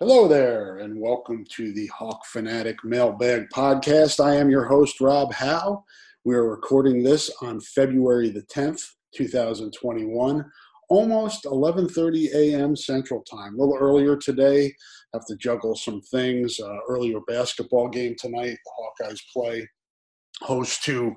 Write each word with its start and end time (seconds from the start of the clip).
Hello 0.00 0.28
there, 0.28 0.76
and 0.76 1.00
welcome 1.00 1.44
to 1.56 1.72
the 1.72 1.88
Hawk 1.88 2.24
Fanatic 2.26 2.84
Mailbag 2.84 3.48
Podcast. 3.52 4.24
I 4.24 4.36
am 4.36 4.48
your 4.48 4.64
host, 4.64 5.00
Rob 5.00 5.32
Howe. 5.32 5.84
We 6.24 6.36
are 6.36 6.48
recording 6.48 7.02
this 7.02 7.32
on 7.42 7.58
February 7.58 8.30
the 8.30 8.42
10th, 8.42 8.80
2021, 9.16 10.48
almost 10.88 11.46
11:30 11.46 12.32
a.m. 12.32 12.76
Central 12.76 13.24
Time. 13.24 13.54
A 13.54 13.58
little 13.58 13.76
earlier 13.76 14.16
today. 14.16 14.72
Have 15.14 15.26
to 15.26 15.34
juggle 15.34 15.74
some 15.74 16.00
things. 16.00 16.60
Uh, 16.60 16.76
earlier 16.88 17.18
basketball 17.26 17.88
game 17.88 18.14
tonight. 18.16 18.56
The 18.64 19.04
Hawkeyes 19.04 19.20
play 19.32 19.68
host 20.42 20.84
to 20.84 21.12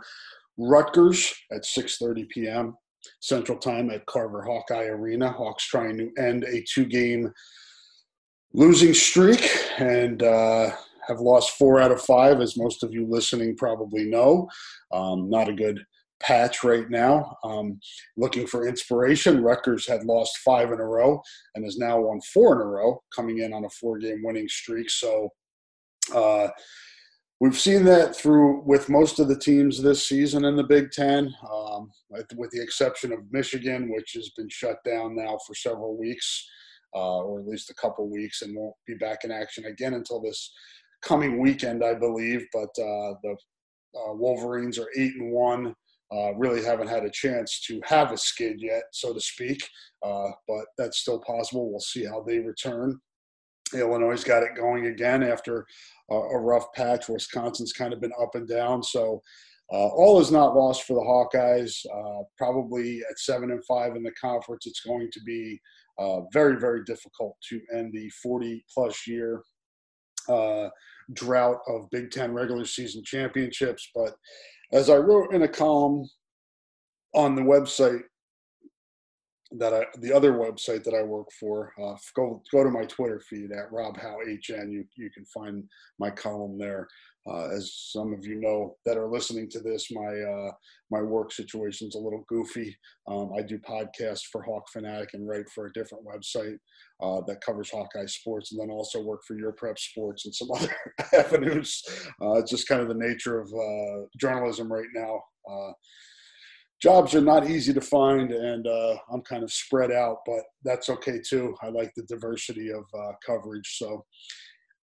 Rutgers 0.57 1.31
at 1.51 1.65
6:30 1.65 2.29
p.m. 2.29 2.75
Central 3.19 3.59
Time 3.59 3.91
at 3.91 4.07
Carver 4.07 4.41
Hawkeye 4.41 4.87
Arena. 4.87 5.31
Hawks 5.31 5.67
trying 5.67 5.99
to 5.99 6.09
end 6.17 6.45
a 6.45 6.63
two-game 6.73 7.31
losing 8.53 8.93
streak 8.93 9.49
and 9.77 10.23
uh, 10.23 10.71
have 11.07 11.19
lost 11.19 11.51
four 11.51 11.79
out 11.79 11.91
of 11.91 12.01
five, 12.01 12.41
as 12.41 12.57
most 12.57 12.83
of 12.83 12.93
you 12.93 13.05
listening 13.07 13.55
probably 13.55 14.05
know. 14.05 14.49
Um, 14.91 15.29
not 15.29 15.49
a 15.49 15.53
good 15.53 15.79
patch 16.21 16.63
right 16.63 16.89
now. 16.89 17.35
Um, 17.43 17.79
looking 18.17 18.45
for 18.45 18.67
inspiration, 18.67 19.43
Rutgers 19.43 19.87
had 19.87 20.03
lost 20.03 20.37
five 20.39 20.71
in 20.71 20.79
a 20.79 20.85
row 20.85 21.21
and 21.55 21.65
has 21.65 21.77
now 21.77 21.99
won 21.99 22.21
four 22.33 22.53
in 22.55 22.61
a 22.61 22.69
row, 22.69 23.01
coming 23.15 23.39
in 23.39 23.53
on 23.53 23.65
a 23.65 23.69
four-game 23.69 24.21
winning 24.23 24.47
streak. 24.47 24.89
So. 24.89 25.29
Uh, 26.15 26.47
we've 27.39 27.57
seen 27.57 27.85
that 27.85 28.15
through 28.15 28.61
with 28.65 28.89
most 28.89 29.19
of 29.19 29.27
the 29.27 29.37
teams 29.37 29.81
this 29.81 30.07
season 30.07 30.45
in 30.45 30.55
the 30.55 30.63
Big 30.63 30.91
Ten, 30.91 31.33
um, 31.49 31.91
with 32.35 32.49
the 32.51 32.61
exception 32.61 33.13
of 33.13 33.19
Michigan, 33.31 33.91
which 33.91 34.13
has 34.13 34.29
been 34.35 34.49
shut 34.49 34.83
down 34.83 35.15
now 35.15 35.37
for 35.45 35.53
several 35.53 35.95
weeks 35.97 36.47
uh, 36.95 37.19
or 37.19 37.39
at 37.39 37.47
least 37.47 37.69
a 37.69 37.75
couple 37.75 38.09
weeks, 38.09 38.41
and 38.41 38.55
won't 38.55 38.75
be 38.87 38.95
back 38.95 39.23
in 39.23 39.31
action 39.31 39.65
again 39.65 39.93
until 39.93 40.21
this 40.21 40.51
coming 41.01 41.39
weekend, 41.39 41.83
I 41.83 41.93
believe. 41.93 42.45
But 42.53 42.69
uh, 42.79 43.15
the 43.23 43.35
uh, 43.95 44.13
Wolverines 44.13 44.77
are 44.77 44.89
eight 44.97 45.15
and 45.15 45.31
one. 45.31 45.75
Uh, 46.13 46.33
really 46.35 46.61
haven't 46.63 46.89
had 46.89 47.05
a 47.05 47.09
chance 47.09 47.61
to 47.65 47.79
have 47.85 48.11
a 48.11 48.17
skid 48.17 48.57
yet, 48.59 48.83
so 48.91 49.13
to 49.13 49.21
speak. 49.21 49.65
Uh, 50.05 50.27
but 50.47 50.65
that's 50.77 50.99
still 50.99 51.21
possible. 51.21 51.69
We'll 51.71 51.79
see 51.79 52.05
how 52.05 52.21
they 52.21 52.39
return. 52.39 52.99
Illinois 53.73 54.21
got 54.25 54.43
it 54.43 54.55
going 54.57 54.87
again 54.87 55.23
after 55.23 55.65
a 56.09 56.37
rough 56.37 56.73
patch. 56.73 57.07
Wisconsin's 57.07 57.71
kind 57.71 57.93
of 57.93 58.01
been 58.01 58.11
up 58.21 58.35
and 58.35 58.45
down. 58.45 58.83
So 58.83 59.21
uh, 59.71 59.87
all 59.87 60.19
is 60.19 60.31
not 60.31 60.55
lost 60.55 60.83
for 60.83 60.93
the 60.93 60.99
Hawkeyes. 60.99 61.85
Uh, 61.85 62.23
probably 62.37 63.01
at 63.09 63.17
seven 63.17 63.51
and 63.51 63.63
five 63.65 63.95
in 63.95 64.03
the 64.03 64.11
conference, 64.19 64.65
it's 64.67 64.81
going 64.81 65.09
to 65.13 65.21
be 65.25 65.59
uh, 66.01 66.21
very, 66.33 66.59
very 66.59 66.83
difficult 66.83 67.35
to 67.49 67.61
end 67.73 67.91
the 67.93 68.09
40 68.23 68.63
plus 68.73 69.07
year 69.07 69.43
uh, 70.29 70.69
drought 71.13 71.57
of 71.67 71.89
Big 71.91 72.11
Ten 72.11 72.33
regular 72.33 72.65
season 72.65 73.03
championships. 73.05 73.89
But 73.93 74.15
as 74.71 74.89
I 74.89 74.97
wrote 74.97 75.33
in 75.33 75.43
a 75.43 75.47
column 75.47 76.07
on 77.13 77.35
the 77.35 77.41
website 77.41 78.01
that 79.59 79.73
I, 79.73 79.83
the 79.99 80.13
other 80.13 80.33
website 80.33 80.83
that 80.85 80.93
I 80.93 81.03
work 81.03 81.27
for, 81.39 81.73
uh, 81.81 81.95
go 82.15 82.41
go 82.51 82.63
to 82.63 82.69
my 82.69 82.85
Twitter 82.85 83.21
feed 83.29 83.51
at 83.51 83.71
Rob 83.71 83.97
Howe 83.97 84.19
HN. 84.25 84.71
You 84.71 84.85
you 84.95 85.09
can 85.09 85.25
find 85.25 85.63
my 85.99 86.09
column 86.09 86.57
there. 86.57 86.87
Uh, 87.29 87.49
as 87.49 87.71
some 87.91 88.13
of 88.13 88.25
you 88.25 88.41
know 88.41 88.75
that 88.85 88.97
are 88.97 89.11
listening 89.11 89.47
to 89.49 89.59
this, 89.59 89.91
my 89.91 90.01
uh, 90.01 90.51
my 90.89 91.01
work 91.01 91.31
situation 91.31 91.87
is 91.87 91.95
a 91.95 91.99
little 91.99 92.23
goofy. 92.27 92.75
Um, 93.07 93.31
I 93.37 93.41
do 93.43 93.59
podcasts 93.59 94.23
for 94.31 94.41
Hawk 94.41 94.63
Fanatic 94.71 95.09
and 95.13 95.27
write 95.27 95.47
for 95.49 95.67
a 95.67 95.73
different 95.73 96.03
website 96.05 96.57
uh, 97.01 97.21
that 97.27 97.41
covers 97.41 97.69
Hawkeye 97.69 98.07
sports, 98.07 98.51
and 98.51 98.59
then 98.59 98.71
also 98.71 99.01
work 99.01 99.21
for 99.27 99.37
Your 99.37 99.51
Prep 99.51 99.77
Sports 99.77 100.25
and 100.25 100.33
some 100.33 100.49
other 100.55 100.73
avenues. 101.13 101.83
Uh, 102.21 102.33
it's 102.35 102.51
just 102.51 102.67
kind 102.67 102.81
of 102.81 102.87
the 102.87 102.95
nature 102.95 103.39
of 103.39 103.47
uh, 103.53 104.05
journalism 104.19 104.71
right 104.71 104.89
now. 104.95 105.21
Uh, 106.83 106.89
jobs 106.89 107.15
are 107.15 107.21
not 107.21 107.49
easy 107.49 107.73
to 107.73 107.81
find, 107.81 108.31
and 108.31 108.67
I'm 109.11 109.21
kind 109.21 109.43
of 109.43 109.51
spread 109.51 109.91
out, 109.91 110.19
but 110.25 110.43
that's 110.63 110.89
okay 110.89 111.19
too. 111.27 111.55
I 111.61 111.69
like 111.69 111.91
the 111.95 112.03
diversity 112.03 112.71
of 112.71 112.83
coverage, 113.25 113.77
so 113.77 114.05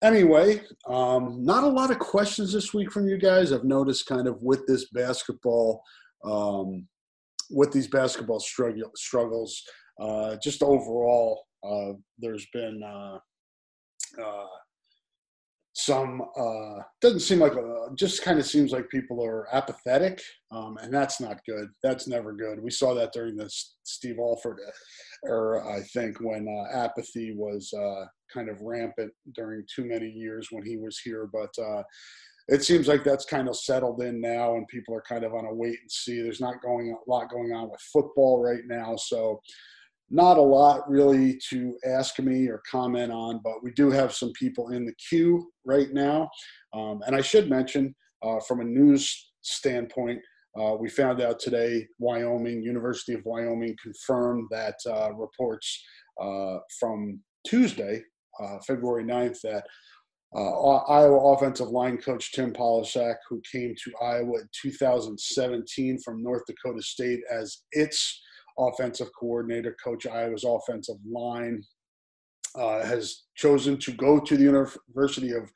anyway, 0.04 0.62
um, 0.88 1.44
not 1.44 1.64
a 1.64 1.68
lot 1.68 1.92
of 1.92 2.00
questions 2.00 2.54
this 2.54 2.74
week 2.74 2.92
from 2.92 3.08
you 3.08 3.18
guys. 3.18 3.52
I've 3.52 3.64
noticed 3.64 4.06
kind 4.06 4.28
of 4.28 4.42
with 4.42 4.66
this 4.68 4.90
basketball, 4.92 5.82
um, 6.24 6.88
with 7.50 7.72
these 7.72 7.88
basketball 7.88 8.40
struggle, 8.40 8.92
struggles, 8.96 9.62
uh, 10.00 10.36
just 10.44 10.64
overall, 10.64 11.44
uh, 11.64 11.94
there's 12.20 12.46
been 12.54 12.82
uh, 12.84 13.18
uh 14.22 14.46
some 15.86 16.22
uh, 16.38 16.82
doesn't 17.02 17.20
seem 17.20 17.40
like 17.40 17.56
a, 17.56 17.88
just 17.96 18.24
kind 18.24 18.40
of 18.40 18.46
seems 18.46 18.72
like 18.72 18.90
people 18.90 19.24
are 19.24 19.48
apathetic 19.54 20.22
um, 20.52 20.78
and 20.82 20.94
that's 20.94 21.20
not 21.20 21.38
good. 21.48 21.68
That's 21.84 22.08
never 22.08 22.34
good. 22.34 22.62
We 22.62 22.72
saw 22.72 22.94
that 22.96 23.14
during 23.14 23.36
the 23.36 23.50
steve 23.88 24.18
alford 24.20 24.60
era 25.28 25.64
i 25.76 25.82
think 25.94 26.18
when 26.20 26.48
uh, 26.48 26.78
apathy 26.78 27.34
was 27.36 27.72
uh, 27.74 28.06
kind 28.34 28.50
of 28.50 28.60
rampant 28.62 29.12
during 29.36 29.64
too 29.74 29.86
many 29.86 30.10
years 30.10 30.48
when 30.52 30.66
he 30.66 30.76
was 30.78 31.00
here 31.00 31.30
but 31.32 31.54
uh, 31.64 31.84
it 32.48 32.64
seems 32.64 32.88
like 32.88 33.04
that's 33.04 33.26
kind 33.26 33.48
of 33.48 33.58
settled 33.58 34.02
in 34.02 34.22
now 34.22 34.56
and 34.56 34.68
people 34.68 34.94
are 34.94 35.04
kind 35.08 35.24
of 35.24 35.34
on 35.34 35.46
a 35.46 35.54
wait 35.54 35.80
and 35.82 35.92
see. 35.92 36.22
There's 36.22 36.42
not 36.42 36.62
going 36.62 36.96
a 36.96 37.10
lot 37.10 37.32
going 37.32 37.54
on 37.54 37.72
with 37.72 37.82
football 37.92 38.44
right 38.44 38.62
now 38.68 38.96
so 38.96 39.42
not 40.10 40.38
a 40.38 40.42
lot 40.42 40.90
really 40.90 41.40
to 41.50 41.78
ask 41.86 42.20
me 42.20 42.48
or 42.48 42.62
comment 42.70 43.12
on, 43.12 43.42
but 43.44 43.64
we 43.64 43.72
do 43.72 43.90
have 43.90 44.14
some 44.14 44.32
people 44.34 44.70
in 44.70 44.86
the 44.86 44.94
queue 45.10 45.52
right 45.66 45.92
now. 45.94 46.30
Um, 46.74 47.02
and 47.08 47.16
I 47.16 47.22
should 47.22 47.50
mention, 47.50 47.96
uh, 48.22 48.40
from 48.48 48.62
a 48.62 48.64
news 48.64 49.32
standpoint, 49.42 50.20
uh, 50.60 50.76
we 50.80 50.90
found 50.90 51.22
out 51.22 51.40
today 51.40 51.88
Wyoming, 52.00 52.62
University 52.64 53.14
of 53.14 53.26
Wyoming, 53.26 53.76
confirmed 53.82 54.48
that 54.52 54.76
uh, 54.88 55.14
reports 55.14 55.84
uh, 56.22 56.58
from 56.80 57.20
Tuesday, 57.46 58.02
uh, 58.42 58.58
February 58.66 59.04
9th, 59.04 59.42
that 59.42 59.66
uh, 60.36 60.76
Iowa 60.76 61.34
offensive 61.34 61.70
line 61.70 61.98
coach 61.98 62.32
Tim 62.34 62.52
Polasek, 62.52 63.16
who 63.30 63.42
came 63.50 63.74
to 63.84 63.92
Iowa 64.02 64.40
in 64.40 64.50
2017 64.62 66.00
from 66.04 66.22
North 66.22 66.44
Dakota 66.46 66.82
State 66.82 67.22
as 67.32 67.64
its 67.72 68.22
offensive 68.58 69.10
coordinator, 69.18 69.76
coach 69.84 70.06
Iowa's 70.08 70.44
offensive 70.44 70.98
line, 71.10 71.64
uh, 72.56 72.86
has 72.86 73.24
chosen 73.36 73.78
to 73.78 73.92
go 73.94 74.20
to 74.20 74.38
the 74.38 74.44
University 74.44 75.32
of 75.34 75.52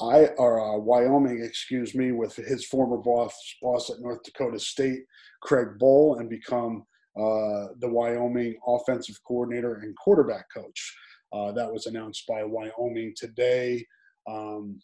I 0.00 0.26
or 0.36 0.60
uh, 0.60 0.78
Wyoming, 0.78 1.42
excuse 1.42 1.94
me, 1.94 2.12
with 2.12 2.36
his 2.36 2.64
former 2.66 2.98
boss 2.98 3.34
boss 3.60 3.90
at 3.90 4.00
North 4.00 4.22
Dakota 4.22 4.58
State, 4.58 5.00
Craig 5.42 5.78
Bohl, 5.80 6.20
and 6.20 6.30
become 6.30 6.84
uh, 7.16 7.74
the 7.80 7.88
Wyoming 7.88 8.56
offensive 8.66 9.16
coordinator 9.26 9.76
and 9.76 9.96
quarterback 9.96 10.46
coach. 10.54 10.96
Uh, 11.32 11.50
that 11.52 11.70
was 11.70 11.86
announced 11.86 12.24
by 12.28 12.44
Wyoming 12.44 13.12
today. 13.16 13.84
Um, 14.28 14.80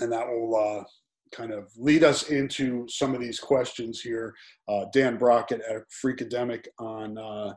and 0.00 0.10
that 0.12 0.26
will 0.26 0.56
uh, 0.56 0.84
kind 1.32 1.52
of 1.52 1.70
lead 1.76 2.04
us 2.04 2.30
into 2.30 2.86
some 2.88 3.14
of 3.14 3.20
these 3.20 3.40
questions 3.40 4.00
here. 4.00 4.34
Uh, 4.68 4.84
Dan 4.92 5.16
Brockett 5.16 5.62
at 5.68 5.82
Freakademic 6.04 6.66
on, 6.78 7.18
uh, 7.18 7.54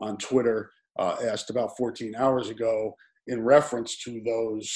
on 0.00 0.16
Twitter 0.18 0.70
uh, 0.98 1.16
asked 1.24 1.50
about 1.50 1.76
14 1.76 2.14
hours 2.16 2.50
ago 2.50 2.94
in 3.28 3.42
reference 3.42 4.02
to 4.04 4.20
those 4.24 4.70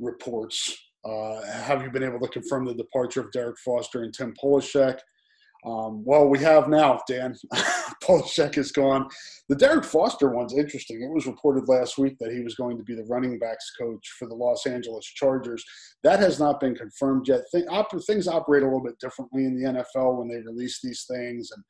reports. 0.00 0.76
Uh, 1.04 1.42
have 1.42 1.82
you 1.82 1.90
been 1.90 2.02
able 2.02 2.20
to 2.20 2.28
confirm 2.28 2.64
the 2.64 2.74
departure 2.74 3.20
of 3.20 3.32
Derek 3.32 3.56
Foster 3.64 4.02
and 4.02 4.14
Tim 4.14 4.34
Polasek? 4.42 4.98
Um, 5.64 6.04
well, 6.04 6.28
we 6.28 6.40
have 6.40 6.68
now, 6.68 7.00
Dan. 7.06 7.36
Polasek 8.02 8.58
is 8.58 8.72
gone. 8.72 9.08
The 9.48 9.54
Derek 9.54 9.84
Foster 9.84 10.30
one's 10.30 10.56
interesting. 10.56 11.02
It 11.02 11.14
was 11.14 11.26
reported 11.26 11.68
last 11.68 11.98
week 11.98 12.16
that 12.18 12.32
he 12.32 12.40
was 12.40 12.56
going 12.56 12.76
to 12.78 12.82
be 12.82 12.96
the 12.96 13.04
running 13.04 13.38
backs 13.38 13.70
coach 13.80 14.04
for 14.18 14.26
the 14.26 14.34
Los 14.34 14.66
Angeles 14.66 15.06
Chargers. 15.06 15.64
That 16.02 16.18
has 16.18 16.40
not 16.40 16.58
been 16.58 16.74
confirmed 16.74 17.28
yet. 17.28 17.42
things 17.52 18.26
operate 18.26 18.62
a 18.62 18.66
little 18.66 18.82
bit 18.82 18.98
differently 18.98 19.44
in 19.44 19.54
the 19.54 19.68
NFL 19.68 20.18
when 20.18 20.28
they 20.28 20.40
release 20.40 20.80
these 20.82 21.04
things 21.08 21.50
and 21.52 21.62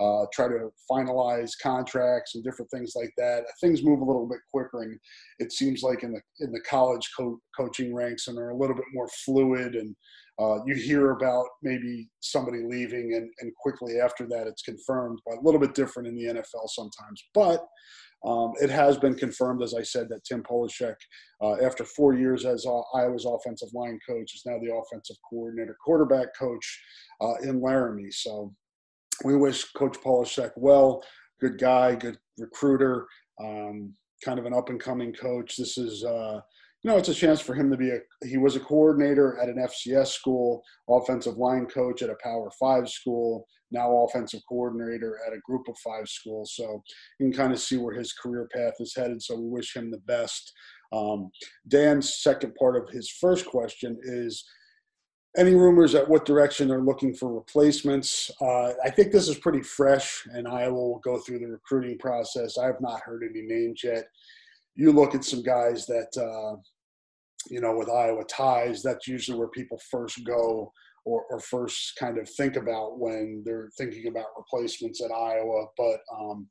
uh, 0.00 0.24
try 0.32 0.48
to 0.48 0.70
finalize 0.90 1.50
contracts 1.62 2.34
and 2.34 2.42
different 2.42 2.70
things 2.70 2.92
like 2.96 3.12
that. 3.18 3.44
Things 3.60 3.82
move 3.82 4.00
a 4.00 4.04
little 4.04 4.26
bit 4.26 4.38
quicker, 4.50 4.82
and 4.82 4.98
it 5.38 5.52
seems 5.52 5.82
like 5.82 6.02
in 6.02 6.12
the 6.12 6.20
in 6.40 6.52
the 6.52 6.60
college 6.60 7.06
co- 7.16 7.40
coaching 7.54 7.94
ranks, 7.94 8.28
and 8.28 8.38
are 8.38 8.50
a 8.50 8.56
little 8.56 8.74
bit 8.74 8.86
more 8.94 9.08
fluid 9.24 9.74
and 9.74 9.94
uh, 10.40 10.64
you 10.64 10.74
hear 10.74 11.10
about 11.10 11.46
maybe 11.62 12.08
somebody 12.20 12.62
leaving 12.64 13.14
and, 13.14 13.30
and 13.40 13.52
quickly 13.56 14.00
after 14.00 14.26
that 14.26 14.46
it's 14.46 14.62
confirmed, 14.62 15.18
but 15.26 15.38
a 15.38 15.42
little 15.42 15.60
bit 15.60 15.74
different 15.74 16.08
in 16.08 16.14
the 16.14 16.24
NFL 16.24 16.68
sometimes. 16.68 17.22
But 17.34 17.66
um, 18.24 18.52
it 18.60 18.70
has 18.70 18.98
been 18.98 19.14
confirmed, 19.14 19.62
as 19.62 19.74
I 19.74 19.82
said, 19.82 20.08
that 20.10 20.24
Tim 20.24 20.42
Polasek, 20.42 20.94
uh, 21.42 21.56
after 21.64 21.84
four 21.84 22.14
years 22.14 22.44
as 22.44 22.66
uh, 22.66 22.80
Iowa's 22.94 23.26
offensive 23.26 23.70
line 23.74 23.98
coach, 24.06 24.34
is 24.34 24.42
now 24.44 24.58
the 24.58 24.74
offensive 24.74 25.16
coordinator, 25.28 25.76
quarterback 25.84 26.28
coach 26.38 26.82
uh, 27.20 27.34
in 27.42 27.60
Laramie. 27.60 28.10
So 28.10 28.54
we 29.24 29.36
wish 29.36 29.72
Coach 29.72 29.96
Polasek 30.04 30.52
well. 30.56 31.02
Good 31.40 31.58
guy, 31.58 31.94
good 31.94 32.18
recruiter, 32.38 33.06
um, 33.42 33.94
kind 34.22 34.38
of 34.38 34.44
an 34.44 34.54
up 34.54 34.68
and 34.68 34.78
coming 34.78 35.14
coach. 35.14 35.56
This 35.56 35.78
is 35.78 36.04
uh, 36.04 36.40
you 36.82 36.90
know, 36.90 36.96
it's 36.96 37.08
a 37.08 37.14
chance 37.14 37.40
for 37.40 37.54
him 37.54 37.70
to 37.70 37.76
be 37.76 37.90
a. 37.90 37.98
He 38.26 38.38
was 38.38 38.56
a 38.56 38.60
coordinator 38.60 39.38
at 39.38 39.48
an 39.48 39.56
FCS 39.56 40.08
school, 40.08 40.62
offensive 40.88 41.36
line 41.36 41.66
coach 41.66 42.02
at 42.02 42.10
a 42.10 42.16
Power 42.22 42.50
Five 42.58 42.88
school, 42.88 43.46
now 43.70 44.04
offensive 44.04 44.40
coordinator 44.48 45.18
at 45.26 45.34
a 45.34 45.40
Group 45.40 45.68
of 45.68 45.76
Five 45.78 46.08
school. 46.08 46.46
So 46.46 46.82
you 47.18 47.26
can 47.26 47.36
kind 47.36 47.52
of 47.52 47.60
see 47.60 47.76
where 47.76 47.94
his 47.94 48.14
career 48.14 48.48
path 48.54 48.74
is 48.80 48.94
headed. 48.94 49.20
So 49.22 49.36
we 49.36 49.48
wish 49.48 49.76
him 49.76 49.90
the 49.90 49.98
best. 49.98 50.52
Um, 50.92 51.30
Dan's 51.68 52.14
second 52.14 52.54
part 52.54 52.76
of 52.76 52.88
his 52.88 53.10
first 53.10 53.46
question 53.46 53.98
is 54.02 54.42
any 55.36 55.54
rumors 55.54 55.94
at 55.94 56.08
what 56.08 56.24
direction 56.24 56.66
they're 56.66 56.82
looking 56.82 57.14
for 57.14 57.32
replacements. 57.32 58.30
Uh, 58.40 58.72
I 58.82 58.90
think 58.90 59.12
this 59.12 59.28
is 59.28 59.38
pretty 59.38 59.62
fresh, 59.62 60.26
and 60.32 60.48
Iowa 60.48 60.74
will 60.74 61.00
go 61.04 61.18
through 61.18 61.40
the 61.40 61.46
recruiting 61.46 61.98
process. 61.98 62.58
I 62.58 62.66
have 62.66 62.80
not 62.80 63.00
heard 63.00 63.22
any 63.22 63.42
names 63.42 63.82
yet 63.84 64.06
you 64.80 64.92
look 64.92 65.14
at 65.14 65.24
some 65.24 65.42
guys 65.42 65.84
that 65.86 66.10
uh, 66.16 66.56
you 67.50 67.60
know 67.60 67.76
with 67.76 67.90
Iowa 67.90 68.24
ties. 68.24 68.82
That's 68.82 69.06
usually 69.06 69.38
where 69.38 69.48
people 69.48 69.78
first 69.90 70.24
go 70.24 70.72
or, 71.04 71.24
or, 71.30 71.40
first 71.40 71.96
kind 71.98 72.18
of 72.18 72.28
think 72.28 72.56
about 72.56 72.98
when 72.98 73.42
they're 73.44 73.70
thinking 73.78 74.06
about 74.08 74.36
replacements 74.36 75.02
at 75.02 75.10
Iowa. 75.10 75.66
But 75.76 76.00
um, 76.14 76.48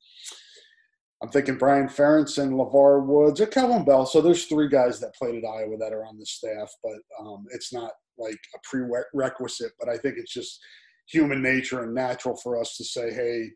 I'm 1.24 1.30
thinking 1.30 1.58
Brian 1.58 1.88
Ferentz 1.88 2.38
LeVar 2.38 3.06
Woods 3.06 3.42
or 3.42 3.48
Kelvin 3.48 3.84
Bell. 3.84 4.06
So 4.06 4.22
there's 4.22 4.46
three 4.46 4.70
guys 4.70 5.00
that 5.00 5.16
played 5.16 5.36
at 5.36 5.48
Iowa 5.48 5.78
that 5.80 5.94
are 5.94 6.06
on 6.06 6.18
the 6.18 6.26
staff, 6.26 6.72
but 6.84 7.00
um, 7.20 7.46
it's 7.52 7.74
not 7.74 7.92
like 8.18 8.40
a 8.56 8.60
prerequisite. 8.64 9.72
But 9.80 9.90
I 9.90 9.98
think 9.98 10.16
it's 10.18 10.34
just 10.34 10.60
human 11.08 11.42
nature 11.42 11.84
and 11.84 11.94
natural 11.94 12.38
for 12.38 12.60
us 12.60 12.78
to 12.78 12.84
say, 12.84 13.12
hey, 13.12 13.50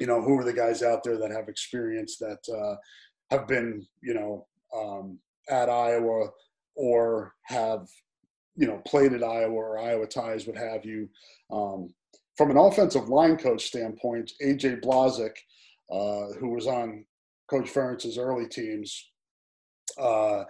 you 0.00 0.06
know, 0.06 0.20
who 0.20 0.38
are 0.38 0.44
the 0.44 0.52
guys 0.52 0.82
out 0.82 1.04
there 1.04 1.18
that 1.18 1.30
have 1.30 1.48
experience 1.48 2.18
that 2.18 2.40
uh, 2.52 2.74
have 3.30 3.46
been, 3.46 3.86
you 4.02 4.14
know, 4.14 4.46
um, 4.74 5.18
at 5.48 5.68
Iowa 5.68 6.28
or 6.74 7.34
have, 7.42 7.88
you 8.56 8.66
know, 8.66 8.80
played 8.86 9.12
at 9.12 9.22
Iowa 9.22 9.54
or 9.54 9.78
Iowa 9.78 10.06
ties, 10.06 10.46
what 10.46 10.56
have 10.56 10.84
you. 10.84 11.08
Um, 11.50 11.94
from 12.36 12.50
an 12.50 12.56
offensive 12.56 13.08
line 13.08 13.36
coach 13.36 13.66
standpoint, 13.66 14.32
AJ 14.42 14.82
Blazek, 14.82 15.36
uh, 15.90 16.34
who 16.38 16.50
was 16.50 16.66
on 16.66 17.04
Coach 17.48 17.72
Ferentz's 17.72 18.18
early 18.18 18.48
teams, 18.48 19.10
uh, 19.98 20.44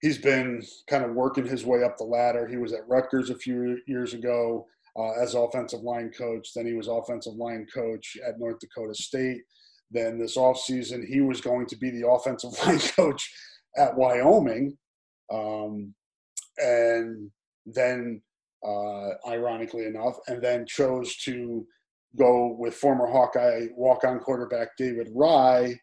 he's 0.00 0.18
been 0.18 0.62
kind 0.88 1.04
of 1.04 1.12
working 1.12 1.46
his 1.46 1.64
way 1.64 1.82
up 1.82 1.96
the 1.96 2.04
ladder. 2.04 2.46
He 2.46 2.56
was 2.56 2.72
at 2.72 2.88
Rutgers 2.88 3.30
a 3.30 3.36
few 3.36 3.78
years 3.86 4.14
ago 4.14 4.66
uh, 4.96 5.12
as 5.12 5.34
offensive 5.34 5.80
line 5.80 6.10
coach. 6.10 6.52
Then 6.54 6.66
he 6.66 6.74
was 6.74 6.88
offensive 6.88 7.34
line 7.34 7.66
coach 7.72 8.16
at 8.26 8.38
North 8.38 8.58
Dakota 8.58 8.94
State. 8.94 9.42
Then 9.90 10.18
this 10.18 10.36
offseason, 10.36 11.06
he 11.06 11.20
was 11.20 11.40
going 11.40 11.66
to 11.66 11.76
be 11.76 11.90
the 11.90 12.08
offensive 12.08 12.50
line 12.66 12.78
coach 12.78 13.30
at 13.76 13.96
Wyoming. 13.96 14.76
Um, 15.32 15.94
and 16.58 17.30
then, 17.66 18.22
uh, 18.66 19.10
ironically 19.28 19.86
enough, 19.86 20.16
and 20.26 20.42
then 20.42 20.66
chose 20.66 21.16
to 21.18 21.66
go 22.16 22.56
with 22.58 22.74
former 22.74 23.06
Hawkeye 23.06 23.66
walk 23.76 24.04
on 24.04 24.18
quarterback 24.18 24.68
David 24.76 25.08
Raih 25.14 25.76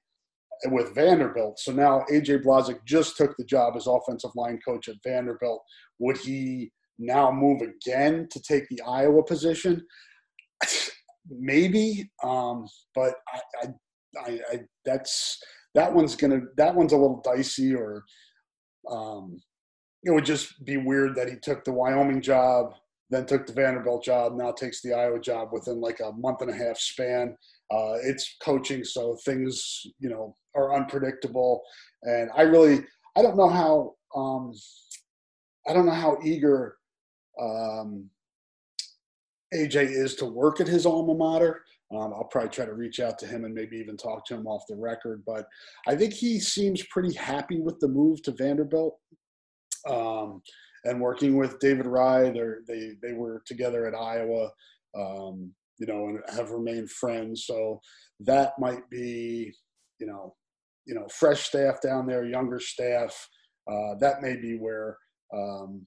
with 0.65 0.95
Vanderbilt. 0.95 1.59
So 1.59 1.71
now 1.71 2.03
AJ 2.11 2.43
Blazek 2.43 2.79
just 2.85 3.17
took 3.17 3.35
the 3.37 3.45
job 3.45 3.75
as 3.75 3.87
offensive 3.87 4.31
line 4.35 4.59
coach 4.65 4.87
at 4.87 4.95
Vanderbilt. 5.05 5.61
Would 5.99 6.17
he 6.17 6.71
now 6.97 7.31
move 7.31 7.61
again 7.61 8.27
to 8.31 8.41
take 8.41 8.67
the 8.69 8.81
Iowa 8.81 9.23
position? 9.23 9.85
Maybe, 11.29 12.09
um, 12.23 12.67
but 12.93 13.15
I, 13.33 13.39
I, 13.63 13.67
I, 14.25 14.39
I 14.51 14.59
that's 14.85 15.41
that 15.73 15.93
one's 15.93 16.15
gonna 16.15 16.41
that 16.57 16.75
one's 16.75 16.93
a 16.93 16.97
little 16.97 17.21
dicey 17.23 17.75
or 17.75 18.03
um, 18.89 19.41
it 20.03 20.11
would 20.11 20.25
just 20.25 20.63
be 20.63 20.77
weird 20.77 21.15
that 21.15 21.29
he 21.29 21.35
took 21.41 21.63
the 21.63 21.71
Wyoming 21.71 22.21
job, 22.21 22.73
then 23.09 23.25
took 23.25 23.47
the 23.47 23.53
Vanderbilt 23.53 24.03
job, 24.03 24.35
now 24.35 24.51
takes 24.51 24.81
the 24.81 24.93
Iowa 24.93 25.19
job 25.19 25.49
within 25.51 25.81
like 25.81 25.99
a 25.99 26.11
month 26.13 26.41
and 26.41 26.51
a 26.51 26.55
half 26.55 26.77
span. 26.77 27.35
Uh, 27.71 27.95
it's 28.03 28.35
coaching, 28.43 28.83
so 28.83 29.17
things 29.25 29.81
you 29.99 30.09
know 30.09 30.35
are 30.55 30.75
unpredictable, 30.75 31.61
and 32.03 32.29
I 32.35 32.43
really 32.43 32.85
I 33.15 33.23
don't 33.23 33.37
know 33.37 33.49
how 33.49 33.95
um, 34.15 34.53
I 35.67 35.73
don't 35.73 35.87
know 35.87 35.91
how 35.91 36.19
eager 36.23 36.77
um, 37.41 38.09
AJ 39.53 39.89
is 39.89 40.15
to 40.15 40.25
work 40.25 40.61
at 40.61 40.67
his 40.67 40.85
alma 40.85 41.15
mater. 41.15 41.63
Um, 41.93 42.13
I'll 42.13 42.27
probably 42.31 42.49
try 42.49 42.65
to 42.65 42.73
reach 42.73 42.99
out 42.99 43.19
to 43.19 43.27
him 43.27 43.45
and 43.45 43.53
maybe 43.53 43.77
even 43.77 43.95
talk 43.95 44.25
to 44.25 44.33
him 44.33 44.47
off 44.47 44.63
the 44.67 44.75
record. 44.75 45.23
But 45.25 45.45
I 45.87 45.95
think 45.95 46.13
he 46.13 46.39
seems 46.39 46.83
pretty 46.87 47.13
happy 47.13 47.59
with 47.59 47.79
the 47.79 47.87
move 47.87 48.21
to 48.23 48.31
Vanderbilt. 48.31 48.97
Um, 49.87 50.41
and 50.83 50.99
working 50.99 51.35
with 51.35 51.59
David 51.59 51.85
Raih, 51.85 52.33
they 52.67 52.91
they 53.01 53.13
were 53.13 53.43
together 53.45 53.87
at 53.87 53.95
Iowa, 53.95 54.49
um, 54.97 55.51
you 55.77 55.87
know, 55.87 56.07
and 56.07 56.19
have 56.35 56.51
remained 56.51 56.89
friends. 56.91 57.45
So 57.45 57.81
that 58.21 58.53
might 58.59 58.87
be, 58.89 59.53
you 59.99 60.07
know, 60.07 60.35
you 60.85 60.95
know, 60.95 61.07
fresh 61.09 61.41
staff 61.41 61.81
down 61.81 62.07
there, 62.07 62.25
younger 62.25 62.59
staff. 62.59 63.29
Uh, 63.69 63.95
that 63.99 64.21
may 64.21 64.35
be 64.35 64.57
where 64.57 64.97
um, 65.35 65.85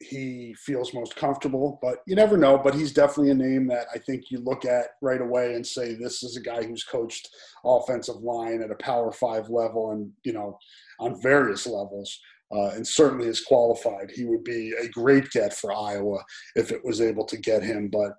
he 0.00 0.54
feels 0.58 0.92
most 0.92 1.16
comfortable, 1.16 1.78
but 1.80 1.98
you 2.06 2.14
never 2.14 2.36
know. 2.36 2.58
But 2.58 2.74
he's 2.74 2.92
definitely 2.92 3.30
a 3.30 3.34
name 3.34 3.66
that 3.68 3.86
I 3.94 3.98
think 3.98 4.30
you 4.30 4.38
look 4.38 4.64
at 4.64 4.88
right 5.00 5.20
away 5.20 5.54
and 5.54 5.66
say, 5.66 5.94
this 5.94 6.22
is 6.22 6.36
a 6.36 6.40
guy 6.40 6.62
who's 6.62 6.84
coached 6.84 7.28
offensive 7.64 8.16
line 8.16 8.62
at 8.62 8.70
a 8.70 8.76
power 8.76 9.10
five 9.10 9.48
level 9.48 9.92
and, 9.92 10.10
you 10.24 10.32
know, 10.32 10.58
on 11.00 11.20
various 11.22 11.66
levels. 11.66 12.18
Uh, 12.54 12.68
and 12.76 12.86
certainly 12.86 13.26
is 13.26 13.40
qualified. 13.40 14.08
He 14.14 14.24
would 14.24 14.44
be 14.44 14.72
a 14.80 14.88
great 14.88 15.28
get 15.30 15.52
for 15.52 15.72
Iowa 15.72 16.18
if 16.54 16.70
it 16.70 16.84
was 16.84 17.00
able 17.00 17.24
to 17.24 17.36
get 17.36 17.60
him, 17.60 17.88
but 17.88 18.12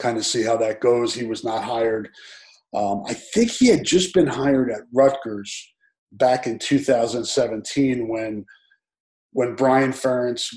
kind 0.00 0.18
of 0.18 0.26
see 0.26 0.42
how 0.42 0.58
that 0.58 0.80
goes. 0.80 1.14
He 1.14 1.24
was 1.24 1.44
not 1.44 1.64
hired. 1.64 2.10
Um, 2.74 3.04
I 3.06 3.14
think 3.14 3.50
he 3.50 3.68
had 3.68 3.84
just 3.84 4.12
been 4.12 4.26
hired 4.26 4.70
at 4.70 4.82
Rutgers 4.92 5.72
back 6.12 6.46
in 6.46 6.58
2017 6.58 8.08
when 8.08 8.44
when 9.32 9.54
Brian 9.54 9.92
Ferentz 9.92 10.54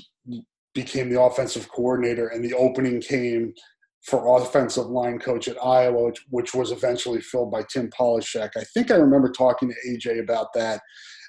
became 0.74 1.10
the 1.10 1.20
offensive 1.20 1.68
coordinator, 1.68 2.28
and 2.28 2.44
the 2.44 2.54
opening 2.54 3.00
came 3.00 3.54
for 4.02 4.40
offensive 4.40 4.86
line 4.86 5.18
coach 5.18 5.46
at 5.46 5.62
Iowa, 5.64 6.04
which, 6.06 6.24
which 6.30 6.54
was 6.54 6.72
eventually 6.72 7.20
filled 7.20 7.52
by 7.52 7.62
Tim 7.70 7.88
Polasek. 7.90 8.50
I 8.56 8.64
think 8.74 8.90
I 8.90 8.96
remember 8.96 9.30
talking 9.30 9.70
to 9.70 9.90
AJ 9.90 10.20
about 10.20 10.52
that, 10.54 10.80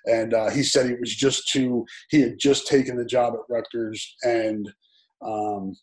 and 0.06 0.34
uh, 0.34 0.50
he 0.50 0.64
said 0.64 0.88
he 0.88 0.96
was 0.96 1.16
just 1.16 1.48
too. 1.50 1.86
He 2.10 2.22
had 2.22 2.40
just 2.40 2.68
taken 2.68 2.98
the 2.98 3.06
job 3.06 3.34
at 3.34 3.54
Rutgers, 3.54 4.16
and 4.24 4.72
um, 5.24 5.76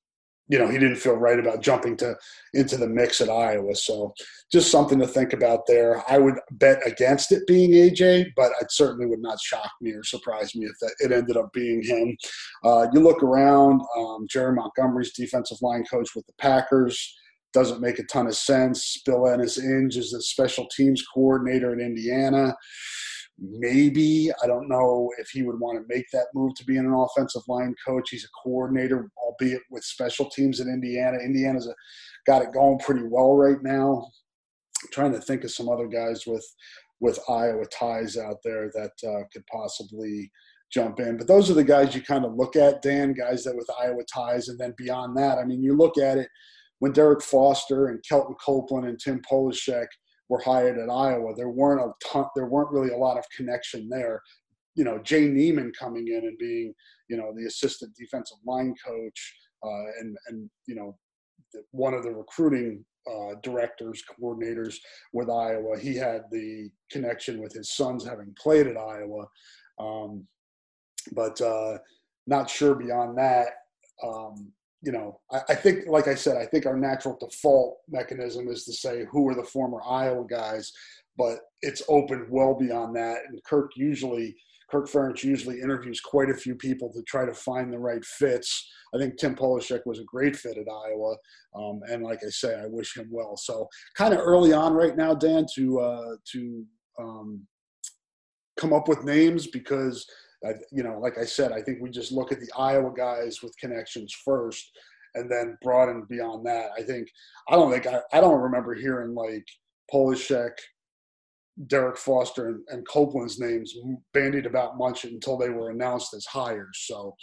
you 0.50 0.58
know, 0.58 0.66
he 0.68 0.78
didn't 0.78 0.96
feel 0.96 1.14
right 1.14 1.38
about 1.38 1.62
jumping 1.62 1.96
to 1.96 2.16
into 2.54 2.76
the 2.76 2.88
mix 2.88 3.20
at 3.20 3.30
Iowa. 3.30 3.74
So 3.76 4.12
just 4.50 4.72
something 4.72 4.98
to 4.98 5.06
think 5.06 5.32
about 5.32 5.60
there. 5.68 6.02
I 6.10 6.18
would 6.18 6.34
bet 6.50 6.84
against 6.84 7.30
it 7.30 7.46
being 7.46 7.70
AJ, 7.70 8.32
but 8.34 8.50
it 8.60 8.72
certainly 8.72 9.06
would 9.06 9.22
not 9.22 9.40
shock 9.40 9.70
me 9.80 9.92
or 9.92 10.02
surprise 10.02 10.56
me 10.56 10.66
if 10.66 10.72
that, 10.80 10.94
it 10.98 11.12
ended 11.12 11.36
up 11.36 11.52
being 11.52 11.84
him. 11.84 12.16
Uh, 12.64 12.88
you 12.92 12.98
look 12.98 13.22
around, 13.22 13.80
um, 13.96 14.26
Jerry 14.28 14.52
Montgomery's 14.52 15.12
defensive 15.12 15.58
line 15.62 15.84
coach 15.84 16.16
with 16.16 16.26
the 16.26 16.34
Packers 16.38 17.16
doesn't 17.52 17.80
make 17.80 18.00
a 18.00 18.04
ton 18.04 18.26
of 18.26 18.34
sense. 18.34 19.00
Bill 19.06 19.28
Ennis-Inge 19.28 19.96
is 19.96 20.10
the 20.10 20.22
special 20.22 20.66
teams 20.76 21.04
coordinator 21.14 21.72
in 21.72 21.80
Indiana 21.80 22.56
maybe 23.40 24.30
I 24.42 24.46
don't 24.46 24.68
know 24.68 25.10
if 25.18 25.30
he 25.30 25.42
would 25.42 25.58
want 25.58 25.78
to 25.78 25.94
make 25.94 26.06
that 26.12 26.26
move 26.34 26.54
to 26.56 26.64
be 26.64 26.76
an 26.76 26.92
offensive 26.92 27.42
line 27.48 27.74
coach. 27.86 28.10
He's 28.10 28.24
a 28.24 28.42
coordinator, 28.42 29.10
albeit 29.16 29.62
with 29.70 29.84
special 29.84 30.28
teams 30.30 30.60
in 30.60 30.68
Indiana. 30.68 31.18
Indiana's 31.18 31.66
a, 31.66 31.74
got 32.26 32.42
it 32.42 32.52
going 32.52 32.78
pretty 32.78 33.02
well 33.02 33.34
right 33.34 33.62
now. 33.62 34.06
I'm 34.82 34.90
trying 34.92 35.12
to 35.12 35.20
think 35.20 35.44
of 35.44 35.50
some 35.50 35.68
other 35.68 35.86
guys 35.86 36.24
with 36.26 36.46
with 37.00 37.18
Iowa 37.30 37.64
ties 37.66 38.18
out 38.18 38.36
there 38.44 38.70
that 38.74 38.92
uh, 39.08 39.24
could 39.32 39.46
possibly 39.46 40.30
jump 40.70 41.00
in. 41.00 41.16
But 41.16 41.28
those 41.28 41.50
are 41.50 41.54
the 41.54 41.64
guys 41.64 41.94
you 41.94 42.02
kind 42.02 42.26
of 42.26 42.34
look 42.34 42.56
at, 42.56 42.82
Dan, 42.82 43.14
guys 43.14 43.42
that 43.44 43.56
with 43.56 43.68
Iowa 43.80 44.02
ties, 44.12 44.48
and 44.48 44.58
then 44.58 44.74
beyond 44.76 45.16
that, 45.16 45.38
I 45.38 45.44
mean, 45.44 45.62
you 45.62 45.74
look 45.74 45.96
at 45.96 46.18
it 46.18 46.28
when 46.80 46.92
Derek 46.92 47.22
Foster 47.22 47.86
and 47.86 48.04
Kelton 48.06 48.36
Copeland 48.44 48.86
and 48.86 49.00
Tim 49.00 49.22
Polasek– 49.30 49.86
were 50.30 50.40
hired 50.40 50.78
at 50.78 50.88
Iowa, 50.88 51.34
there 51.36 51.50
weren't 51.50 51.80
a 51.80 51.92
ton, 52.06 52.24
there 52.36 52.46
weren't 52.46 52.70
really 52.70 52.94
a 52.94 52.96
lot 52.96 53.18
of 53.18 53.24
connection 53.36 53.88
there. 53.90 54.22
You 54.76 54.84
know, 54.84 54.98
Jay 54.98 55.26
Niemann 55.26 55.72
coming 55.78 56.06
in 56.06 56.24
and 56.24 56.38
being, 56.38 56.72
you 57.08 57.16
know, 57.16 57.34
the 57.36 57.46
assistant 57.46 57.92
defensive 57.98 58.38
line 58.46 58.74
coach, 58.86 59.34
uh, 59.66 59.86
and 59.98 60.16
and 60.28 60.48
you 60.66 60.76
know, 60.76 60.96
one 61.72 61.94
of 61.94 62.04
the 62.04 62.12
recruiting 62.12 62.84
uh, 63.10 63.34
directors, 63.42 64.02
coordinators 64.08 64.76
with 65.12 65.28
Iowa. 65.28 65.76
He 65.78 65.96
had 65.96 66.22
the 66.30 66.70
connection 66.92 67.40
with 67.42 67.52
his 67.52 67.74
sons 67.74 68.04
having 68.04 68.32
played 68.40 68.68
at 68.68 68.76
Iowa, 68.76 69.26
um, 69.80 70.26
but 71.12 71.40
uh, 71.40 71.78
not 72.28 72.48
sure 72.48 72.76
beyond 72.76 73.18
that. 73.18 73.48
Um, 74.06 74.52
you 74.82 74.92
know, 74.92 75.20
I, 75.30 75.40
I, 75.50 75.54
think, 75.54 75.86
like 75.86 76.08
I 76.08 76.14
said, 76.14 76.36
I 76.36 76.46
think 76.46 76.66
our 76.66 76.76
natural 76.76 77.16
default 77.18 77.78
mechanism 77.88 78.48
is 78.48 78.64
to 78.64 78.72
say 78.72 79.04
who 79.10 79.28
are 79.28 79.34
the 79.34 79.44
former 79.44 79.80
Iowa 79.86 80.24
guys, 80.28 80.72
but 81.18 81.40
it's 81.62 81.82
open 81.88 82.26
well 82.30 82.54
beyond 82.54 82.96
that. 82.96 83.18
And 83.28 83.42
Kirk 83.44 83.72
usually, 83.76 84.34
Kirk 84.70 84.88
Ferentz 84.88 85.22
usually 85.22 85.60
interviews 85.60 86.00
quite 86.00 86.30
a 86.30 86.34
few 86.34 86.54
people 86.54 86.92
to 86.92 87.02
try 87.02 87.26
to 87.26 87.34
find 87.34 87.72
the 87.72 87.78
right 87.78 88.04
fits. 88.04 88.68
I 88.94 88.98
think 88.98 89.18
Tim 89.18 89.34
Polasek 89.34 89.80
was 89.84 89.98
a 89.98 90.04
great 90.04 90.36
fit 90.36 90.56
at 90.56 90.66
Iowa, 90.68 91.16
um, 91.54 91.80
and 91.88 92.02
like 92.02 92.20
I 92.26 92.30
say, 92.30 92.54
I 92.54 92.66
wish 92.66 92.96
him 92.96 93.08
well. 93.10 93.36
So, 93.36 93.68
kind 93.96 94.14
of 94.14 94.20
early 94.20 94.52
on 94.52 94.72
right 94.72 94.96
now, 94.96 95.14
Dan, 95.14 95.46
to 95.54 95.80
uh, 95.80 96.16
to 96.32 96.64
um, 96.98 97.46
come 98.58 98.72
up 98.72 98.88
with 98.88 99.04
names 99.04 99.46
because 99.46 100.06
I, 100.46 100.54
you 100.72 100.82
know, 100.82 100.98
like 100.98 101.18
I 101.18 101.24
said, 101.24 101.52
I 101.52 101.62
think 101.62 101.80
we 101.80 101.90
just 101.90 102.12
look 102.12 102.32
at 102.32 102.40
the 102.40 102.50
Iowa 102.56 102.92
guys 102.96 103.42
with 103.42 103.56
connections 103.58 104.14
first, 104.24 104.70
and 105.14 105.30
then 105.30 105.58
broaden 105.62 106.06
beyond 106.08 106.46
that. 106.46 106.70
I 106.76 106.82
think 106.82 107.08
I 107.48 107.56
don't 107.56 107.70
think 107.70 107.86
I, 107.86 108.00
I 108.12 108.20
don't 108.20 108.40
remember 108.40 108.74
hearing 108.74 109.14
like 109.14 109.46
Polasek, 109.92 110.52
Derek 111.66 111.98
Foster, 111.98 112.48
and, 112.48 112.60
and 112.68 112.88
Copeland's 112.88 113.40
names 113.40 113.74
bandied 114.14 114.46
about 114.46 114.78
much 114.78 115.04
until 115.04 115.36
they 115.36 115.50
were 115.50 115.70
announced 115.70 116.14
as 116.14 116.26
hires. 116.26 116.84
So 116.86 117.14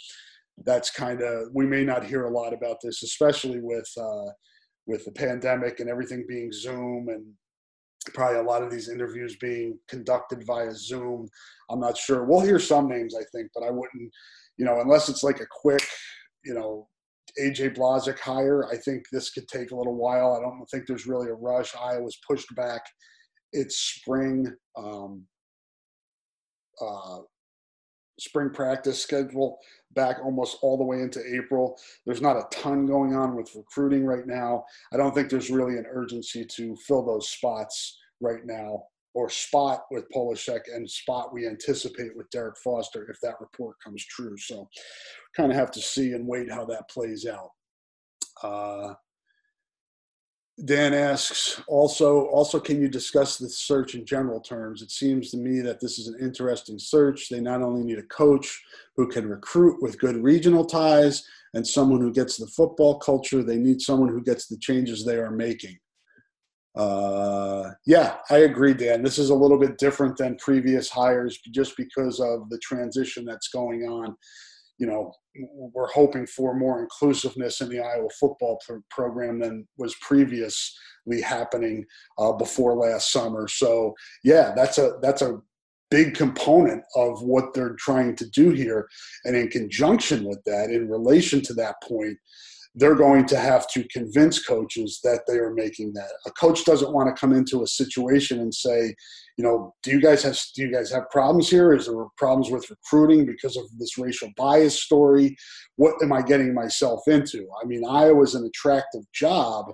that's 0.64 0.90
kind 0.90 1.22
of 1.22 1.48
we 1.54 1.66
may 1.66 1.84
not 1.84 2.04
hear 2.04 2.24
a 2.24 2.30
lot 2.30 2.52
about 2.52 2.76
this, 2.82 3.02
especially 3.02 3.60
with 3.60 3.90
uh, 4.00 4.30
with 4.86 5.04
the 5.04 5.12
pandemic 5.12 5.80
and 5.80 5.88
everything 5.88 6.24
being 6.28 6.50
Zoom 6.52 7.08
and 7.08 7.24
probably 8.10 8.38
a 8.38 8.42
lot 8.42 8.62
of 8.62 8.70
these 8.70 8.88
interviews 8.88 9.36
being 9.40 9.78
conducted 9.88 10.44
via 10.46 10.72
Zoom. 10.72 11.26
I'm 11.70 11.80
not 11.80 11.96
sure. 11.96 12.24
We'll 12.24 12.40
hear 12.40 12.58
some 12.58 12.88
names, 12.88 13.14
I 13.14 13.24
think, 13.32 13.50
but 13.54 13.64
I 13.64 13.70
wouldn't, 13.70 14.10
you 14.56 14.64
know, 14.64 14.80
unless 14.80 15.08
it's 15.08 15.22
like 15.22 15.40
a 15.40 15.46
quick, 15.50 15.86
you 16.44 16.54
know, 16.54 16.88
AJ 17.40 17.76
Blazek 17.76 18.18
hire. 18.18 18.66
I 18.70 18.76
think 18.76 19.04
this 19.12 19.30
could 19.30 19.46
take 19.48 19.70
a 19.70 19.76
little 19.76 19.96
while. 19.96 20.34
I 20.34 20.40
don't 20.40 20.66
think 20.70 20.86
there's 20.86 21.06
really 21.06 21.28
a 21.28 21.34
rush. 21.34 21.74
Iowa's 21.76 22.18
pushed 22.28 22.54
back 22.56 22.82
its 23.52 23.76
spring 23.76 24.46
um, 24.76 25.24
uh, 26.80 27.18
spring 28.18 28.50
practice 28.50 29.00
schedule 29.00 29.58
back 29.94 30.18
almost 30.22 30.58
all 30.62 30.76
the 30.76 30.84
way 30.84 31.00
into 31.00 31.22
April. 31.34 31.78
There's 32.04 32.20
not 32.20 32.36
a 32.36 32.46
ton 32.50 32.86
going 32.86 33.14
on 33.16 33.36
with 33.36 33.54
recruiting 33.54 34.04
right 34.04 34.26
now. 34.26 34.64
I 34.92 34.96
don't 34.96 35.14
think 35.14 35.30
there's 35.30 35.50
really 35.50 35.78
an 35.78 35.86
urgency 35.90 36.44
to 36.44 36.76
fill 36.76 37.04
those 37.04 37.30
spots 37.30 37.98
right 38.20 38.44
now 38.44 38.84
or 39.14 39.30
spot 39.30 39.84
with 39.90 40.04
Polasek 40.14 40.60
and 40.72 40.88
spot 40.88 41.32
we 41.32 41.46
anticipate 41.46 42.16
with 42.16 42.30
Derek 42.30 42.56
Foster 42.62 43.10
if 43.10 43.18
that 43.20 43.40
report 43.40 43.76
comes 43.82 44.04
true. 44.04 44.36
So 44.36 44.68
kind 45.36 45.50
of 45.50 45.58
have 45.58 45.70
to 45.72 45.80
see 45.80 46.12
and 46.12 46.26
wait 46.26 46.50
how 46.50 46.64
that 46.66 46.88
plays 46.88 47.26
out. 47.26 47.50
Uh, 48.42 48.94
Dan 50.64 50.92
asks 50.92 51.60
also 51.68 52.26
also 52.26 52.58
can 52.58 52.80
you 52.80 52.88
discuss 52.88 53.38
the 53.38 53.48
search 53.48 53.94
in 53.94 54.04
general 54.04 54.40
terms? 54.40 54.82
It 54.82 54.90
seems 54.90 55.30
to 55.30 55.36
me 55.36 55.60
that 55.60 55.80
this 55.80 55.98
is 55.98 56.08
an 56.08 56.18
interesting 56.20 56.78
search. 56.78 57.28
They 57.28 57.40
not 57.40 57.62
only 57.62 57.84
need 57.84 57.98
a 57.98 58.04
coach 58.04 58.60
who 58.96 59.06
can 59.06 59.28
recruit 59.28 59.80
with 59.80 60.00
good 60.00 60.16
regional 60.16 60.64
ties 60.64 61.24
and 61.54 61.66
someone 61.66 62.00
who 62.00 62.12
gets 62.12 62.36
the 62.36 62.46
football 62.48 62.98
culture, 62.98 63.42
they 63.44 63.56
need 63.56 63.80
someone 63.80 64.08
who 64.08 64.22
gets 64.22 64.48
the 64.48 64.58
changes 64.58 65.04
they 65.04 65.16
are 65.16 65.30
making. 65.30 65.78
Uh, 66.76 67.70
yeah, 67.86 68.16
I 68.30 68.38
agree, 68.38 68.74
Dan. 68.74 69.02
This 69.02 69.18
is 69.18 69.30
a 69.30 69.34
little 69.34 69.58
bit 69.58 69.78
different 69.78 70.16
than 70.16 70.36
previous 70.36 70.90
hires 70.90 71.38
just 71.52 71.76
because 71.76 72.20
of 72.20 72.50
the 72.50 72.58
transition 72.58 73.24
that's 73.24 73.48
going 73.48 73.82
on 73.82 74.16
you 74.78 74.86
know, 74.86 75.12
we're 75.52 75.88
hoping 75.88 76.26
for 76.26 76.54
more 76.54 76.80
inclusiveness 76.82 77.60
in 77.60 77.68
the 77.68 77.80
Iowa 77.80 78.08
football 78.18 78.60
pro- 78.66 78.82
program 78.90 79.38
than 79.40 79.66
was 79.76 79.94
previously 80.00 81.20
happening 81.22 81.84
uh, 82.18 82.32
before 82.32 82.74
last 82.74 83.12
summer. 83.12 83.48
So, 83.48 83.94
yeah, 84.24 84.52
that's 84.54 84.78
a 84.78 84.98
that's 85.02 85.22
a 85.22 85.38
big 85.90 86.14
component 86.14 86.82
of 86.96 87.22
what 87.22 87.54
they're 87.54 87.76
trying 87.78 88.14
to 88.16 88.28
do 88.30 88.50
here. 88.50 88.86
And 89.24 89.34
in 89.36 89.48
conjunction 89.48 90.24
with 90.24 90.42
that, 90.44 90.70
in 90.70 90.88
relation 90.88 91.40
to 91.42 91.54
that 91.54 91.76
point, 91.82 92.18
they're 92.78 92.94
going 92.94 93.26
to 93.26 93.36
have 93.36 93.68
to 93.68 93.82
convince 93.88 94.44
coaches 94.44 95.00
that 95.02 95.22
they 95.26 95.34
are 95.34 95.52
making 95.52 95.92
that. 95.94 96.12
A 96.26 96.30
coach 96.30 96.64
doesn't 96.64 96.92
want 96.92 97.14
to 97.14 97.20
come 97.20 97.32
into 97.32 97.62
a 97.62 97.66
situation 97.66 98.38
and 98.38 98.54
say, 98.54 98.94
you 99.36 99.44
know, 99.44 99.74
do 99.82 99.90
you 99.90 100.00
guys 100.00 100.22
have 100.22 100.38
do 100.54 100.62
you 100.62 100.72
guys 100.72 100.90
have 100.92 101.10
problems 101.10 101.48
here? 101.48 101.72
Is 101.72 101.86
there 101.86 102.04
problems 102.16 102.50
with 102.50 102.70
recruiting 102.70 103.26
because 103.26 103.56
of 103.56 103.64
this 103.78 103.98
racial 103.98 104.30
bias 104.36 104.80
story? 104.80 105.36
What 105.74 105.94
am 106.02 106.12
I 106.12 106.22
getting 106.22 106.54
myself 106.54 107.00
into? 107.08 107.48
I 107.60 107.66
mean, 107.66 107.82
Iowa's 107.84 108.36
an 108.36 108.44
attractive 108.44 109.02
job, 109.12 109.66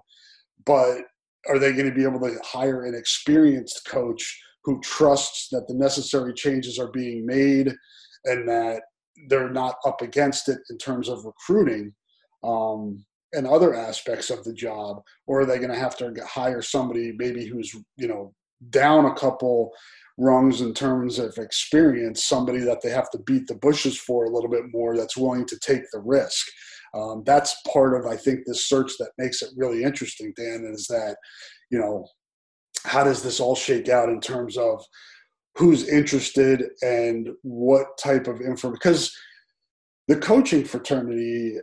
but 0.64 1.02
are 1.48 1.58
they 1.58 1.72
going 1.72 1.88
to 1.88 1.94
be 1.94 2.04
able 2.04 2.20
to 2.20 2.38
hire 2.42 2.84
an 2.84 2.94
experienced 2.94 3.86
coach 3.86 4.40
who 4.64 4.80
trusts 4.80 5.48
that 5.52 5.68
the 5.68 5.74
necessary 5.74 6.32
changes 6.32 6.78
are 6.78 6.90
being 6.90 7.26
made 7.26 7.74
and 8.24 8.48
that 8.48 8.80
they're 9.28 9.50
not 9.50 9.76
up 9.84 10.00
against 10.00 10.48
it 10.48 10.58
in 10.70 10.78
terms 10.78 11.10
of 11.10 11.22
recruiting? 11.26 11.92
Um, 12.44 13.04
and 13.32 13.46
other 13.46 13.74
aspects 13.74 14.30
of 14.30 14.44
the 14.44 14.52
job, 14.52 15.02
or 15.26 15.40
are 15.40 15.46
they 15.46 15.58
going 15.58 15.70
to 15.70 15.78
have 15.78 15.96
to 15.96 16.14
hire 16.26 16.62
somebody 16.62 17.12
maybe 17.16 17.46
who's 17.46 17.74
you 17.96 18.08
know 18.08 18.32
down 18.70 19.06
a 19.06 19.14
couple 19.14 19.72
rungs 20.16 20.60
in 20.60 20.72
terms 20.72 21.18
of 21.18 21.36
experience, 21.38 22.24
somebody 22.24 22.60
that 22.60 22.80
they 22.82 22.90
have 22.90 23.10
to 23.10 23.18
beat 23.18 23.46
the 23.48 23.56
bushes 23.56 23.98
for 23.98 24.24
a 24.24 24.30
little 24.30 24.48
bit 24.48 24.62
more, 24.72 24.96
that's 24.96 25.16
willing 25.16 25.44
to 25.46 25.58
take 25.58 25.82
the 25.92 26.00
risk. 26.00 26.46
Um, 26.94 27.24
that's 27.26 27.56
part 27.72 27.98
of 27.98 28.06
I 28.06 28.16
think 28.16 28.40
this 28.46 28.68
search 28.68 28.92
that 28.98 29.10
makes 29.18 29.42
it 29.42 29.50
really 29.56 29.82
interesting, 29.82 30.32
Dan, 30.36 30.70
is 30.72 30.86
that 30.86 31.16
you 31.70 31.78
know 31.78 32.06
how 32.84 33.02
does 33.02 33.22
this 33.22 33.40
all 33.40 33.56
shake 33.56 33.88
out 33.88 34.08
in 34.08 34.20
terms 34.20 34.56
of 34.56 34.84
who's 35.56 35.88
interested 35.88 36.64
and 36.82 37.28
what 37.42 37.86
type 37.98 38.26
of 38.26 38.40
info 38.40 38.70
because 38.70 39.16
the 40.08 40.16
coaching 40.16 40.64
fraternity 40.64 41.56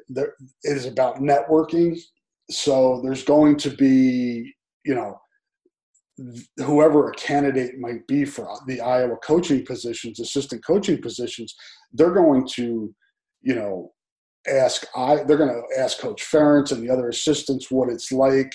is 0.64 0.86
about 0.86 1.18
networking. 1.18 2.00
So 2.50 3.02
there's 3.04 3.24
going 3.24 3.58
to 3.58 3.70
be 3.70 4.54
you 4.86 4.96
know 4.96 5.20
whoever 6.58 7.10
a 7.10 7.16
candidate 7.16 7.80
might 7.80 8.06
be 8.08 8.26
for 8.26 8.48
the 8.68 8.82
iowa 8.82 9.16
coaching 9.24 9.66
positions 9.66 10.20
assistant 10.20 10.64
coaching 10.64 11.02
positions 11.02 11.56
they're 11.94 12.14
going 12.14 12.46
to 12.46 12.94
you 13.42 13.56
know 13.56 13.92
ask 14.48 14.86
i 14.96 15.24
they're 15.24 15.38
going 15.38 15.50
to 15.50 15.80
ask 15.80 16.00
coach 16.00 16.22
ferentz 16.22 16.72
and 16.72 16.84
the 16.84 16.92
other 16.92 17.10
assistants 17.10 17.72
what 17.72 17.90
it's 17.90 18.12
like 18.12 18.52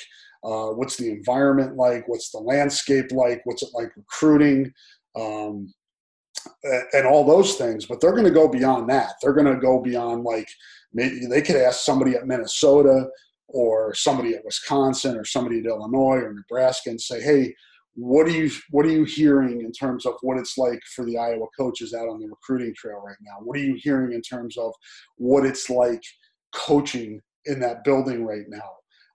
uh, 0.46 0.68
what's 0.68 0.96
the 0.96 1.10
environment 1.10 1.76
like 1.76 2.06
what's 2.06 2.30
the 2.30 2.38
landscape 2.38 3.10
like 3.10 3.40
what's 3.44 3.64
it 3.64 3.70
like 3.74 3.90
recruiting? 3.96 4.72
Um, 5.16 5.72
and 6.92 7.06
all 7.06 7.24
those 7.24 7.54
things, 7.54 7.86
but 7.86 8.00
they're 8.00 8.12
going 8.12 8.24
to 8.24 8.30
go 8.30 8.48
beyond 8.48 8.88
that. 8.90 9.14
They're 9.20 9.32
going 9.32 9.52
to 9.52 9.60
go 9.60 9.80
beyond 9.80 10.24
like 10.24 10.48
maybe 10.92 11.26
they 11.26 11.42
could 11.42 11.56
ask 11.56 11.80
somebody 11.80 12.14
at 12.14 12.26
Minnesota 12.26 13.08
or 13.48 13.94
somebody 13.94 14.34
at 14.34 14.44
Wisconsin 14.44 15.16
or 15.16 15.24
somebody 15.24 15.60
at 15.60 15.66
Illinois 15.66 16.18
or 16.18 16.32
Nebraska 16.32 16.90
and 16.90 17.00
say, 17.00 17.20
hey, 17.20 17.54
what 17.94 18.26
are 18.26 18.30
you 18.30 18.50
what 18.70 18.84
are 18.84 18.90
you 18.90 19.04
hearing 19.04 19.62
in 19.62 19.72
terms 19.72 20.04
of 20.04 20.14
what 20.20 20.36
it's 20.36 20.58
like 20.58 20.80
for 20.94 21.04
the 21.06 21.16
Iowa 21.16 21.46
coaches 21.58 21.94
out 21.94 22.08
on 22.08 22.20
the 22.20 22.26
recruiting 22.26 22.74
trail 22.76 23.02
right 23.04 23.16
now? 23.22 23.36
What 23.42 23.56
are 23.56 23.62
you 23.62 23.78
hearing 23.80 24.12
in 24.12 24.20
terms 24.20 24.58
of 24.58 24.72
what 25.16 25.46
it's 25.46 25.70
like 25.70 26.02
coaching 26.54 27.22
in 27.46 27.58
that 27.60 27.84
building 27.84 28.24
right 28.24 28.44
now? 28.48 28.70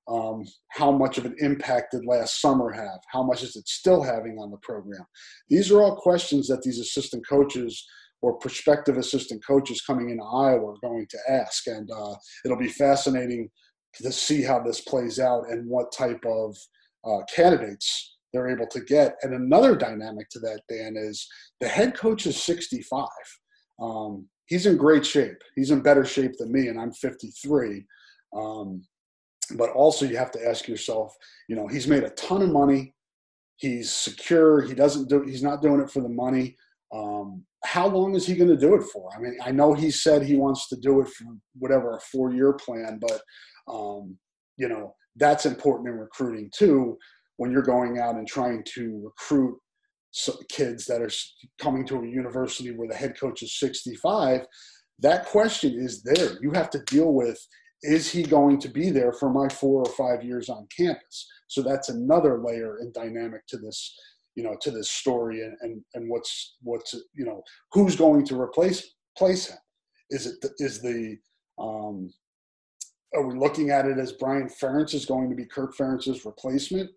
Um, 0.08 0.46
how 0.70 0.92
much 0.92 1.18
of 1.18 1.26
an 1.26 1.36
impact 1.40 1.92
did 1.92 2.06
last 2.06 2.42
summer 2.42 2.72
have? 2.72 3.00
How 3.12 3.24
much 3.24 3.44
is 3.44 3.56
it 3.56 3.68
still 3.68 4.02
having 4.02 4.38
on 4.40 4.52
the 4.52 4.58
program? 4.58 5.06
These 5.50 5.72
are 5.72 5.82
all 5.82 5.96
questions 5.96 6.48
that 6.48 6.64
these 6.64 6.80
assistant 6.80 7.28
coaches 7.28 7.86
or 8.22 8.38
prospective 8.38 8.98
assistant 8.98 9.46
coaches 9.46 9.82
coming 9.82 10.10
into 10.10 10.24
Iowa 10.24 10.74
are 10.74 10.78
going 10.82 11.08
to 11.10 11.18
ask, 11.30 11.68
and 11.68 11.90
uh, 11.92 12.16
it'll 12.46 12.58
be 12.58 12.68
fascinating 12.68 13.50
to 13.96 14.12
see 14.12 14.42
how 14.44 14.60
this 14.60 14.82
plays 14.82 15.20
out 15.20 15.50
and 15.50 15.68
what 15.68 15.92
type 15.92 16.24
of 16.26 16.56
uh, 17.06 17.24
candidates 17.34 18.18
they're 18.32 18.50
able 18.50 18.68
to 18.68 18.82
get. 18.82 19.16
And 19.24 19.34
another 19.34 19.76
dynamic 19.76 20.30
to 20.30 20.40
that, 20.40 20.62
Dan, 20.70 20.96
is 20.98 21.28
the 21.60 21.68
head 21.68 21.96
coach 21.96 22.26
is 22.26 22.42
65. 22.42 23.08
Um, 23.82 24.28
he's 24.46 24.66
in 24.66 24.78
great 24.78 25.06
shape. 25.06 25.38
He's 25.56 25.72
in 25.72 25.82
better 25.82 26.06
shape 26.06 26.34
than 26.38 26.52
me, 26.52 26.68
and 26.68 26.80
I'm 26.80 26.94
53. 26.94 27.86
Um, 28.36 28.84
but 29.58 29.70
also, 29.72 30.06
you 30.06 30.18
have 30.18 30.32
to 30.32 30.48
ask 30.48 30.68
yourself, 30.68 31.16
you 31.48 31.56
know, 31.56 31.68
he's 31.68 31.88
made 31.88 32.04
a 32.04 32.10
ton 32.12 32.42
of 32.42 32.50
money. 32.50 32.94
He's 33.56 33.92
secure. 33.92 34.62
He 34.62 34.74
doesn't 34.74 35.10
do. 35.10 35.24
He's 35.24 35.44
not 35.44 35.62
doing 35.62 35.82
it 35.82 35.92
for 35.92 36.02
the 36.02 36.10
money. 36.10 36.56
Um, 36.94 37.46
how 37.64 37.88
long 37.88 38.16
is 38.16 38.26
he 38.26 38.36
going 38.36 38.50
to 38.50 38.58
do 38.58 38.76
it 38.76 38.84
for? 38.92 39.10
I 39.16 39.20
mean, 39.20 39.38
I 39.44 39.52
know 39.52 39.74
he 39.74 39.92
said 39.92 40.24
he 40.24 40.36
wants 40.36 40.68
to 40.70 40.76
do 40.78 41.02
it 41.02 41.08
for 41.10 41.26
whatever 41.60 41.96
a 41.96 42.02
four-year 42.02 42.54
plan, 42.54 43.00
but 43.00 43.22
um, 43.72 44.18
you 44.58 44.68
know 44.68 44.96
that's 45.16 45.46
important 45.46 45.90
in 45.90 46.00
recruiting 46.00 46.50
too 46.56 46.98
when 47.38 47.52
you're 47.52 47.62
going 47.62 48.00
out 48.00 48.16
and 48.16 48.28
trying 48.28 48.64
to 48.76 49.02
recruit 49.04 49.58
kids 50.50 50.86
that 50.86 51.02
are 51.02 51.10
coming 51.60 51.86
to 51.86 51.98
a 51.98 52.08
university 52.08 52.72
where 52.72 52.88
the 52.88 52.96
head 52.96 53.18
coach 53.20 53.42
is 53.42 53.58
65 53.60 54.46
that 55.00 55.26
question 55.26 55.74
is 55.80 56.04
there 56.04 56.38
you 56.42 56.52
have 56.52 56.70
to 56.70 56.84
deal 56.86 57.14
with 57.14 57.40
is 57.84 58.12
he 58.12 58.24
going 58.24 58.60
to 58.60 58.70
be 58.70 58.90
there 58.90 59.12
for 59.12 59.30
my 59.30 59.48
four 59.50 59.82
or 59.82 59.92
five 59.94 60.24
years 60.24 60.50
on 60.50 60.68
campus 60.76 61.28
so 61.48 61.62
that's 61.62 61.90
another 61.90 62.40
layer 62.40 62.78
and 62.78 62.94
dynamic 62.94 63.46
to 63.48 63.58
this 63.58 63.96
you 64.36 64.44
know 64.44 64.56
to 64.62 64.72
this 64.72 64.90
story 64.90 65.42
and 65.42 65.56
and, 65.62 65.82
and 65.94 66.10
what's 66.10 66.58
what's 66.62 66.94
you 67.14 67.26
know 67.26 67.42
who's 67.72 67.96
going 67.96 68.26
to 68.26 68.40
replace 68.40 68.94
place 69.18 69.48
him 69.48 69.58
is 70.10 70.26
it 70.26 70.36
is 70.60 70.82
the 70.82 71.18
um 71.60 72.12
are 73.14 73.28
we 73.28 73.38
looking 73.38 73.72
at 73.72 73.86
it 73.86 73.98
as 73.98 74.14
Brian 74.14 74.48
Ferentz 74.48 74.94
is 74.94 75.06
going 75.06 75.30
to 75.30 75.36
be 75.36 75.46
Kirk 75.46 75.76
Ferentz's 75.76 76.24
replacement 76.24 76.90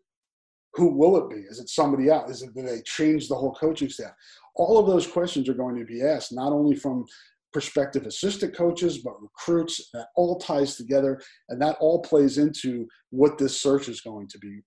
who 0.74 0.88
will 0.88 1.16
it 1.16 1.30
be? 1.30 1.42
Is 1.42 1.60
it 1.60 1.68
somebody 1.68 2.08
else? 2.08 2.30
Is 2.30 2.42
it 2.42 2.54
do 2.54 2.62
they 2.62 2.82
change 2.82 3.28
the 3.28 3.34
whole 3.34 3.54
coaching 3.54 3.88
staff? 3.88 4.12
All 4.56 4.78
of 4.78 4.86
those 4.86 5.06
questions 5.06 5.48
are 5.48 5.54
going 5.54 5.78
to 5.78 5.84
be 5.84 6.02
asked, 6.02 6.32
not 6.32 6.52
only 6.52 6.74
from 6.76 7.04
prospective 7.54 8.04
assistant 8.04 8.54
coaches, 8.54 8.99
but 8.99 9.14
recruits. 9.23 9.88
That 9.94 10.08
all 10.16 10.38
ties 10.38 10.76
together, 10.76 11.18
and 11.49 11.62
that 11.62 11.76
all 11.80 12.02
plays 12.02 12.37
into 12.37 12.87
what 13.11 13.38
this 13.38 13.58
search 13.58 13.88
is 13.88 14.02
going 14.02 14.28
to 14.28 14.38
be 14.38 14.61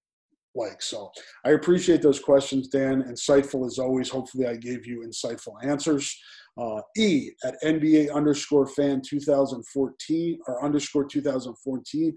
like. 0.56 0.82
So 0.82 1.12
I 1.46 1.51
appreciate 1.51 2.01
those 2.01 2.20
questions, 2.20 2.70
Dan. 2.70 3.03
Insightful 3.03 3.67
as 3.67 3.77
always. 3.77 4.10
Hopefully, 4.10 4.48
I 4.48 4.56
gave 4.56 4.88
you 4.88 5.06
insightful 5.06 5.53
answers. 5.63 6.17
Uh, 6.60 6.82
e 6.98 7.29
at 7.44 7.62
NBA 7.63 8.12
underscore 8.12 8.65
fan 8.65 9.00
2014 9.08 10.39
or 10.48 10.65
underscore 10.65 11.06
2014. 11.06 12.15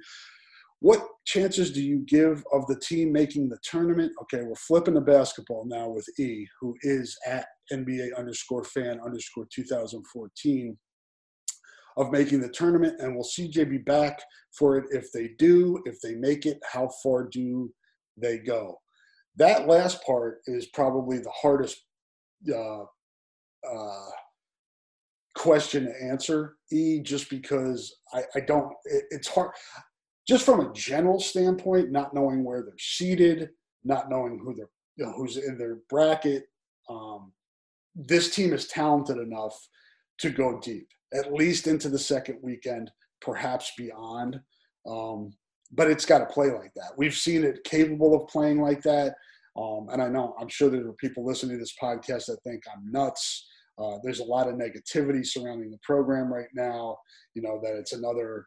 What 0.80 1.06
chances 1.26 1.70
do 1.70 1.82
you 1.82 2.04
give 2.06 2.42
of 2.52 2.66
the 2.66 2.80
team 2.80 3.12
making 3.12 3.50
the 3.50 3.58
tournament? 3.62 4.12
Okay, 4.22 4.42
we're 4.42 4.54
flipping 4.54 4.94
the 4.94 5.02
basketball 5.02 5.66
now 5.66 5.88
with 5.90 6.06
E, 6.18 6.46
who 6.60 6.74
is 6.82 7.16
at 7.26 7.46
NBA 7.70 8.16
underscore 8.16 8.64
fan 8.64 8.98
underscore 9.04 9.46
2014 9.54 10.78
of 11.98 12.10
making 12.10 12.40
the 12.40 12.48
tournament. 12.48 12.98
And 12.98 13.14
will 13.14 13.24
CJ 13.24 13.68
be 13.68 13.78
back 13.78 14.20
for 14.58 14.78
it? 14.78 14.86
If 14.90 15.12
they 15.12 15.30
do, 15.38 15.82
if 15.84 16.00
they 16.00 16.14
make 16.14 16.46
it, 16.46 16.58
how 16.72 16.88
far 17.02 17.28
do 17.28 17.70
they 18.16 18.38
go? 18.38 18.76
That 19.36 19.68
last 19.68 20.02
part 20.04 20.38
is 20.46 20.66
probably 20.68 21.18
the 21.18 21.32
hardest 21.42 21.76
uh, 22.52 22.84
uh, 23.70 24.10
question 25.36 25.84
to 25.84 26.02
answer, 26.02 26.56
E, 26.72 27.00
just 27.00 27.28
because 27.28 27.94
I, 28.14 28.22
I 28.34 28.40
don't, 28.40 28.72
it, 28.86 29.04
it's 29.10 29.28
hard 29.28 29.50
just 30.30 30.46
from 30.46 30.60
a 30.60 30.72
general 30.72 31.18
standpoint, 31.18 31.90
not 31.90 32.14
knowing 32.14 32.44
where 32.44 32.62
they're 32.62 32.78
seated, 32.78 33.50
not 33.82 34.08
knowing 34.08 34.38
who 34.38 34.54
they're 34.54 34.70
you 34.94 35.04
know, 35.04 35.12
who's 35.12 35.36
in 35.36 35.58
their 35.58 35.78
bracket. 35.88 36.44
Um, 36.88 37.32
this 37.96 38.32
team 38.32 38.52
is 38.52 38.68
talented 38.68 39.16
enough 39.16 39.58
to 40.18 40.30
go 40.30 40.60
deep, 40.60 40.86
at 41.12 41.32
least 41.32 41.66
into 41.66 41.88
the 41.88 41.98
second 41.98 42.38
weekend, 42.42 42.92
perhaps 43.20 43.72
beyond. 43.76 44.38
Um, 44.88 45.32
but 45.72 45.90
it's 45.90 46.06
got 46.06 46.18
to 46.18 46.26
play 46.26 46.52
like 46.52 46.74
that. 46.76 46.92
We've 46.96 47.14
seen 47.14 47.42
it 47.42 47.64
capable 47.64 48.14
of 48.14 48.28
playing 48.28 48.60
like 48.60 48.82
that. 48.82 49.16
Um, 49.56 49.88
and 49.90 50.00
I 50.00 50.08
know, 50.08 50.36
I'm 50.40 50.48
sure 50.48 50.70
there 50.70 50.86
are 50.86 50.92
people 50.92 51.26
listening 51.26 51.56
to 51.56 51.60
this 51.60 51.74
podcast 51.82 52.26
that 52.26 52.38
think 52.44 52.62
I'm 52.72 52.88
nuts. 52.92 53.48
Uh, 53.80 53.96
there's 54.04 54.20
a 54.20 54.24
lot 54.24 54.46
of 54.46 54.54
negativity 54.54 55.26
surrounding 55.26 55.72
the 55.72 55.78
program 55.82 56.32
right 56.32 56.50
now. 56.54 56.98
You 57.34 57.42
know 57.42 57.60
that 57.64 57.74
it's 57.74 57.94
another 57.94 58.46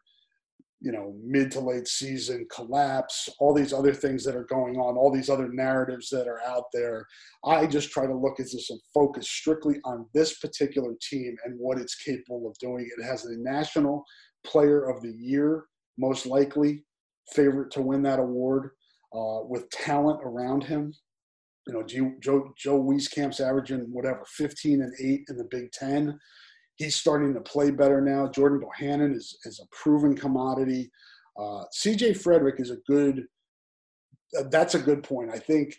you 0.80 0.92
know 0.92 1.14
mid 1.24 1.50
to 1.50 1.60
late 1.60 1.88
season 1.88 2.46
collapse 2.54 3.28
all 3.38 3.54
these 3.54 3.72
other 3.72 3.94
things 3.94 4.24
that 4.24 4.36
are 4.36 4.44
going 4.44 4.76
on 4.76 4.96
all 4.96 5.10
these 5.10 5.30
other 5.30 5.48
narratives 5.48 6.08
that 6.10 6.28
are 6.28 6.40
out 6.42 6.64
there. 6.72 7.06
I 7.44 7.66
just 7.66 7.90
try 7.90 8.06
to 8.06 8.14
look 8.14 8.40
at 8.40 8.46
this 8.52 8.70
and 8.70 8.80
focus 8.92 9.28
strictly 9.28 9.76
on 9.84 10.06
this 10.14 10.38
particular 10.38 10.94
team 11.00 11.36
and 11.44 11.58
what 11.58 11.78
it's 11.78 11.94
capable 11.94 12.48
of 12.48 12.58
doing. 12.58 12.88
It 12.98 13.02
has 13.04 13.24
a 13.24 13.36
national 13.38 14.04
player 14.44 14.88
of 14.88 15.02
the 15.02 15.12
year 15.12 15.64
most 15.98 16.26
likely 16.26 16.84
favorite 17.32 17.70
to 17.72 17.82
win 17.82 18.02
that 18.02 18.18
award 18.18 18.70
uh, 19.14 19.40
with 19.44 19.70
talent 19.70 20.20
around 20.24 20.64
him. 20.64 20.92
You 21.66 21.72
know 21.72 21.82
joe 22.20 22.52
joe 22.58 22.82
wieskamp's 22.82 23.40
averaging 23.40 23.86
whatever 23.90 24.22
15 24.36 24.82
and 24.82 24.92
8 25.00 25.24
in 25.30 25.36
the 25.38 25.48
big 25.50 25.72
10 25.72 26.18
he's 26.76 26.96
starting 26.96 27.34
to 27.34 27.40
play 27.40 27.70
better 27.70 28.00
now. 28.00 28.28
Jordan 28.28 28.60
Bohannon 28.60 29.14
is, 29.14 29.38
is 29.44 29.60
a 29.60 29.66
proven 29.74 30.16
commodity. 30.16 30.90
Uh, 31.38 31.64
CJ 31.76 32.16
Frederick 32.16 32.56
is 32.58 32.70
a 32.70 32.76
good, 32.86 33.24
uh, 34.38 34.44
that's 34.50 34.74
a 34.74 34.78
good 34.78 35.02
point. 35.02 35.30
I 35.32 35.38
think 35.38 35.74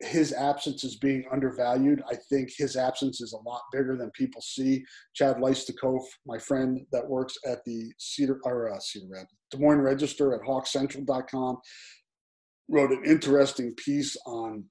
his 0.00 0.32
absence 0.32 0.84
is 0.84 0.96
being 0.96 1.24
undervalued. 1.32 2.02
I 2.08 2.14
think 2.30 2.50
his 2.56 2.76
absence 2.76 3.20
is 3.20 3.32
a 3.32 3.48
lot 3.48 3.62
bigger 3.72 3.96
than 3.96 4.10
people 4.12 4.40
see. 4.40 4.84
Chad 5.14 5.36
Leistikow, 5.36 5.98
my 6.24 6.38
friend 6.38 6.80
that 6.92 7.08
works 7.08 7.36
at 7.44 7.64
the 7.64 7.92
Cedar, 7.98 8.38
or 8.44 8.72
uh, 8.72 8.78
Cedar 8.78 9.06
Rapids, 9.10 9.34
Des 9.50 9.58
Moines 9.58 9.80
Register 9.80 10.34
at 10.34 10.46
hawkcentral.com, 10.46 11.56
wrote 12.68 12.92
an 12.92 13.02
interesting 13.06 13.74
piece 13.74 14.16
on 14.24 14.64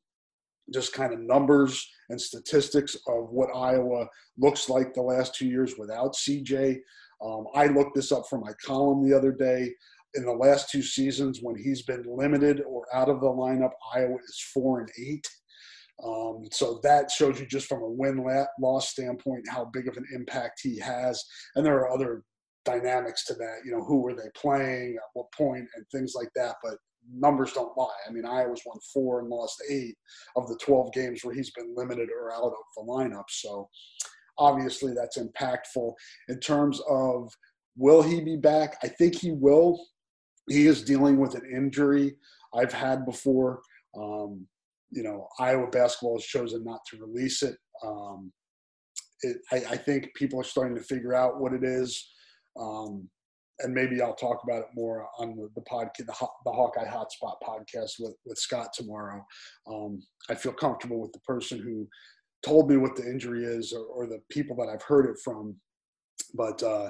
just 0.74 0.94
kind 0.94 1.14
of 1.14 1.20
numbers 1.20 1.90
and 2.10 2.20
statistics 2.20 2.96
of 3.08 3.30
what 3.32 3.56
Iowa 3.56 4.08
looks 4.38 4.70
like 4.70 4.94
the 4.94 5.02
last 5.02 5.36
two 5.36 5.48
years 5.48 5.76
without 5.78 6.16
CJ. 6.16 6.78
Um, 7.24 7.46
I 7.56 7.68
looked 7.68 7.96
this 7.96 8.12
up 8.12 8.24
for 8.30 8.40
my 8.40 8.52
column 8.64 9.08
the 9.08 9.16
other 9.16 9.32
day. 9.32 9.74
In 10.16 10.26
the 10.26 10.32
last 10.32 10.70
two 10.70 10.82
seasons, 10.82 11.40
when 11.42 11.56
he's 11.56 11.82
been 11.84 12.04
limited 12.08 12.62
or 12.68 12.86
out 12.94 13.10
of 13.10 13.20
the 13.20 13.28
lineup, 13.28 13.72
Iowa 13.94 14.16
is 14.16 14.52
four 14.54 14.80
and 14.80 14.90
eight. 15.00 15.28
Um, 16.04 16.44
so 16.52 16.80
that 16.84 17.10
shows 17.10 17.40
you 17.40 17.48
just 17.48 17.68
from 17.68 17.82
a 17.82 17.90
win 17.90 18.24
loss 18.60 18.90
standpoint 18.90 19.50
how 19.50 19.66
big 19.66 19.88
of 19.88 19.98
an 19.98 20.06
impact 20.14 20.62
he 20.62 20.80
has. 20.80 21.24
And 21.56 21.66
there 21.66 21.76
are 21.78 21.92
other 21.92 22.24
dynamics 22.66 23.26
to 23.26 23.34
that. 23.36 23.62
You 23.66 23.72
know, 23.72 23.84
who 23.84 24.02
were 24.02 24.14
they 24.14 24.30
playing 24.36 24.96
at 24.96 25.10
what 25.14 25.32
point 25.32 25.66
and 25.76 25.86
things 25.92 26.14
like 26.16 26.30
that. 26.36 26.56
But 26.64 26.76
numbers 27.14 27.54
don't 27.54 27.78
lie. 27.78 27.88
I 28.08 28.12
mean, 28.12 28.26
Iowa's 28.26 28.62
won 28.66 28.78
four 28.94 29.20
and 29.20 29.30
lost 29.30 29.62
eight 29.70 29.96
of 30.36 30.48
the 30.48 30.58
12 30.64 30.94
games 30.94 31.24
where 31.24 31.34
he's 31.34 31.52
been 31.52 31.74
limited 31.76 32.10
or 32.10 32.34
out 32.34 32.44
of 32.44 32.54
the 32.76 32.84
lineup. 32.84 33.26
So 33.30 33.70
obviously 34.38 34.94
that's 34.94 35.18
impactful 35.18 35.94
in 36.30 36.40
terms 36.40 36.82
of 36.90 37.32
will 37.76 38.02
he 38.02 38.22
be 38.22 38.38
back? 38.38 38.78
I 38.84 38.88
think 38.88 39.16
he 39.16 39.32
will. 39.32 39.80
He 40.50 40.68
is 40.68 40.84
dealing 40.84 41.18
with 41.18 41.36
an 41.36 41.50
injury 41.54 42.16
I've 42.54 42.74
had 42.74 43.06
before. 43.06 43.62
Um, 43.98 44.48
you 44.92 45.04
know, 45.04 45.28
Iowa 45.40 45.68
basketball 45.68 46.18
has 46.18 46.26
chosen 46.26 46.64
not 46.64 46.80
to 46.90 46.98
release 46.98 47.44
it. 47.44 47.56
Um, 47.84 48.32
it 49.22 49.38
I, 49.52 49.56
I, 49.72 49.78
think 49.78 50.10
people 50.16 50.40
are 50.40 50.46
starting 50.46 50.76
to 50.76 50.84
figure 50.84 51.14
out 51.14 51.40
what 51.40 51.54
it 51.54 51.64
is. 51.64 52.10
Um, 52.60 53.10
and 53.60 53.74
maybe 53.74 54.02
I'll 54.02 54.16
talk 54.16 54.42
about 54.44 54.62
it 54.62 54.68
more 54.76 55.08
on 55.18 55.36
the, 55.36 55.50
the 55.56 55.62
podcast, 55.62 55.98
the, 55.98 56.28
the 56.46 56.52
Hawkeye 56.52 56.86
Hotspot 56.86 57.36
podcast 57.44 57.94
with, 58.00 58.16
with 58.26 58.38
Scott 58.38 58.70
tomorrow. 58.74 59.26
Um, 59.68 60.02
I 60.30 60.36
feel 60.36 60.54
comfortable 60.54 61.02
with 61.02 61.12
the 61.14 61.20
person 61.20 61.60
who 61.60 61.88
told 62.46 62.70
me 62.70 62.78
what 62.78 62.96
the 62.96 63.04
injury 63.04 63.46
is 63.46 63.74
or, 63.74 63.86
or, 63.86 64.08
the 64.08 64.20
people 64.30 64.56
that 64.58 64.70
I've 64.70 64.84
heard 64.84 65.08
it 65.08 65.18
from. 65.24 65.56
But 66.36 66.62
uh, 66.62 66.90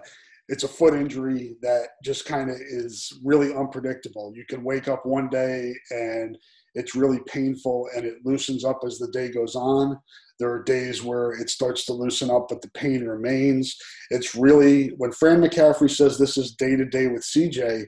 it's 0.50 0.64
a 0.64 0.68
foot 0.68 0.94
injury 0.94 1.56
that 1.62 1.90
just 2.04 2.26
kind 2.26 2.50
of 2.50 2.58
is 2.58 3.12
really 3.24 3.54
unpredictable. 3.54 4.34
You 4.36 4.46
can 4.50 4.64
wake 4.64 4.88
up 4.88 5.06
one 5.06 5.30
day 5.30 5.74
and 5.92 6.38
it's 6.78 6.96
really 6.96 7.20
painful 7.26 7.90
and 7.96 8.06
it 8.06 8.18
loosens 8.24 8.64
up 8.64 8.82
as 8.86 9.00
the 9.00 9.10
day 9.12 9.32
goes 9.32 9.56
on. 9.56 9.98
There 10.40 10.52
are 10.52 10.64
days 10.64 11.02
where 11.02 11.32
it 11.32 11.50
starts 11.50 11.86
to 11.86 11.94
loosen 11.94 12.30
up, 12.30 12.48
but 12.50 12.62
the 12.62 12.70
pain 12.70 13.04
remains. 13.04 13.76
It's 14.12 14.36
really, 14.36 14.90
when 14.98 15.12
Fran 15.12 15.42
McCaffery 15.42 15.90
says 15.90 16.18
this 16.18 16.38
is 16.38 16.54
day 16.54 16.76
to 16.76 16.86
day 16.86 17.08
with 17.08 17.24
CJ, 17.24 17.88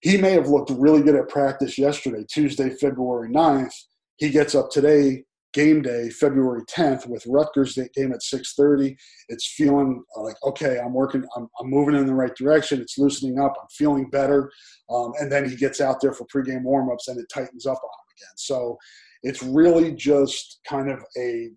he 0.00 0.16
may 0.16 0.30
have 0.30 0.48
looked 0.48 0.70
really 0.70 1.02
good 1.02 1.16
at 1.16 1.28
practice 1.28 1.76
yesterday, 1.76 2.24
Tuesday, 2.30 2.70
February 2.70 3.30
9th. 3.30 3.74
He 4.18 4.30
gets 4.30 4.54
up 4.54 4.70
today, 4.70 5.24
game 5.52 5.82
day, 5.82 6.08
February 6.10 6.62
10th, 6.66 7.08
with 7.08 7.26
Rutgers 7.26 7.76
game 7.96 8.12
at 8.12 8.22
6:30. 8.22 8.94
It's 9.28 9.54
feeling 9.56 10.04
like 10.16 10.36
okay, 10.44 10.78
I'm 10.78 10.92
working, 10.92 11.24
I'm, 11.36 11.48
I'm 11.58 11.70
moving 11.70 11.96
in 11.96 12.06
the 12.06 12.14
right 12.14 12.34
direction. 12.36 12.80
It's 12.80 12.98
loosening 12.98 13.40
up. 13.40 13.54
I'm 13.60 13.68
feeling 13.72 14.10
better. 14.10 14.52
Um, 14.88 15.12
and 15.18 15.32
then 15.32 15.48
he 15.48 15.56
gets 15.56 15.80
out 15.80 16.00
there 16.00 16.12
for 16.12 16.26
pregame 16.26 16.64
warmups, 16.64 17.08
and 17.08 17.18
it 17.18 17.26
tightens 17.32 17.66
up 17.66 17.78
on 17.82 17.90
him 17.90 18.03
again. 18.16 18.36
So 18.36 18.78
it's 19.22 19.42
really 19.42 19.92
just 19.92 20.60
kind 20.68 20.90
of 20.90 21.02
a 21.18 21.50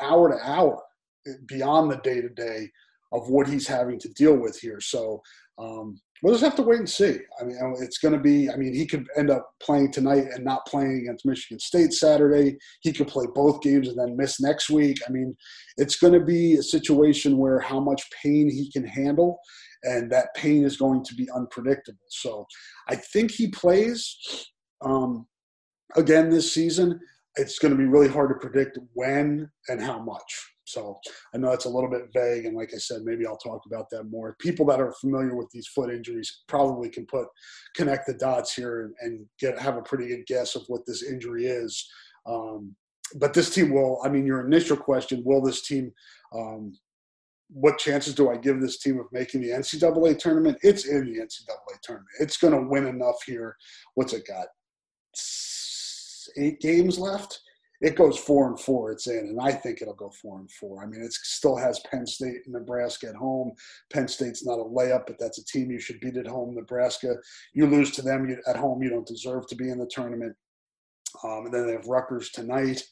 hour 0.00 0.30
to 0.30 0.38
hour 0.48 0.82
beyond 1.46 1.90
the 1.90 1.98
day 1.98 2.20
to 2.20 2.28
day 2.28 2.68
of 3.12 3.28
what 3.28 3.46
he's 3.46 3.66
having 3.66 3.98
to 4.00 4.08
deal 4.14 4.36
with 4.36 4.58
here. 4.58 4.80
So 4.80 5.22
um, 5.58 6.00
we'll 6.22 6.34
just 6.34 6.44
have 6.44 6.56
to 6.56 6.62
wait 6.62 6.78
and 6.78 6.88
see. 6.88 7.18
I 7.40 7.44
mean, 7.44 7.56
it's 7.80 7.98
going 7.98 8.14
to 8.14 8.20
be. 8.20 8.50
I 8.50 8.56
mean, 8.56 8.74
he 8.74 8.86
could 8.86 9.06
end 9.16 9.30
up 9.30 9.50
playing 9.62 9.92
tonight 9.92 10.24
and 10.34 10.44
not 10.44 10.66
playing 10.66 11.02
against 11.02 11.26
Michigan 11.26 11.60
State 11.60 11.92
Saturday. 11.92 12.56
He 12.80 12.92
could 12.92 13.08
play 13.08 13.26
both 13.34 13.60
games 13.60 13.88
and 13.88 13.98
then 13.98 14.16
miss 14.16 14.40
next 14.40 14.70
week. 14.70 14.98
I 15.06 15.12
mean, 15.12 15.34
it's 15.76 15.96
going 15.96 16.14
to 16.14 16.24
be 16.24 16.54
a 16.54 16.62
situation 16.62 17.36
where 17.38 17.60
how 17.60 17.80
much 17.80 18.02
pain 18.22 18.50
he 18.50 18.70
can 18.72 18.86
handle, 18.86 19.38
and 19.84 20.10
that 20.10 20.34
pain 20.34 20.64
is 20.64 20.76
going 20.76 21.04
to 21.04 21.14
be 21.14 21.28
unpredictable. 21.34 21.98
So, 22.08 22.46
I 22.88 22.96
think 22.96 23.30
he 23.30 23.48
plays. 23.48 24.16
Um, 24.84 25.26
again 25.96 26.30
this 26.30 26.52
season, 26.52 27.00
it's 27.36 27.58
going 27.58 27.72
to 27.72 27.78
be 27.78 27.86
really 27.86 28.08
hard 28.08 28.30
to 28.30 28.46
predict 28.46 28.78
when 28.94 29.50
and 29.68 29.80
how 29.80 29.98
much. 29.98 30.52
So 30.64 30.98
I 31.34 31.38
know 31.38 31.50
that's 31.50 31.64
a 31.64 31.70
little 31.70 31.90
bit 31.90 32.12
vague, 32.14 32.46
and 32.46 32.56
like 32.56 32.72
I 32.74 32.78
said, 32.78 33.02
maybe 33.02 33.26
I'll 33.26 33.36
talk 33.36 33.66
about 33.66 33.90
that 33.90 34.04
more. 34.04 34.36
People 34.38 34.64
that 34.66 34.80
are 34.80 34.92
familiar 35.00 35.34
with 35.34 35.50
these 35.50 35.66
foot 35.66 35.92
injuries 35.92 36.42
probably 36.48 36.88
can 36.88 37.04
put 37.06 37.26
connect 37.74 38.06
the 38.06 38.14
dots 38.14 38.54
here 38.54 38.82
and, 38.82 38.94
and 39.00 39.26
get 39.38 39.58
have 39.58 39.76
a 39.76 39.82
pretty 39.82 40.08
good 40.08 40.24
guess 40.26 40.54
of 40.54 40.62
what 40.68 40.86
this 40.86 41.02
injury 41.02 41.46
is. 41.46 41.88
Um, 42.26 42.74
but 43.16 43.34
this 43.34 43.52
team 43.52 43.70
will. 43.70 44.00
I 44.04 44.08
mean, 44.08 44.24
your 44.24 44.46
initial 44.46 44.76
question: 44.76 45.22
Will 45.24 45.42
this 45.42 45.62
team? 45.62 45.92
Um, 46.34 46.72
what 47.48 47.76
chances 47.76 48.14
do 48.14 48.30
I 48.30 48.38
give 48.38 48.62
this 48.62 48.78
team 48.78 48.98
of 48.98 49.06
making 49.12 49.42
the 49.42 49.50
NCAA 49.50 50.18
tournament? 50.18 50.56
It's 50.62 50.86
in 50.86 51.04
the 51.04 51.20
NCAA 51.20 51.80
tournament. 51.82 52.08
It's 52.18 52.38
going 52.38 52.54
to 52.54 52.66
win 52.66 52.86
enough 52.86 53.22
here. 53.26 53.56
What's 53.94 54.14
it 54.14 54.26
got? 54.26 54.46
Eight 56.36 56.60
games 56.60 56.98
left. 56.98 57.40
It 57.80 57.96
goes 57.96 58.16
four 58.16 58.46
and 58.46 58.58
four. 58.60 58.92
It's 58.92 59.08
in, 59.08 59.18
and 59.18 59.40
I 59.40 59.50
think 59.50 59.82
it'll 59.82 59.94
go 59.94 60.12
four 60.22 60.38
and 60.38 60.50
four. 60.52 60.84
I 60.84 60.86
mean, 60.86 61.02
it 61.02 61.12
still 61.12 61.56
has 61.56 61.80
Penn 61.90 62.06
State 62.06 62.42
and 62.44 62.54
Nebraska 62.54 63.08
at 63.08 63.16
home. 63.16 63.52
Penn 63.92 64.06
State's 64.06 64.46
not 64.46 64.60
a 64.60 64.64
layup, 64.64 65.02
but 65.08 65.16
that's 65.18 65.38
a 65.38 65.44
team 65.44 65.70
you 65.70 65.80
should 65.80 65.98
beat 65.98 66.16
at 66.16 66.28
home. 66.28 66.54
Nebraska, 66.54 67.16
you 67.54 67.66
lose 67.66 67.90
to 67.92 68.02
them 68.02 68.28
you, 68.28 68.36
at 68.46 68.56
home, 68.56 68.84
you 68.84 68.88
don't 68.88 69.06
deserve 69.06 69.48
to 69.48 69.56
be 69.56 69.68
in 69.68 69.78
the 69.78 69.90
tournament. 69.92 70.36
Um, 71.24 71.46
and 71.46 71.54
then 71.54 71.66
they 71.66 71.72
have 71.72 71.86
Rutgers 71.86 72.30
tonight. 72.30 72.84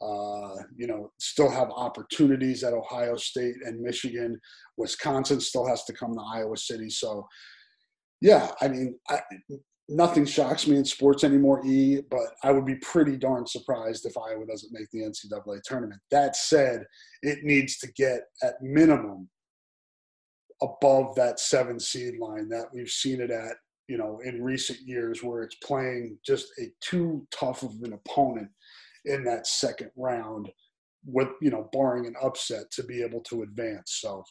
Uh, 0.00 0.54
you 0.74 0.86
know, 0.86 1.12
still 1.18 1.50
have 1.50 1.68
opportunities 1.68 2.64
at 2.64 2.72
Ohio 2.72 3.16
State 3.16 3.56
and 3.66 3.82
Michigan. 3.82 4.40
Wisconsin 4.78 5.38
still 5.42 5.66
has 5.66 5.84
to 5.84 5.92
come 5.92 6.14
to 6.14 6.24
Iowa 6.34 6.56
City. 6.56 6.88
So, 6.88 7.28
yeah, 8.22 8.52
I 8.62 8.68
mean, 8.68 8.98
I, 9.10 9.20
nothing 9.90 10.24
shocks 10.24 10.66
me 10.66 10.76
in 10.76 10.84
sports 10.84 11.24
anymore, 11.24 11.66
E, 11.66 12.00
but 12.10 12.34
I 12.44 12.52
would 12.52 12.64
be 12.64 12.76
pretty 12.76 13.16
darn 13.16 13.46
surprised 13.46 14.06
if 14.06 14.16
Iowa 14.16 14.46
doesn't 14.46 14.72
make 14.72 14.88
the 14.92 15.00
NCAA 15.00 15.60
tournament. 15.64 16.00
That 16.10 16.36
said, 16.36 16.84
it 17.22 17.40
needs 17.42 17.78
to 17.78 17.92
get 17.92 18.22
at 18.42 18.62
minimum 18.62 19.28
above 20.62 21.14
that 21.16 21.40
seven 21.40 21.80
seed 21.80 22.18
line 22.18 22.48
that 22.50 22.66
we've 22.72 22.88
seen 22.88 23.20
it 23.20 23.30
at, 23.30 23.56
you 23.88 23.98
know, 23.98 24.20
in 24.24 24.42
recent 24.42 24.78
years 24.80 25.22
where 25.22 25.42
it's 25.42 25.56
playing 25.56 26.18
just 26.24 26.46
a 26.60 26.70
too 26.80 27.26
tough 27.32 27.62
of 27.62 27.72
an 27.82 27.92
opponent 27.92 28.48
in 29.06 29.24
that 29.24 29.46
second 29.46 29.90
round 29.96 30.48
with, 31.04 31.28
you 31.42 31.50
know, 31.50 31.68
barring 31.72 32.06
an 32.06 32.14
upset 32.22 32.70
to 32.70 32.84
be 32.84 33.02
able 33.02 33.20
to 33.22 33.42
advance. 33.42 33.98
So 34.00 34.22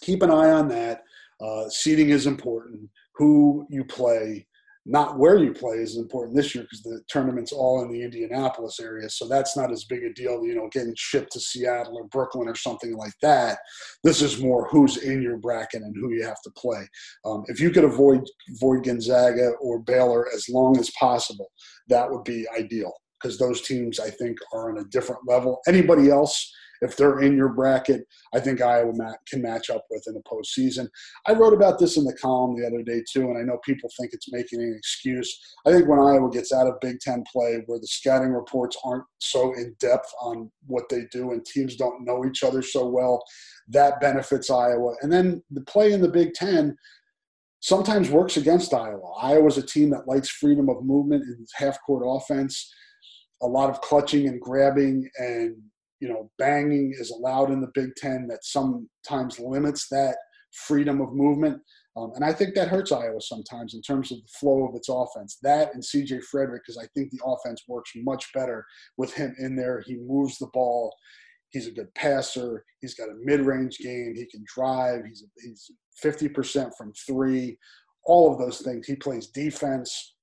keep 0.00 0.22
an 0.22 0.30
eye 0.30 0.50
on 0.50 0.68
that. 0.68 1.02
Uh, 1.40 1.68
seeding 1.68 2.10
is 2.10 2.26
important. 2.26 2.88
Who 3.14 3.66
you 3.70 3.84
play, 3.84 4.46
not 4.88 5.18
where 5.18 5.36
you 5.36 5.52
play 5.52 5.76
is 5.76 5.98
important 5.98 6.34
this 6.34 6.54
year 6.54 6.64
because 6.64 6.82
the 6.82 7.02
tournament's 7.08 7.52
all 7.52 7.82
in 7.82 7.92
the 7.92 8.02
Indianapolis 8.02 8.80
area. 8.80 9.10
So 9.10 9.28
that's 9.28 9.54
not 9.54 9.70
as 9.70 9.84
big 9.84 10.02
a 10.02 10.12
deal, 10.14 10.42
you 10.46 10.54
know, 10.54 10.68
getting 10.72 10.94
shipped 10.96 11.32
to 11.32 11.40
Seattle 11.40 11.98
or 11.98 12.08
Brooklyn 12.08 12.48
or 12.48 12.54
something 12.54 12.96
like 12.96 13.12
that. 13.20 13.58
This 14.02 14.22
is 14.22 14.40
more 14.40 14.66
who's 14.70 14.96
in 14.96 15.20
your 15.20 15.36
bracket 15.36 15.82
and 15.82 15.94
who 15.94 16.14
you 16.14 16.24
have 16.24 16.40
to 16.42 16.50
play. 16.56 16.88
Um, 17.26 17.44
if 17.48 17.60
you 17.60 17.70
could 17.70 17.84
avoid 17.84 18.22
avoid 18.56 18.84
Gonzaga 18.84 19.50
or 19.60 19.78
Baylor 19.78 20.26
as 20.34 20.48
long 20.48 20.78
as 20.78 20.90
possible, 20.98 21.50
that 21.88 22.10
would 22.10 22.24
be 22.24 22.46
ideal 22.58 22.92
because 23.20 23.38
those 23.38 23.60
teams 23.60 24.00
I 24.00 24.08
think 24.08 24.38
are 24.54 24.70
on 24.70 24.78
a 24.78 24.88
different 24.88 25.20
level. 25.28 25.60
Anybody 25.68 26.10
else 26.10 26.50
if 26.80 26.96
they're 26.96 27.20
in 27.20 27.36
your 27.36 27.48
bracket, 27.48 28.06
I 28.34 28.40
think 28.40 28.60
Iowa 28.60 28.92
can 29.28 29.42
match 29.42 29.70
up 29.70 29.84
with 29.90 30.04
in 30.06 30.14
the 30.14 30.22
postseason. 30.22 30.88
I 31.26 31.32
wrote 31.32 31.54
about 31.54 31.78
this 31.78 31.96
in 31.96 32.04
the 32.04 32.16
column 32.16 32.56
the 32.56 32.66
other 32.66 32.82
day 32.82 33.02
too, 33.10 33.28
and 33.28 33.38
I 33.38 33.42
know 33.42 33.58
people 33.64 33.90
think 33.98 34.12
it's 34.12 34.32
making 34.32 34.60
an 34.60 34.74
excuse. 34.76 35.38
I 35.66 35.72
think 35.72 35.88
when 35.88 35.98
Iowa 35.98 36.30
gets 36.30 36.52
out 36.52 36.66
of 36.66 36.80
Big 36.80 37.00
Ten 37.00 37.24
play, 37.30 37.62
where 37.66 37.78
the 37.78 37.86
scouting 37.86 38.32
reports 38.32 38.76
aren't 38.84 39.04
so 39.18 39.52
in 39.54 39.74
depth 39.80 40.12
on 40.20 40.50
what 40.66 40.88
they 40.88 41.02
do 41.10 41.32
and 41.32 41.44
teams 41.44 41.76
don't 41.76 42.04
know 42.04 42.24
each 42.24 42.42
other 42.42 42.62
so 42.62 42.86
well, 42.86 43.22
that 43.68 44.00
benefits 44.00 44.50
Iowa. 44.50 44.94
And 45.02 45.12
then 45.12 45.42
the 45.50 45.62
play 45.62 45.92
in 45.92 46.00
the 46.00 46.08
Big 46.08 46.34
Ten 46.34 46.76
sometimes 47.60 48.10
works 48.10 48.36
against 48.36 48.72
Iowa. 48.72 49.12
Iowa's 49.20 49.58
a 49.58 49.66
team 49.66 49.90
that 49.90 50.06
likes 50.06 50.28
freedom 50.28 50.68
of 50.68 50.84
movement 50.84 51.24
and 51.24 51.46
half 51.54 51.78
court 51.84 52.04
offense, 52.06 52.72
a 53.42 53.46
lot 53.46 53.70
of 53.70 53.80
clutching 53.80 54.28
and 54.28 54.40
grabbing 54.40 55.08
and 55.18 55.56
you 56.00 56.08
know, 56.08 56.30
banging 56.38 56.94
is 56.96 57.10
allowed 57.10 57.50
in 57.50 57.60
the 57.60 57.70
Big 57.74 57.94
Ten 57.96 58.26
that 58.28 58.44
sometimes 58.44 59.38
limits 59.38 59.88
that 59.90 60.16
freedom 60.52 61.00
of 61.00 61.12
movement. 61.12 61.60
Um, 61.96 62.12
and 62.14 62.24
I 62.24 62.32
think 62.32 62.54
that 62.54 62.68
hurts 62.68 62.92
Iowa 62.92 63.20
sometimes 63.20 63.74
in 63.74 63.82
terms 63.82 64.12
of 64.12 64.18
the 64.18 64.28
flow 64.38 64.66
of 64.66 64.74
its 64.74 64.88
offense. 64.88 65.38
That 65.42 65.74
and 65.74 65.82
CJ 65.82 66.22
Frederick, 66.24 66.62
because 66.64 66.78
I 66.82 66.86
think 66.94 67.10
the 67.10 67.20
offense 67.24 67.62
works 67.66 67.90
much 67.96 68.32
better 68.32 68.64
with 68.96 69.12
him 69.12 69.34
in 69.38 69.56
there. 69.56 69.82
He 69.84 69.96
moves 69.96 70.38
the 70.38 70.48
ball. 70.52 70.94
He's 71.50 71.66
a 71.66 71.72
good 71.72 71.92
passer. 71.94 72.64
He's 72.80 72.94
got 72.94 73.08
a 73.08 73.16
mid-range 73.22 73.78
game. 73.78 74.14
He 74.14 74.26
can 74.26 74.44
drive. 74.54 75.04
He's 75.06 75.24
he's 75.42 75.70
50% 76.04 76.70
from 76.76 76.92
three. 76.92 77.58
All 78.04 78.32
of 78.32 78.38
those 78.38 78.60
things. 78.60 78.86
He 78.86 78.94
plays 78.94 79.28
defense. 79.28 80.14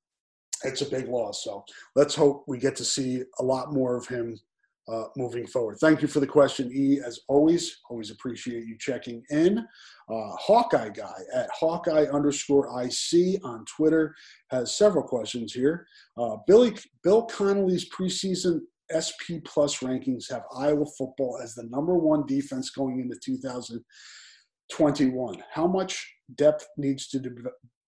It's 0.64 0.82
a 0.82 0.90
big 0.90 1.10
loss. 1.10 1.44
So 1.44 1.64
let's 1.96 2.16
hope 2.16 2.46
we 2.48 2.58
get 2.58 2.76
to 2.78 2.86
see 2.86 3.24
a 3.40 3.44
lot 3.44 3.74
more 3.74 3.98
of 3.98 4.08
him 4.08 4.40
uh, 4.88 5.06
moving 5.18 5.48
forward. 5.48 5.78
Thank 5.80 6.02
you 6.02 6.08
for 6.08 6.20
the 6.20 6.28
question, 6.28 6.72
E. 6.74 7.00
As 7.04 7.20
always, 7.28 7.80
always 7.90 8.12
appreciate 8.12 8.66
you 8.66 8.78
checking 8.80 9.24
in. 9.30 9.58
Uh, 9.60 10.30
Hawkeye 10.38 10.90
guy 10.90 11.22
at 11.34 11.50
Hawkeye 11.50 12.06
underscore 12.06 12.68
IC 12.84 13.40
on 13.44 13.66
Twitter 13.66 14.14
has 14.52 14.78
several 14.78 15.04
questions 15.04 15.54
here. 15.54 15.88
Uh, 16.18 16.38
Billy 16.46 16.76
Bill 17.04 17.24
Connelly's 17.24 17.90
preseason 17.90 18.60
SP 18.94 19.42
plus 19.46 19.80
rankings 19.80 20.30
have 20.30 20.44
Iowa 20.56 20.86
football 20.98 21.40
as 21.42 21.56
the 21.56 21.64
number 21.72 21.96
one 21.96 22.28
defense 22.28 22.70
going 22.70 23.00
into 23.00 23.18
2021. 23.24 25.44
How 25.52 25.66
much 25.66 26.08
depth 26.36 26.68
needs 26.78 27.08
to 27.08 27.20
de- 27.20 27.32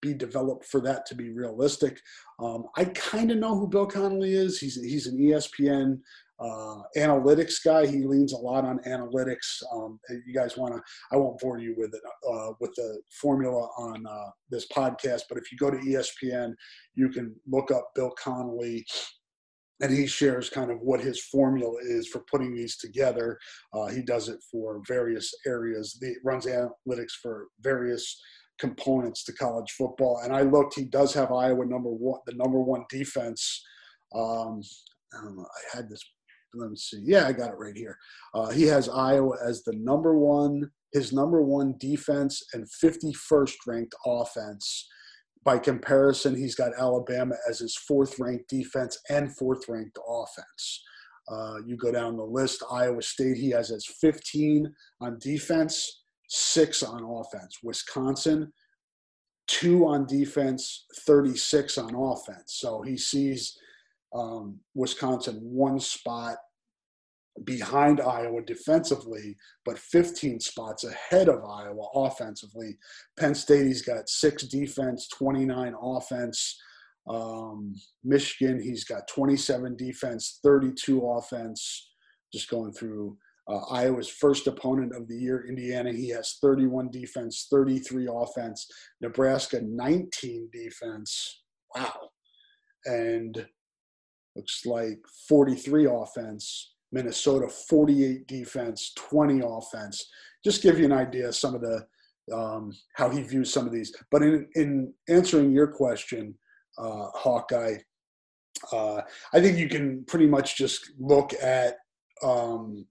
be 0.02 0.16
developed 0.16 0.66
for 0.66 0.82
that 0.82 1.06
to 1.08 1.14
be 1.14 1.30
realistic? 1.30 2.00
Um, 2.40 2.66
I 2.76 2.86
kind 2.86 3.30
of 3.30 3.38
know 3.38 3.56
who 3.56 3.68
Bill 3.68 3.86
Connelly 3.86 4.34
is. 4.34 4.58
He's 4.58 4.82
he's 4.82 5.06
an 5.06 5.20
ESPN 5.20 6.00
uh, 6.40 6.82
analytics 6.96 7.56
guy. 7.64 7.86
He 7.86 8.06
leans 8.06 8.34
a 8.34 8.38
lot 8.38 8.66
on 8.66 8.80
analytics. 8.80 9.62
Um, 9.74 10.00
you 10.26 10.34
guys 10.34 10.58
want 10.58 10.76
to, 10.76 10.82
I 11.12 11.18
won't 11.18 11.40
bore 11.40 11.60
you 11.60 11.76
with 11.78 11.94
it, 11.94 12.02
uh, 12.30 12.54
with 12.60 12.74
the 12.76 13.02
formula 13.22 13.68
on 13.78 14.06
uh, 14.06 14.30
this 14.50 14.68
podcast, 14.68 15.24
but 15.30 15.38
if 15.38 15.52
you 15.52 15.58
go 15.58 15.72
to 15.72 15.78
ESPN, 15.78 16.54
you 16.96 17.10
can 17.10 17.36
look 17.48 17.72
up 17.72 17.90
Bill 17.96 18.14
Connelly 18.22 18.86
and 19.82 19.94
he 19.94 20.08
shares 20.08 20.50
kind 20.50 20.72
of 20.72 20.80
what 20.82 21.02
his 21.02 21.24
formula 21.24 21.76
is 21.84 22.08
for 22.08 22.24
putting 22.32 22.56
these 22.56 22.78
together. 22.78 23.38
Uh, 23.74 23.88
he 23.88 24.02
does 24.02 24.28
it 24.28 24.40
for 24.52 24.82
various 24.88 25.32
areas. 25.46 25.98
He 26.02 26.16
runs 26.24 26.48
analytics 26.48 27.12
for 27.22 27.48
various 27.62 28.20
components 28.60 29.24
to 29.26 29.34
college 29.34 29.72
football. 29.78 30.22
And 30.24 30.36
I 30.36 30.42
looked, 30.42 30.74
he 30.76 30.86
does 30.86 31.14
have 31.14 31.32
Iowa 31.32 31.66
number 31.66 31.90
one, 31.90 32.20
the 32.26 32.34
number 32.34 32.60
one 32.60 32.86
defense. 32.90 33.64
Um, 34.16 34.62
I 35.14 35.24
know. 35.36 35.46
I 35.46 35.78
had 35.78 35.90
this 35.90 36.04
let 36.58 36.70
me 36.70 36.76
see. 36.76 37.02
Yeah, 37.04 37.28
I 37.28 37.34
got 37.34 37.52
it 37.52 37.58
right 37.58 37.76
here. 37.76 37.98
Uh, 38.34 38.50
he 38.50 38.64
has 38.64 38.90
Iowa 38.90 39.38
as 39.46 39.64
the 39.64 39.74
number 39.74 40.18
one 40.18 40.70
his 40.94 41.14
number 41.14 41.42
one 41.42 41.76
defense 41.80 42.42
and 42.54 42.66
51st 42.66 43.54
ranked 43.68 43.96
offense. 44.06 44.88
By 45.44 45.60
comparison, 45.60 46.36
he's 46.36 46.56
got 46.56 46.78
Alabama 46.78 47.36
as 47.50 47.60
his 47.60 47.76
fourth 47.76 48.20
ranked 48.20 48.50
defense 48.50 48.98
and 49.10 49.36
fourth 49.36 49.68
ranked 49.70 49.98
offense. 50.08 50.84
Uh, 51.30 51.58
you 51.66 51.76
go 51.78 51.92
down 51.92 52.18
the 52.18 52.24
list, 52.24 52.64
Iowa 52.72 53.02
State, 53.02 53.38
he 53.38 53.50
has 53.52 53.72
as 53.72 53.86
15 53.86 54.74
on 55.02 55.20
defense, 55.20 56.04
six 56.30 56.84
on 56.84 57.04
offense. 57.04 57.58
Wisconsin, 57.64 58.52
two 59.48 59.86
on 59.86 60.06
defense, 60.06 60.86
36 61.06 61.78
on 61.78 61.96
offense. 61.96 62.56
So 62.60 62.82
he 62.82 62.98
sees 62.98 63.58
um, 64.16 64.60
Wisconsin 64.74 65.40
one 65.42 65.80
spot 65.80 66.38
behind 67.44 68.02
Iowa 68.02 68.42
defensively, 68.42 69.36
but 69.66 69.78
15 69.78 70.40
spots 70.40 70.84
ahead 70.84 71.30
of 71.30 71.44
Iowa 71.44 71.88
offensively. 71.94 72.78
Penn 73.18 73.36
State, 73.36 73.68
he's 73.68 73.82
got 73.82 74.10
six 74.10 74.44
defense, 74.44 75.08
29 75.10 75.74
offense. 75.82 76.60
Um, 77.10 77.74
Michigan, 78.04 78.62
he's 78.62 78.84
got 78.84 79.08
27 79.08 79.76
defense, 79.78 80.40
32 80.44 81.02
offense. 81.06 81.92
Just 82.34 82.50
going 82.50 82.74
through 82.74 83.18
uh, 83.48 83.60
Iowa's 83.72 84.10
first 84.10 84.48
opponent 84.48 84.94
of 84.94 85.08
the 85.08 85.16
year, 85.16 85.46
Indiana, 85.48 85.94
he 85.94 86.10
has 86.10 86.38
31 86.42 86.90
defense, 86.92 87.48
33 87.50 88.10
offense. 88.12 88.68
Nebraska, 89.02 89.62
19 89.64 90.50
defense. 90.52 91.44
Wow. 91.74 92.10
And 92.86 93.48
looks 94.36 94.66
like 94.66 95.00
43 95.30 95.86
offense. 95.86 96.74
Minnesota 96.92 97.48
48 97.48 98.28
defense, 98.28 98.94
20 98.96 99.42
offense. 99.44 100.10
Just 100.44 100.62
give 100.64 100.80
you 100.80 100.86
an 100.86 100.94
idea 100.94 101.30
of 101.30 101.36
some 101.36 101.56
of 101.56 101.62
the 101.62 101.86
um, 102.34 102.74
how 102.94 103.10
he 103.10 103.22
views 103.22 103.52
some 103.52 103.66
of 103.66 103.72
these. 103.72 103.96
But 104.12 104.22
in 104.22 104.48
in 104.56 104.94
answering 105.08 105.52
your 105.52 105.68
question, 105.68 106.36
uh, 106.78 107.08
Hawkeye, 107.14 107.78
uh, 108.72 109.02
I 109.34 109.40
think 109.40 109.58
you 109.58 109.70
can 109.70 110.04
pretty 110.06 110.28
much 110.28 110.58
just 110.58 110.92
look 111.00 111.34
at 111.42 111.78
um, 112.24 112.86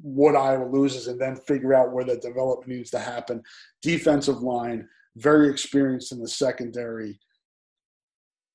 what 0.00 0.36
Iowa 0.36 0.68
loses 0.68 1.06
and 1.06 1.20
then 1.20 1.36
figure 1.36 1.74
out 1.74 1.92
where 1.92 2.04
the 2.04 2.16
development 2.16 2.68
needs 2.68 2.90
to 2.90 2.98
happen. 2.98 3.42
Defensive 3.82 4.42
line, 4.42 4.88
very 5.16 5.48
experienced 5.48 6.12
in 6.12 6.20
the 6.20 6.28
secondary. 6.28 7.18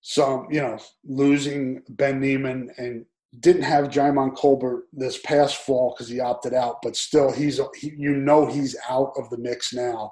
Some, 0.02 0.48
you 0.50 0.62
know, 0.62 0.78
losing 1.04 1.82
Ben 1.90 2.20
Niemann 2.20 2.72
and 2.78 3.06
didn't 3.40 3.64
have 3.64 3.90
Djimon 3.90 4.36
Colbert 4.36 4.86
this 4.92 5.20
past 5.20 5.58
fall 5.58 5.94
because 5.94 6.10
he 6.10 6.20
opted 6.20 6.54
out, 6.54 6.78
but 6.82 6.96
still, 6.96 7.32
he's 7.32 7.60
he, 7.78 7.94
you 7.96 8.16
know 8.16 8.48
he's 8.48 8.76
out 8.90 9.12
of 9.18 9.30
the 9.30 9.38
mix 9.38 9.74
now. 9.74 10.12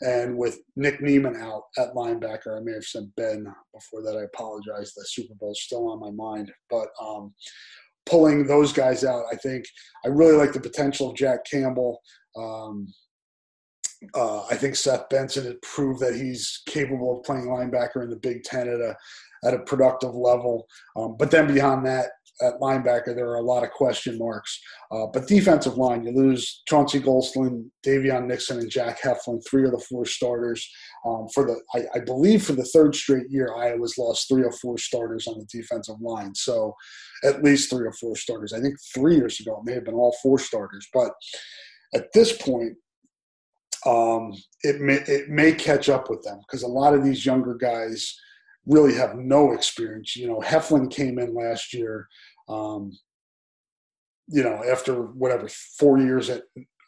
And 0.00 0.36
with 0.36 0.58
Nick 0.76 1.00
Niemann 1.00 1.36
out 1.36 1.64
at 1.78 1.94
linebacker, 1.94 2.56
I 2.56 2.60
may 2.60 2.72
have 2.72 2.84
said 2.84 3.12
Ben 3.16 3.46
before 3.72 4.02
that. 4.02 4.16
I 4.18 4.24
apologize. 4.24 4.92
The 4.92 5.04
Super 5.06 5.34
Bowl 5.34 5.52
is 5.52 5.62
still 5.62 5.88
on 5.88 6.00
my 6.00 6.10
mind, 6.10 6.50
but 6.68 6.88
um, 7.00 7.32
pulling 8.06 8.46
those 8.46 8.72
guys 8.72 9.04
out, 9.04 9.24
I 9.30 9.36
think 9.36 9.64
I 10.04 10.08
really 10.08 10.36
like 10.36 10.52
the 10.52 10.60
potential 10.60 11.10
of 11.10 11.16
Jack 11.16 11.44
Campbell. 11.50 12.00
Um, 12.36 12.92
uh, 14.14 14.44
I 14.50 14.56
think 14.56 14.76
Seth 14.76 15.08
Benson 15.08 15.46
had 15.46 15.62
proved 15.62 16.00
that 16.00 16.14
he's 16.14 16.62
capable 16.66 17.16
of 17.16 17.24
playing 17.24 17.46
linebacker 17.46 18.02
in 18.02 18.10
the 18.10 18.16
Big 18.16 18.42
Ten 18.42 18.68
at 18.68 18.80
a 18.80 18.96
at 19.44 19.54
a 19.54 19.60
productive 19.60 20.14
level. 20.14 20.66
Um, 20.96 21.16
but 21.18 21.30
then 21.30 21.46
beyond 21.46 21.86
that, 21.86 22.10
at 22.42 22.60
linebacker, 22.60 23.14
there 23.14 23.28
are 23.28 23.36
a 23.36 23.42
lot 23.42 23.62
of 23.62 23.70
question 23.70 24.18
marks. 24.18 24.60
Uh, 24.90 25.06
but 25.12 25.28
defensive 25.28 25.76
line, 25.76 26.04
you 26.04 26.12
lose 26.12 26.62
Chauncey 26.66 27.00
Golston, 27.00 27.68
Daviyon 27.86 28.26
Nixon, 28.26 28.58
and 28.58 28.70
Jack 28.70 29.00
Heflin, 29.00 29.42
three 29.48 29.64
of 29.64 29.70
the 29.70 29.78
four 29.78 30.04
starters. 30.04 30.68
Um, 31.06 31.28
for 31.32 31.44
the, 31.44 31.60
I, 31.74 31.98
I, 31.98 32.00
believe 32.04 32.44
for 32.44 32.52
the 32.52 32.64
third 32.64 32.94
straight 32.94 33.30
year, 33.30 33.54
Iowa's 33.54 33.98
lost 33.98 34.26
three 34.28 34.42
or 34.42 34.52
four 34.52 34.78
starters 34.78 35.26
on 35.26 35.38
the 35.38 35.46
defensive 35.46 36.00
line. 36.00 36.34
So 36.34 36.74
at 37.22 37.44
least 37.44 37.70
three 37.70 37.86
or 37.86 37.92
four 37.92 38.16
starters. 38.16 38.52
I 38.52 38.60
think 38.60 38.76
three 38.94 39.16
years 39.16 39.38
ago 39.40 39.58
it 39.58 39.68
may 39.68 39.74
have 39.74 39.84
been 39.84 39.94
all 39.94 40.16
four 40.22 40.38
starters. 40.38 40.86
But 40.92 41.12
at 41.94 42.12
this 42.14 42.36
point, 42.36 42.72
um, 43.86 44.32
it 44.62 44.80
may 44.80 44.94
it 45.06 45.28
may 45.28 45.52
catch 45.52 45.88
up 45.88 46.08
with 46.08 46.22
them 46.22 46.40
because 46.40 46.62
a 46.62 46.68
lot 46.68 46.94
of 46.94 47.04
these 47.04 47.26
younger 47.26 47.54
guys 47.54 48.18
really 48.66 48.94
have 48.94 49.16
no 49.16 49.52
experience. 49.52 50.16
You 50.16 50.28
know, 50.28 50.40
Heflin 50.40 50.90
came 50.90 51.18
in 51.18 51.34
last 51.34 51.74
year, 51.74 52.08
um, 52.48 52.92
you 54.28 54.42
know, 54.42 54.62
after 54.70 55.02
whatever 55.02 55.48
four 55.78 55.98
years 55.98 56.30
at 56.30 56.42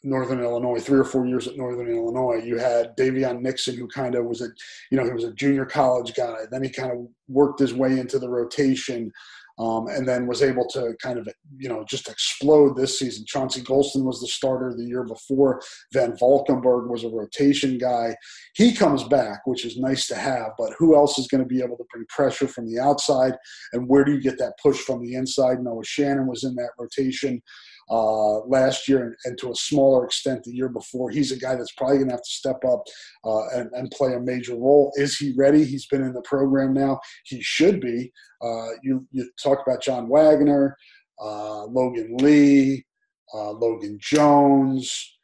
Northern 0.06 0.40
Illinois, 0.40 0.78
three 0.78 0.98
or 0.98 1.04
four 1.04 1.26
years 1.26 1.48
at 1.48 1.56
Northern 1.56 1.88
Illinois. 1.88 2.40
You 2.42 2.58
had 2.58 2.96
Daviyon 2.96 3.40
Nixon, 3.40 3.76
who 3.76 3.88
kind 3.88 4.14
of 4.14 4.24
was 4.24 4.40
a, 4.40 4.48
you 4.90 4.96
know, 4.96 5.04
he 5.04 5.10
was 5.10 5.24
a 5.24 5.34
junior 5.34 5.66
college 5.66 6.14
guy. 6.14 6.36
Then 6.50 6.62
he 6.62 6.70
kind 6.70 6.92
of 6.92 7.08
worked 7.28 7.58
his 7.58 7.74
way 7.74 7.98
into 7.98 8.18
the 8.18 8.28
rotation 8.28 9.12
um, 9.58 9.88
and 9.88 10.06
then 10.06 10.26
was 10.26 10.42
able 10.42 10.66
to 10.68 10.94
kind 11.02 11.18
of, 11.18 11.28
you 11.56 11.68
know, 11.68 11.84
just 11.88 12.08
explode 12.08 12.76
this 12.76 12.98
season. 12.98 13.24
Chauncey 13.26 13.62
Golston 13.62 14.04
was 14.04 14.20
the 14.20 14.26
starter 14.26 14.74
the 14.76 14.84
year 14.84 15.04
before. 15.04 15.62
VanValkenburg 15.94 16.88
was 16.88 17.04
a 17.04 17.08
rotation 17.08 17.78
guy. 17.78 18.14
He 18.54 18.72
comes 18.72 19.04
back, 19.04 19.46
which 19.46 19.64
is 19.64 19.78
nice 19.78 20.06
to 20.08 20.14
have, 20.14 20.50
but 20.58 20.74
who 20.78 20.94
else 20.94 21.18
is 21.18 21.28
going 21.28 21.42
to 21.42 21.48
be 21.48 21.62
able 21.62 21.76
to 21.76 21.86
bring 21.90 22.04
pressure 22.08 22.48
from 22.48 22.70
the 22.70 22.78
outside? 22.78 23.34
And 23.72 23.88
where 23.88 24.04
do 24.04 24.12
you 24.12 24.20
get 24.20 24.38
that 24.38 24.54
push 24.62 24.78
from 24.78 25.02
the 25.02 25.14
inside? 25.14 25.62
Noah 25.62 25.84
Shannon 25.84 26.26
was 26.26 26.44
in 26.44 26.54
that 26.56 26.70
rotation 26.78 27.42
uh, 27.88 28.40
last 28.46 28.88
year 28.88 29.04
and, 29.04 29.14
and, 29.24 29.38
to 29.38 29.50
a 29.50 29.54
smaller 29.54 30.04
extent 30.04 30.42
the 30.42 30.52
year 30.52 30.68
before. 30.68 31.10
He's 31.10 31.30
a 31.30 31.38
guy 31.38 31.54
that's 31.54 31.72
probably 31.72 31.98
going 31.98 32.08
to 32.08 32.14
have 32.14 32.22
to 32.22 32.30
step 32.30 32.64
up 32.64 32.82
uh, 33.24 33.46
and, 33.54 33.70
and, 33.74 33.90
play 33.92 34.14
a 34.14 34.20
major 34.20 34.54
role. 34.54 34.92
Is 34.96 35.16
he 35.16 35.34
ready? 35.36 35.64
He's 35.64 35.86
been 35.86 36.02
in 36.02 36.12
the 36.12 36.22
program 36.22 36.74
now. 36.74 36.98
He 37.24 37.40
should 37.42 37.80
be. 37.80 38.12
Uh, 38.42 38.70
you, 38.82 39.06
you 39.12 39.30
talk 39.42 39.58
about 39.64 39.82
John 39.82 40.08
Waggoner, 40.08 40.76
uh, 41.22 41.64
Logan 41.66 42.16
Lee, 42.18 42.84
uh, 43.32 43.52
Logan 43.52 43.98
Jones. 44.00 45.18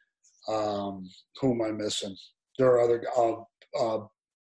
Um, 0.47 1.09
who 1.41 1.51
am 1.51 1.61
I 1.61 1.71
missing? 1.71 2.15
There 2.57 2.69
are 2.69 2.81
other 2.81 3.03
uh, 3.17 4.05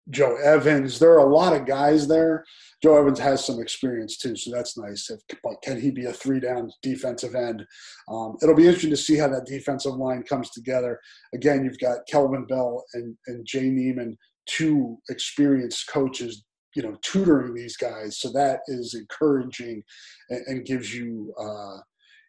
Joe 0.09 0.37
Evans. 0.37 0.99
There 0.99 1.11
are 1.11 1.27
a 1.27 1.33
lot 1.33 1.53
of 1.53 1.65
guys 1.65 2.07
there. 2.07 2.45
Joe 2.81 2.97
Evans 2.97 3.19
has 3.19 3.45
some 3.45 3.59
experience 3.59 4.17
too, 4.17 4.35
so 4.35 4.51
that's 4.51 4.77
nice. 4.77 5.09
If, 5.09 5.19
but 5.43 5.61
can 5.63 5.79
he 5.79 5.91
be 5.91 6.05
a 6.05 6.13
three 6.13 6.39
down 6.39 6.71
defensive 6.81 7.35
end? 7.35 7.65
Um, 8.09 8.37
it'll 8.41 8.55
be 8.55 8.65
interesting 8.65 8.91
to 8.91 8.97
see 8.97 9.17
how 9.17 9.27
that 9.29 9.45
defensive 9.45 9.95
line 9.95 10.23
comes 10.23 10.49
together. 10.51 10.99
Again, 11.33 11.63
you've 11.65 11.79
got 11.79 12.07
Kelvin 12.09 12.45
Bell 12.45 12.83
and, 12.93 13.17
and 13.27 13.45
Jay 13.45 13.69
Niemann, 13.69 14.17
two 14.45 14.97
experienced 15.09 15.87
coaches, 15.89 16.43
you 16.75 16.83
know, 16.83 16.95
tutoring 17.01 17.53
these 17.53 17.75
guys. 17.75 18.19
So 18.19 18.31
that 18.33 18.59
is 18.67 18.93
encouraging 18.93 19.83
and, 20.29 20.41
and 20.47 20.65
gives 20.65 20.93
you. 20.93 21.33
Uh, 21.39 21.79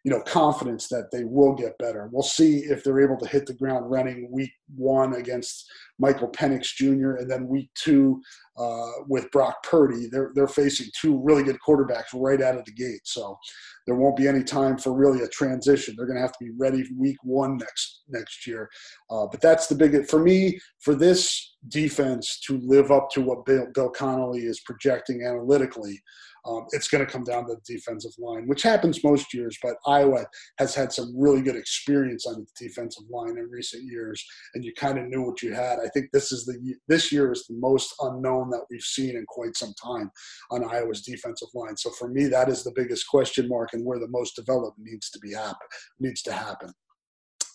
you 0.03 0.11
know 0.11 0.21
confidence 0.21 0.87
that 0.87 1.09
they 1.11 1.23
will 1.23 1.53
get 1.53 1.77
better. 1.77 2.09
We'll 2.11 2.23
see 2.23 2.59
if 2.59 2.83
they're 2.83 3.01
able 3.01 3.17
to 3.17 3.27
hit 3.27 3.45
the 3.45 3.53
ground 3.53 3.89
running 3.89 4.29
week 4.31 4.51
one 4.75 5.15
against 5.15 5.65
Michael 5.99 6.29
Penix 6.29 6.73
Jr. 6.75 7.15
and 7.15 7.29
then 7.29 7.47
week 7.47 7.69
two 7.75 8.21
uh, 8.57 8.91
with 9.07 9.29
Brock 9.31 9.61
Purdy. 9.63 10.07
They're 10.11 10.31
they're 10.35 10.47
facing 10.47 10.87
two 10.99 11.21
really 11.21 11.43
good 11.43 11.57
quarterbacks 11.65 12.13
right 12.13 12.41
out 12.41 12.57
of 12.57 12.65
the 12.65 12.71
gate, 12.71 13.01
so 13.03 13.37
there 13.85 13.95
won't 13.95 14.17
be 14.17 14.27
any 14.27 14.43
time 14.43 14.77
for 14.77 14.93
really 14.93 15.21
a 15.23 15.27
transition. 15.29 15.95
They're 15.97 16.05
going 16.05 16.17
to 16.17 16.21
have 16.21 16.37
to 16.37 16.45
be 16.45 16.51
ready 16.57 16.83
week 16.97 17.17
one 17.23 17.57
next 17.57 18.03
next 18.07 18.47
year. 18.47 18.69
Uh, 19.09 19.27
but 19.29 19.41
that's 19.41 19.67
the 19.67 19.75
big 19.75 20.07
for 20.07 20.19
me 20.19 20.59
for 20.79 20.95
this 20.95 21.55
defense 21.67 22.39
to 22.47 22.59
live 22.63 22.91
up 22.91 23.09
to 23.11 23.21
what 23.21 23.45
Bill, 23.45 23.67
Bill 23.73 23.89
Connelly 23.89 24.41
is 24.41 24.61
projecting 24.61 25.23
analytically. 25.23 25.99
Um, 26.45 26.65
it's 26.71 26.87
going 26.87 27.05
to 27.05 27.11
come 27.11 27.23
down 27.23 27.47
to 27.47 27.55
the 27.55 27.73
defensive 27.73 28.13
line, 28.17 28.47
which 28.47 28.63
happens 28.63 29.03
most 29.03 29.33
years. 29.33 29.57
But 29.61 29.75
Iowa 29.85 30.25
has 30.57 30.75
had 30.75 30.91
some 30.91 31.13
really 31.15 31.41
good 31.41 31.55
experience 31.55 32.25
on 32.25 32.45
the 32.45 32.67
defensive 32.67 33.03
line 33.09 33.37
in 33.37 33.49
recent 33.49 33.83
years, 33.83 34.23
and 34.53 34.63
you 34.63 34.73
kind 34.73 34.97
of 34.97 35.07
knew 35.07 35.23
what 35.23 35.41
you 35.41 35.53
had. 35.53 35.79
I 35.79 35.89
think 35.89 36.07
this 36.11 36.31
is 36.31 36.45
the 36.45 36.75
this 36.87 37.11
year 37.11 37.31
is 37.31 37.45
the 37.47 37.55
most 37.55 37.93
unknown 38.01 38.49
that 38.51 38.65
we've 38.69 38.81
seen 38.81 39.15
in 39.15 39.25
quite 39.27 39.55
some 39.55 39.73
time 39.81 40.11
on 40.51 40.63
Iowa's 40.63 41.01
defensive 41.01 41.49
line. 41.53 41.77
So 41.77 41.89
for 41.91 42.07
me, 42.07 42.25
that 42.27 42.49
is 42.49 42.63
the 42.63 42.73
biggest 42.75 43.07
question 43.07 43.47
mark 43.47 43.73
and 43.73 43.85
where 43.85 43.99
the 43.99 44.07
most 44.07 44.35
development 44.35 44.89
needs 44.89 45.09
to 45.11 45.19
be 45.19 45.33
happen 45.33 45.67
needs 45.99 46.21
to 46.23 46.33
happen. 46.33 46.73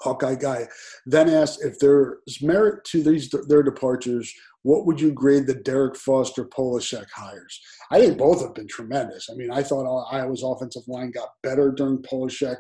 Hawkeye 0.04 0.36
guy 0.36 0.68
then 1.06 1.28
asked 1.28 1.64
if 1.64 1.78
there's 1.78 2.40
merit 2.42 2.84
to 2.84 3.02
these 3.02 3.28
their 3.48 3.62
departures 3.62 4.32
what 4.64 4.86
would 4.86 4.98
you 4.98 5.12
grade 5.12 5.46
the 5.46 5.54
Derek 5.54 5.94
Foster 5.94 6.46
Polasek 6.46 7.04
hires? 7.14 7.60
I 7.90 8.00
think 8.00 8.16
both 8.16 8.40
have 8.40 8.54
been 8.54 8.66
tremendous. 8.66 9.28
I 9.30 9.34
mean, 9.34 9.50
I 9.50 9.62
thought 9.62 10.08
Iowa's 10.10 10.42
offensive 10.42 10.88
line 10.88 11.10
got 11.10 11.28
better 11.42 11.70
during 11.70 11.98
Polasek. 11.98 12.56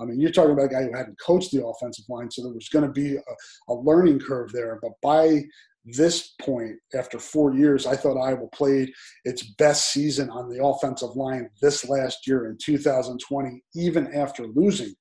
I 0.00 0.06
mean, 0.06 0.18
you're 0.18 0.32
talking 0.32 0.52
about 0.52 0.64
a 0.64 0.74
guy 0.74 0.84
who 0.84 0.96
hadn't 0.96 1.20
coached 1.20 1.52
the 1.52 1.64
offensive 1.64 2.06
line, 2.08 2.30
so 2.30 2.42
there 2.42 2.54
was 2.54 2.70
going 2.70 2.86
to 2.86 2.92
be 2.92 3.16
a, 3.16 3.20
a 3.68 3.74
learning 3.74 4.20
curve 4.20 4.50
there. 4.52 4.78
But 4.80 4.92
by 5.02 5.42
this 5.84 6.34
point, 6.40 6.76
after 6.94 7.18
four 7.18 7.54
years, 7.54 7.86
I 7.86 7.96
thought 7.96 8.18
Iowa 8.18 8.46
played 8.54 8.90
its 9.24 9.42
best 9.58 9.92
season 9.92 10.30
on 10.30 10.48
the 10.48 10.64
offensive 10.64 11.16
line 11.16 11.50
this 11.60 11.86
last 11.86 12.26
year 12.26 12.46
in 12.46 12.56
2020, 12.62 13.62
even 13.74 14.14
after 14.14 14.46
losing 14.46 14.94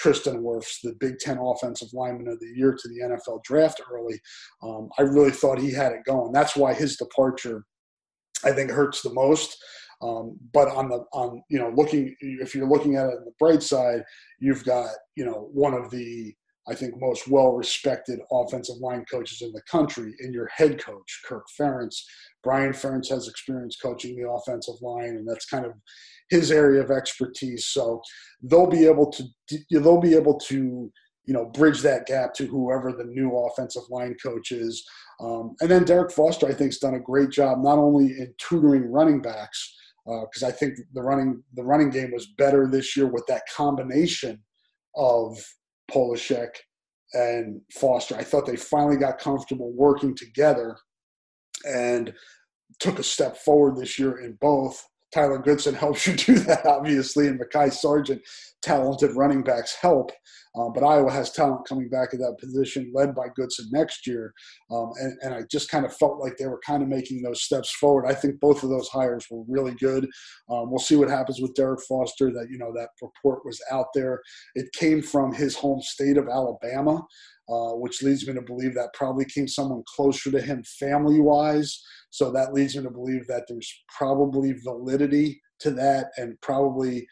Tristan 0.00 0.42
Wirfs, 0.42 0.80
the 0.82 0.94
Big 0.98 1.18
Ten 1.18 1.38
Offensive 1.38 1.88
Lineman 1.92 2.28
of 2.28 2.40
the 2.40 2.52
Year, 2.56 2.72
to 2.72 2.88
the 2.88 3.00
NFL 3.00 3.42
draft 3.44 3.80
early. 3.92 4.18
Um, 4.62 4.88
I 4.98 5.02
really 5.02 5.30
thought 5.30 5.58
he 5.58 5.72
had 5.72 5.92
it 5.92 6.04
going. 6.06 6.32
That's 6.32 6.56
why 6.56 6.72
his 6.72 6.96
departure, 6.96 7.64
I 8.44 8.52
think, 8.52 8.70
hurts 8.70 9.02
the 9.02 9.12
most. 9.12 9.56
Um, 10.02 10.38
but 10.54 10.68
on 10.68 10.88
the 10.88 11.04
on 11.12 11.42
you 11.50 11.58
know 11.58 11.70
looking 11.76 12.16
if 12.20 12.54
you're 12.54 12.68
looking 12.68 12.96
at 12.96 13.06
it 13.06 13.18
on 13.18 13.24
the 13.26 13.34
bright 13.38 13.62
side, 13.62 14.02
you've 14.38 14.64
got 14.64 14.88
you 15.14 15.26
know 15.26 15.50
one 15.52 15.74
of 15.74 15.90
the 15.90 16.34
I 16.66 16.74
think 16.74 16.94
most 16.98 17.28
well 17.28 17.52
respected 17.52 18.20
offensive 18.32 18.76
line 18.80 19.04
coaches 19.10 19.42
in 19.42 19.52
the 19.52 19.62
country 19.70 20.14
in 20.20 20.32
your 20.32 20.46
head 20.46 20.82
coach 20.82 21.20
Kirk 21.26 21.44
Ferentz. 21.58 21.96
Brian 22.42 22.72
Ferentz 22.72 23.10
has 23.10 23.28
experience 23.28 23.76
coaching 23.76 24.16
the 24.16 24.30
offensive 24.30 24.80
line, 24.80 25.16
and 25.16 25.28
that's 25.28 25.44
kind 25.44 25.66
of 25.66 25.72
his 26.30 26.50
area 26.50 26.82
of 26.82 26.90
expertise. 26.90 27.66
So 27.66 28.00
they'll 28.42 28.70
be 28.70 28.86
able 28.86 29.10
to 29.12 29.24
they'll 29.70 30.00
be 30.00 30.14
able 30.14 30.38
to 30.40 30.90
you 31.26 31.34
know 31.34 31.46
bridge 31.46 31.82
that 31.82 32.06
gap 32.06 32.34
to 32.34 32.46
whoever 32.46 32.92
the 32.92 33.04
new 33.04 33.36
offensive 33.36 33.82
line 33.90 34.16
coach 34.22 34.52
is. 34.52 34.84
Um, 35.20 35.54
and 35.60 35.70
then 35.70 35.84
Derek 35.84 36.12
Foster, 36.12 36.46
I 36.46 36.54
think, 36.54 36.72
has 36.72 36.78
done 36.78 36.94
a 36.94 37.00
great 37.00 37.30
job 37.30 37.58
not 37.62 37.78
only 37.78 38.06
in 38.06 38.32
tutoring 38.38 38.90
running 38.90 39.20
backs 39.20 39.76
because 40.06 40.42
uh, 40.42 40.48
I 40.48 40.50
think 40.50 40.78
the 40.94 41.02
running 41.02 41.42
the 41.54 41.64
running 41.64 41.90
game 41.90 42.10
was 42.12 42.32
better 42.38 42.66
this 42.66 42.96
year 42.96 43.06
with 43.06 43.26
that 43.26 43.42
combination 43.54 44.40
of 44.96 45.36
Polasek 45.90 46.50
and 47.12 47.60
Foster. 47.72 48.16
I 48.16 48.24
thought 48.24 48.46
they 48.46 48.56
finally 48.56 48.96
got 48.96 49.18
comfortable 49.18 49.72
working 49.72 50.14
together 50.14 50.76
and 51.66 52.14
took 52.78 52.98
a 52.98 53.04
step 53.04 53.36
forward 53.36 53.76
this 53.76 53.98
year 53.98 54.20
in 54.20 54.38
both. 54.40 54.82
Tyler 55.12 55.38
Goodson 55.38 55.74
helps 55.86 56.06
you 56.06 56.14
do 56.14 56.38
that, 56.40 56.66
obviously, 56.66 57.26
and 57.26 57.40
Mekhi 57.40 57.72
Sargent, 57.72 58.22
talented 58.62 59.16
running 59.16 59.42
backs 59.42 59.76
help. 59.80 60.12
Uh, 60.58 60.68
but 60.68 60.82
Iowa 60.82 61.12
has 61.12 61.30
talent 61.30 61.68
coming 61.68 61.88
back 61.88 62.12
at 62.12 62.18
that 62.18 62.36
position, 62.40 62.90
led 62.92 63.14
by 63.14 63.26
Goodson 63.36 63.68
next 63.70 64.06
year. 64.06 64.34
Um, 64.70 64.90
and, 65.00 65.16
and 65.22 65.34
I 65.34 65.42
just 65.50 65.70
kind 65.70 65.84
of 65.84 65.96
felt 65.96 66.18
like 66.18 66.36
they 66.36 66.46
were 66.46 66.60
kind 66.66 66.82
of 66.82 66.88
making 66.88 67.22
those 67.22 67.42
steps 67.42 67.70
forward. 67.70 68.06
I 68.06 68.14
think 68.14 68.40
both 68.40 68.64
of 68.64 68.68
those 68.68 68.88
hires 68.88 69.26
were 69.30 69.44
really 69.46 69.74
good. 69.74 70.08
Um, 70.50 70.70
we'll 70.70 70.80
see 70.80 70.96
what 70.96 71.08
happens 71.08 71.40
with 71.40 71.54
Derek 71.54 71.80
Foster. 71.88 72.32
That 72.32 72.48
you 72.50 72.58
know 72.58 72.72
that 72.74 72.88
report 73.00 73.44
was 73.44 73.60
out 73.70 73.86
there. 73.94 74.20
It 74.56 74.72
came 74.72 75.02
from 75.02 75.32
his 75.32 75.54
home 75.54 75.80
state 75.82 76.16
of 76.16 76.28
Alabama. 76.28 77.02
Uh, 77.48 77.74
which 77.74 78.00
leads 78.00 78.28
me 78.28 78.32
to 78.32 78.40
believe 78.40 78.74
that 78.74 78.94
probably 78.94 79.24
came 79.24 79.48
someone 79.48 79.82
closer 79.96 80.30
to 80.30 80.40
him 80.40 80.62
family 80.62 81.18
wise. 81.18 81.82
So 82.10 82.30
that 82.32 82.52
leads 82.52 82.76
me 82.76 82.82
to 82.82 82.90
believe 82.90 83.26
that 83.28 83.44
there's 83.48 83.72
probably 83.96 84.52
validity 84.64 85.40
to 85.60 85.70
that 85.72 86.10
and 86.16 86.40
probably 86.40 87.06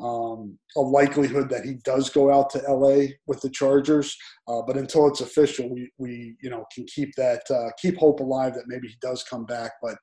um, 0.00 0.58
a 0.76 0.80
likelihood 0.80 1.48
that 1.50 1.64
he 1.64 1.74
does 1.84 2.08
go 2.08 2.32
out 2.32 2.50
to 2.50 2.62
LA 2.68 3.06
with 3.26 3.40
the 3.40 3.50
Chargers. 3.50 4.16
Uh, 4.46 4.62
but 4.66 4.76
until 4.76 5.08
it's 5.08 5.20
official, 5.20 5.68
we, 5.68 5.90
we 5.98 6.36
you 6.40 6.50
know 6.50 6.64
can 6.72 6.86
keep 6.86 7.14
that 7.16 7.42
uh, 7.50 7.70
keep 7.80 7.96
hope 7.96 8.20
alive 8.20 8.54
that 8.54 8.68
maybe 8.68 8.88
he 8.88 8.94
does 9.00 9.24
come 9.24 9.44
back. 9.44 9.72
But 9.82 9.96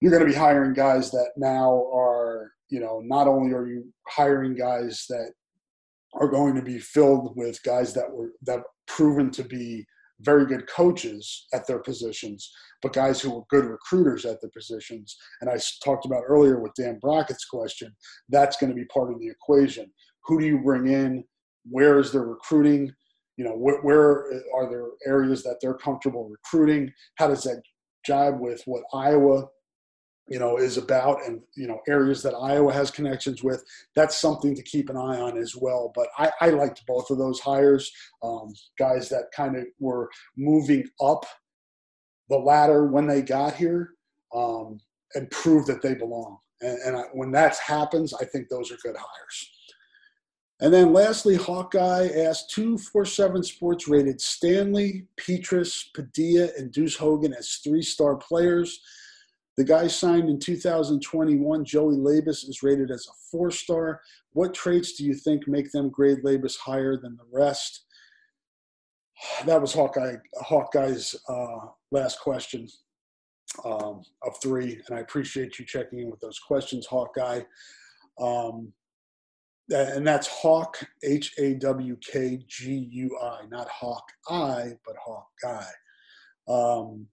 you're 0.00 0.12
going 0.12 0.24
to 0.24 0.30
be 0.30 0.38
hiring 0.38 0.74
guys 0.74 1.10
that 1.10 1.30
now 1.36 1.90
are 1.94 2.52
you 2.68 2.80
know 2.80 3.00
not 3.04 3.26
only 3.26 3.52
are 3.52 3.66
you 3.66 3.90
hiring 4.06 4.54
guys 4.54 5.06
that 5.08 5.32
are 6.14 6.28
going 6.28 6.54
to 6.54 6.62
be 6.62 6.78
filled 6.78 7.36
with 7.36 7.62
guys 7.62 7.94
that 7.94 8.10
were 8.10 8.32
that 8.42 8.60
proven 8.86 9.30
to 9.30 9.44
be 9.44 9.86
very 10.20 10.46
good 10.46 10.66
coaches 10.68 11.46
at 11.52 11.66
their 11.66 11.78
positions, 11.78 12.50
but 12.82 12.92
guys 12.92 13.20
who 13.20 13.30
were 13.30 13.42
good 13.50 13.64
recruiters 13.64 14.24
at 14.24 14.40
the 14.40 14.48
positions. 14.50 15.16
And 15.40 15.50
I 15.50 15.58
talked 15.84 16.06
about 16.06 16.24
earlier 16.26 16.60
with 16.60 16.72
Dan 16.74 16.98
Brockett's 17.00 17.44
question, 17.44 17.94
that's 18.28 18.56
going 18.56 18.70
to 18.70 18.76
be 18.76 18.86
part 18.86 19.12
of 19.12 19.20
the 19.20 19.28
equation. 19.28 19.90
Who 20.24 20.40
do 20.40 20.46
you 20.46 20.58
bring 20.58 20.88
in? 20.88 21.24
Where 21.68 21.98
is 21.98 22.12
their 22.12 22.24
recruiting? 22.24 22.92
You 23.36 23.44
know, 23.44 23.56
where, 23.56 23.80
where 23.82 24.42
are 24.54 24.70
there 24.70 24.86
areas 25.06 25.42
that 25.42 25.58
they're 25.60 25.74
comfortable 25.74 26.28
recruiting? 26.28 26.92
How 27.16 27.28
does 27.28 27.42
that 27.42 27.62
jibe 28.06 28.40
with 28.40 28.62
what 28.66 28.84
Iowa 28.94 29.46
you 30.28 30.38
know 30.38 30.56
is 30.56 30.76
about 30.76 31.24
and 31.24 31.40
you 31.56 31.66
know 31.66 31.80
areas 31.88 32.22
that 32.22 32.34
iowa 32.34 32.72
has 32.72 32.90
connections 32.90 33.42
with 33.42 33.64
that's 33.94 34.16
something 34.16 34.54
to 34.54 34.62
keep 34.62 34.90
an 34.90 34.96
eye 34.96 35.20
on 35.20 35.36
as 35.38 35.54
well. 35.56 35.92
But 35.94 36.08
i, 36.18 36.30
I 36.40 36.50
liked 36.50 36.86
both 36.86 37.10
of 37.10 37.18
those 37.18 37.40
hires 37.40 37.90
um, 38.22 38.52
guys 38.78 39.08
that 39.10 39.30
kind 39.34 39.56
of 39.56 39.64
were 39.78 40.10
moving 40.36 40.84
up 41.00 41.24
the 42.28 42.36
ladder 42.36 42.86
when 42.86 43.06
they 43.06 43.22
got 43.22 43.54
here 43.54 43.90
um, 44.34 44.78
and 45.14 45.30
prove 45.30 45.66
that 45.66 45.80
they 45.82 45.94
belong. 45.94 46.38
And, 46.60 46.78
and 46.78 46.96
I, 46.96 47.02
when 47.12 47.30
that 47.32 47.56
happens 47.58 48.14
i 48.14 48.24
think 48.24 48.48
those 48.48 48.72
are 48.72 48.78
good 48.82 48.96
hires. 48.96 49.50
And 50.58 50.72
then 50.72 50.94
lastly, 50.94 51.36
Hawkeye 51.36 52.08
asked 52.16 52.48
247 52.52 53.42
Sports 53.42 53.88
rated 53.88 54.22
Stanley, 54.22 55.06
Petras, 55.20 55.84
Padilla, 55.94 56.48
and 56.56 56.72
Deuce 56.72 56.96
Hogan 56.96 57.34
as 57.34 57.60
three 57.62 57.82
star 57.82 58.16
players. 58.16 58.80
The 59.56 59.64
guy 59.64 59.86
signed 59.86 60.28
in 60.28 60.38
2021, 60.38 61.64
Joey 61.64 61.96
Labas, 61.96 62.48
is 62.48 62.62
rated 62.62 62.90
as 62.90 63.06
a 63.06 63.16
four 63.30 63.50
star. 63.50 64.00
What 64.32 64.52
traits 64.52 64.92
do 64.94 65.04
you 65.04 65.14
think 65.14 65.48
make 65.48 65.72
them 65.72 65.88
grade 65.88 66.18
Labas 66.22 66.56
higher 66.58 66.96
than 66.96 67.16
the 67.16 67.26
rest? 67.32 67.84
That 69.46 69.60
was 69.62 69.72
Hawkeye, 69.72 70.16
Hawkeye's 70.34 71.16
uh, 71.28 71.68
last 71.90 72.20
question 72.20 72.68
um, 73.64 74.02
of 74.22 74.34
three, 74.42 74.80
and 74.86 74.98
I 74.98 75.00
appreciate 75.00 75.58
you 75.58 75.64
checking 75.64 76.00
in 76.00 76.10
with 76.10 76.20
those 76.20 76.38
questions, 76.38 76.86
Hawkeye. 76.86 77.40
Um, 78.20 78.72
and 79.70 80.06
that's 80.06 80.28
Hawk, 80.28 80.76
H 81.02 81.32
A 81.38 81.54
W 81.54 81.96
K 81.96 82.40
G 82.46 82.88
U 82.92 83.18
I, 83.20 83.40
not 83.50 83.68
Hawk 83.68 84.04
I, 84.28 84.72
but 84.86 84.96
Hawk 85.02 85.28
Guy. 85.42 85.66
Um, 86.46 87.06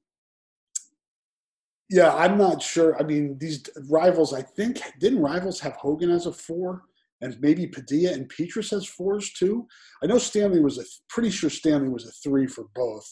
yeah, 1.94 2.12
I'm 2.16 2.40
not 2.40 2.60
sure. 2.60 3.00
I 3.00 3.04
mean, 3.04 3.38
these 3.38 3.62
rivals, 3.88 4.34
I 4.34 4.42
think, 4.42 4.82
didn't 5.00 5.22
rivals 5.22 5.60
have 5.60 5.74
Hogan 5.74 6.10
as 6.10 6.26
a 6.26 6.34
four? 6.34 6.86
And 7.22 7.40
maybe 7.40 7.68
Padilla 7.68 8.14
and 8.14 8.28
Petras 8.28 8.72
has 8.72 8.88
fours 8.88 9.32
too. 9.32 9.68
I 10.02 10.08
know 10.08 10.18
Stanley 10.18 10.60
was 10.60 10.80
a 10.80 10.86
pretty 11.08 11.30
sure 11.30 11.52
Stanley 11.52 11.90
was 11.90 12.08
a 12.08 12.12
three 12.12 12.48
for 12.48 12.66
both, 12.74 13.06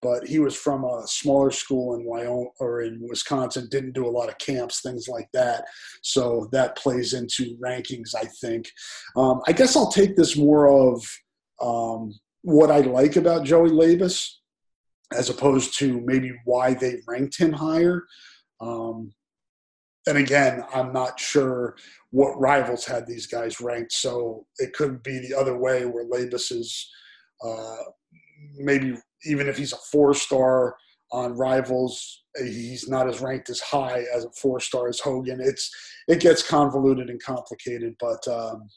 but 0.00 0.24
he 0.24 0.38
was 0.38 0.54
from 0.54 0.84
a 0.84 1.02
smaller 1.06 1.50
school 1.50 1.96
in 1.96 2.04
Wyoming 2.04 2.48
or 2.60 2.82
in 2.82 3.00
Wisconsin, 3.08 3.66
didn't 3.72 3.94
do 3.94 4.06
a 4.06 4.16
lot 4.18 4.28
of 4.28 4.38
camps, 4.38 4.82
things 4.82 5.08
like 5.08 5.28
that. 5.32 5.64
So 6.02 6.48
that 6.52 6.76
plays 6.76 7.14
into 7.14 7.58
rankings, 7.58 8.14
I 8.14 8.26
think. 8.40 8.70
Um, 9.16 9.40
I 9.48 9.52
guess 9.52 9.74
I'll 9.74 9.90
take 9.90 10.14
this 10.14 10.36
more 10.36 10.68
of 10.68 11.04
um, 11.60 12.14
what 12.42 12.70
I 12.70 12.82
like 12.82 13.16
about 13.16 13.44
Joey 13.44 13.70
Labas 13.70 14.37
as 15.16 15.30
opposed 15.30 15.78
to 15.78 16.00
maybe 16.04 16.32
why 16.44 16.74
they 16.74 17.00
ranked 17.06 17.38
him 17.38 17.52
higher. 17.52 18.04
Um, 18.60 19.12
and 20.06 20.18
again, 20.18 20.64
I'm 20.74 20.92
not 20.92 21.20
sure 21.20 21.76
what 22.10 22.40
rivals 22.40 22.84
had 22.84 23.06
these 23.06 23.26
guys 23.26 23.60
ranked, 23.60 23.92
so 23.92 24.46
it 24.58 24.72
could 24.72 25.02
be 25.02 25.18
the 25.18 25.34
other 25.34 25.56
way 25.58 25.84
where 25.84 26.06
Labas 26.06 26.50
is 26.50 26.90
uh, 27.44 27.76
maybe 28.56 28.96
even 29.24 29.48
if 29.48 29.56
he's 29.56 29.72
a 29.72 29.78
four 29.92 30.14
star 30.14 30.76
on 31.12 31.36
rivals, 31.36 32.24
he's 32.36 32.88
not 32.88 33.08
as 33.08 33.20
ranked 33.20 33.50
as 33.50 33.60
high 33.60 34.04
as 34.14 34.24
a 34.24 34.30
four 34.32 34.60
star 34.60 34.88
as 34.88 35.00
Hogan. 35.00 35.40
It's 35.40 35.70
it 36.06 36.20
gets 36.20 36.46
convoluted 36.46 37.10
and 37.10 37.22
complicated, 37.22 37.94
but 38.00 38.26
um, 38.28 38.68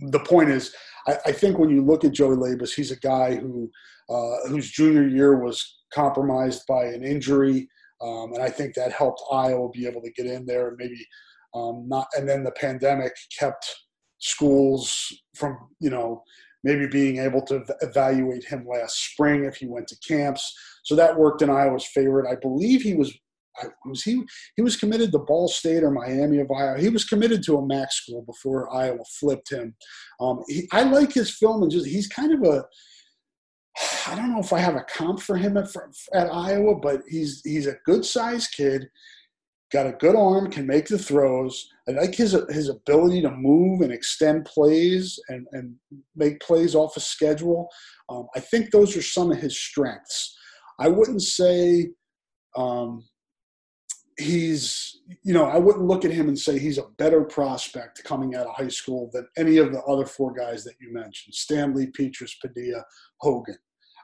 the 0.00 0.20
point 0.20 0.50
is, 0.50 0.74
I, 1.06 1.16
I, 1.26 1.32
think 1.32 1.58
when 1.58 1.70
you 1.70 1.84
look 1.84 2.04
at 2.04 2.12
Joey 2.12 2.36
Labas, 2.36 2.74
he's 2.74 2.90
a 2.90 2.96
guy 2.96 3.34
who 3.34 3.70
uh, 4.08 4.48
whose 4.48 4.70
junior 4.70 5.06
year 5.06 5.42
was 5.42 5.78
compromised 5.92 6.66
by 6.66 6.84
an 6.86 7.04
injury, 7.04 7.68
um, 8.00 8.32
and 8.32 8.42
I 8.42 8.50
think 8.50 8.74
that 8.74 8.92
helped 8.92 9.22
Iowa 9.32 9.68
be 9.70 9.86
able 9.86 10.02
to 10.02 10.12
get 10.12 10.26
in 10.26 10.46
there 10.46 10.68
and 10.68 10.76
maybe 10.78 11.06
um, 11.54 11.84
not. 11.86 12.06
And 12.16 12.28
then 12.28 12.44
the 12.44 12.52
pandemic 12.52 13.12
kept 13.38 13.74
schools 14.18 15.12
from 15.34 15.56
you 15.80 15.90
know 15.90 16.22
maybe 16.62 16.86
being 16.86 17.18
able 17.18 17.42
to 17.42 17.64
evaluate 17.80 18.44
him 18.44 18.66
last 18.66 19.12
spring 19.12 19.44
if 19.44 19.56
he 19.56 19.66
went 19.66 19.88
to 19.88 19.96
camps. 20.06 20.54
So 20.84 20.94
that 20.96 21.16
worked 21.16 21.42
in 21.42 21.50
Iowa's 21.50 21.86
favor. 21.86 22.28
I 22.28 22.36
believe 22.36 22.82
he 22.82 22.94
was 22.94 23.16
was 23.84 24.02
he 24.02 24.22
he 24.56 24.62
was 24.62 24.76
committed 24.76 25.12
to 25.12 25.18
Ball 25.18 25.48
State 25.48 25.82
or 25.82 25.90
Miami 25.90 26.38
of 26.38 26.50
Iowa. 26.50 26.78
He 26.78 26.88
was 26.88 27.04
committed 27.04 27.42
to 27.44 27.56
a 27.56 27.66
MAC 27.66 27.92
school 27.92 28.22
before 28.22 28.74
Iowa 28.74 29.04
flipped 29.18 29.50
him. 29.50 29.74
Um, 30.20 30.42
he, 30.48 30.68
I 30.72 30.82
like 30.84 31.12
his 31.12 31.36
film 31.36 31.62
and 31.62 31.70
just 31.70 31.86
he's 31.86 32.08
kind 32.08 32.32
of 32.32 32.42
a 32.42 32.64
I 34.06 34.14
don't 34.14 34.32
know 34.32 34.40
if 34.40 34.52
I 34.52 34.58
have 34.58 34.76
a 34.76 34.84
comp 34.88 35.20
for 35.20 35.36
him 35.36 35.56
at, 35.56 35.68
at 36.12 36.32
Iowa, 36.32 36.76
but 36.76 37.02
he's 37.08 37.40
he's 37.44 37.66
a 37.66 37.76
good 37.86 38.04
sized 38.04 38.52
kid, 38.56 38.88
got 39.72 39.86
a 39.86 39.92
good 39.92 40.16
arm, 40.16 40.50
can 40.50 40.66
make 40.66 40.86
the 40.86 40.98
throws. 40.98 41.68
I 41.88 41.92
like 41.92 42.14
his 42.14 42.36
his 42.50 42.68
ability 42.68 43.22
to 43.22 43.30
move 43.30 43.80
and 43.80 43.92
extend 43.92 44.44
plays 44.44 45.18
and, 45.28 45.46
and 45.52 45.74
make 46.16 46.40
plays 46.40 46.74
off 46.74 46.96
a 46.96 47.00
schedule. 47.00 47.68
Um, 48.08 48.26
I 48.34 48.40
think 48.40 48.70
those 48.70 48.96
are 48.96 49.02
some 49.02 49.30
of 49.30 49.38
his 49.38 49.58
strengths. 49.58 50.36
I 50.78 50.88
wouldn't 50.88 51.22
say 51.22 51.90
um, 52.56 53.04
he's 54.20 55.00
you 55.22 55.32
know 55.32 55.44
I 55.44 55.58
wouldn't 55.58 55.86
look 55.86 56.04
at 56.04 56.10
him 56.10 56.28
and 56.28 56.38
say 56.38 56.58
he's 56.58 56.78
a 56.78 56.88
better 56.98 57.24
prospect 57.24 58.04
coming 58.04 58.34
out 58.34 58.46
of 58.46 58.54
high 58.54 58.68
school 58.68 59.10
than 59.12 59.26
any 59.36 59.56
of 59.56 59.72
the 59.72 59.82
other 59.82 60.06
four 60.06 60.32
guys 60.32 60.64
that 60.64 60.74
you 60.80 60.92
mentioned: 60.92 61.34
Stanley, 61.34 61.88
Petras, 61.88 62.32
Padilla, 62.40 62.84
Hogan. 63.18 63.58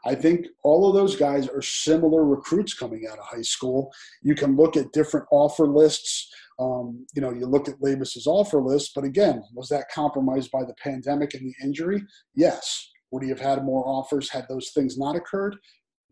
I 0.04 0.14
think 0.14 0.46
all 0.62 0.88
of 0.88 0.94
those 0.94 1.16
guys 1.16 1.48
are 1.48 1.62
similar 1.62 2.24
recruits 2.24 2.74
coming 2.74 3.06
out 3.10 3.18
of 3.18 3.24
high 3.24 3.42
school. 3.42 3.92
You 4.22 4.34
can 4.36 4.56
look 4.56 4.76
at 4.76 4.92
different 4.92 5.26
offer 5.32 5.66
lists. 5.66 6.32
Um, 6.58 7.06
you 7.14 7.20
know, 7.20 7.32
you 7.32 7.46
look 7.46 7.68
at 7.68 7.82
Labas's 7.82 8.26
offer 8.26 8.62
list, 8.62 8.92
but 8.94 9.04
again, 9.04 9.42
was 9.52 9.68
that 9.68 9.90
compromised 9.92 10.50
by 10.52 10.64
the 10.64 10.74
pandemic 10.82 11.34
and 11.34 11.42
the 11.42 11.54
injury? 11.62 12.02
Yes. 12.34 12.88
Would 13.10 13.24
he 13.24 13.28
have 13.30 13.40
had 13.40 13.64
more 13.64 13.86
offers 13.86 14.30
had 14.30 14.46
those 14.48 14.70
things 14.70 14.96
not 14.96 15.16
occurred? 15.16 15.56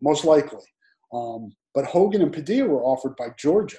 Most 0.01 0.25
likely. 0.25 0.63
Um, 1.13 1.53
but 1.73 1.85
Hogan 1.85 2.21
and 2.21 2.33
Padilla 2.33 2.67
were 2.67 2.83
offered 2.83 3.15
by 3.15 3.29
Georgia. 3.37 3.77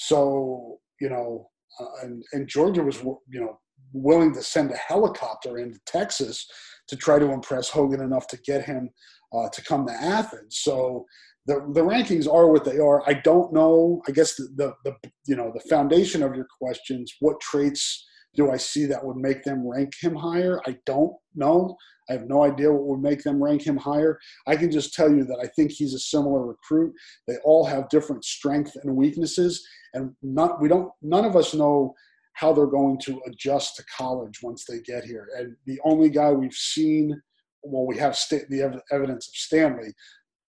So, 0.00 0.78
you 0.98 1.10
know, 1.10 1.50
uh, 1.78 1.84
and, 2.02 2.24
and 2.32 2.48
Georgia 2.48 2.82
was, 2.82 3.02
you 3.02 3.40
know, 3.40 3.60
willing 3.92 4.32
to 4.32 4.42
send 4.42 4.70
a 4.70 4.76
helicopter 4.76 5.58
into 5.58 5.78
Texas 5.84 6.46
to 6.88 6.96
try 6.96 7.18
to 7.18 7.30
impress 7.32 7.68
Hogan 7.68 8.00
enough 8.00 8.26
to 8.28 8.38
get 8.38 8.64
him 8.64 8.88
uh, 9.34 9.50
to 9.50 9.62
come 9.62 9.86
to 9.86 9.92
Athens. 9.92 10.60
So 10.62 11.04
the, 11.46 11.56
the 11.74 11.82
rankings 11.82 12.26
are 12.32 12.50
what 12.50 12.64
they 12.64 12.78
are. 12.78 13.02
I 13.06 13.12
don't 13.12 13.52
know. 13.52 14.00
I 14.08 14.12
guess 14.12 14.36
the, 14.36 14.48
the, 14.56 14.72
the 14.84 15.10
you 15.26 15.36
know 15.36 15.52
the 15.52 15.68
foundation 15.68 16.22
of 16.22 16.34
your 16.34 16.46
questions. 16.60 17.12
What 17.20 17.38
traits 17.40 18.06
do 18.34 18.50
I 18.50 18.56
see 18.56 18.86
that 18.86 19.04
would 19.04 19.16
make 19.16 19.42
them 19.42 19.68
rank 19.68 19.92
him 20.00 20.14
higher? 20.14 20.60
I 20.66 20.78
don't 20.86 21.12
know. 21.34 21.76
I 22.08 22.14
have 22.14 22.26
no 22.26 22.42
idea 22.42 22.72
what 22.72 22.86
would 22.86 23.02
make 23.02 23.22
them 23.22 23.42
rank 23.42 23.62
him 23.62 23.76
higher. 23.76 24.18
I 24.46 24.56
can 24.56 24.70
just 24.70 24.94
tell 24.94 25.10
you 25.10 25.24
that 25.24 25.38
I 25.42 25.46
think 25.54 25.70
he's 25.70 25.94
a 25.94 25.98
similar 25.98 26.44
recruit. 26.44 26.92
They 27.28 27.36
all 27.44 27.64
have 27.64 27.88
different 27.88 28.24
strengths 28.24 28.76
and 28.76 28.96
weaknesses, 28.96 29.64
and 29.94 30.14
not 30.22 30.60
we 30.60 30.68
don't 30.68 30.90
none 31.02 31.24
of 31.24 31.36
us 31.36 31.54
know 31.54 31.94
how 32.34 32.52
they're 32.52 32.66
going 32.66 32.98
to 32.98 33.20
adjust 33.26 33.76
to 33.76 33.84
college 33.96 34.40
once 34.42 34.64
they 34.64 34.80
get 34.80 35.04
here. 35.04 35.28
And 35.36 35.56
the 35.66 35.78
only 35.84 36.08
guy 36.08 36.32
we've 36.32 36.54
seen, 36.54 37.20
well, 37.62 37.86
we 37.86 37.98
have 37.98 38.16
st- 38.16 38.48
the 38.48 38.80
evidence 38.90 39.28
of 39.28 39.34
Stanley, 39.34 39.92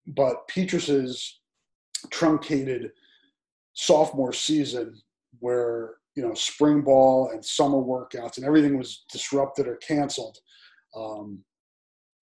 but 0.06 0.46
Petras's 0.46 1.40
truncated 2.10 2.92
sophomore 3.74 4.32
season, 4.32 5.00
where 5.38 5.94
you 6.14 6.22
know 6.22 6.34
spring 6.34 6.82
ball 6.82 7.30
and 7.32 7.44
summer 7.44 7.78
workouts 7.78 8.36
and 8.36 8.46
everything 8.46 8.76
was 8.76 9.04
disrupted 9.10 9.66
or 9.66 9.76
canceled. 9.76 10.38
Um, 10.94 11.42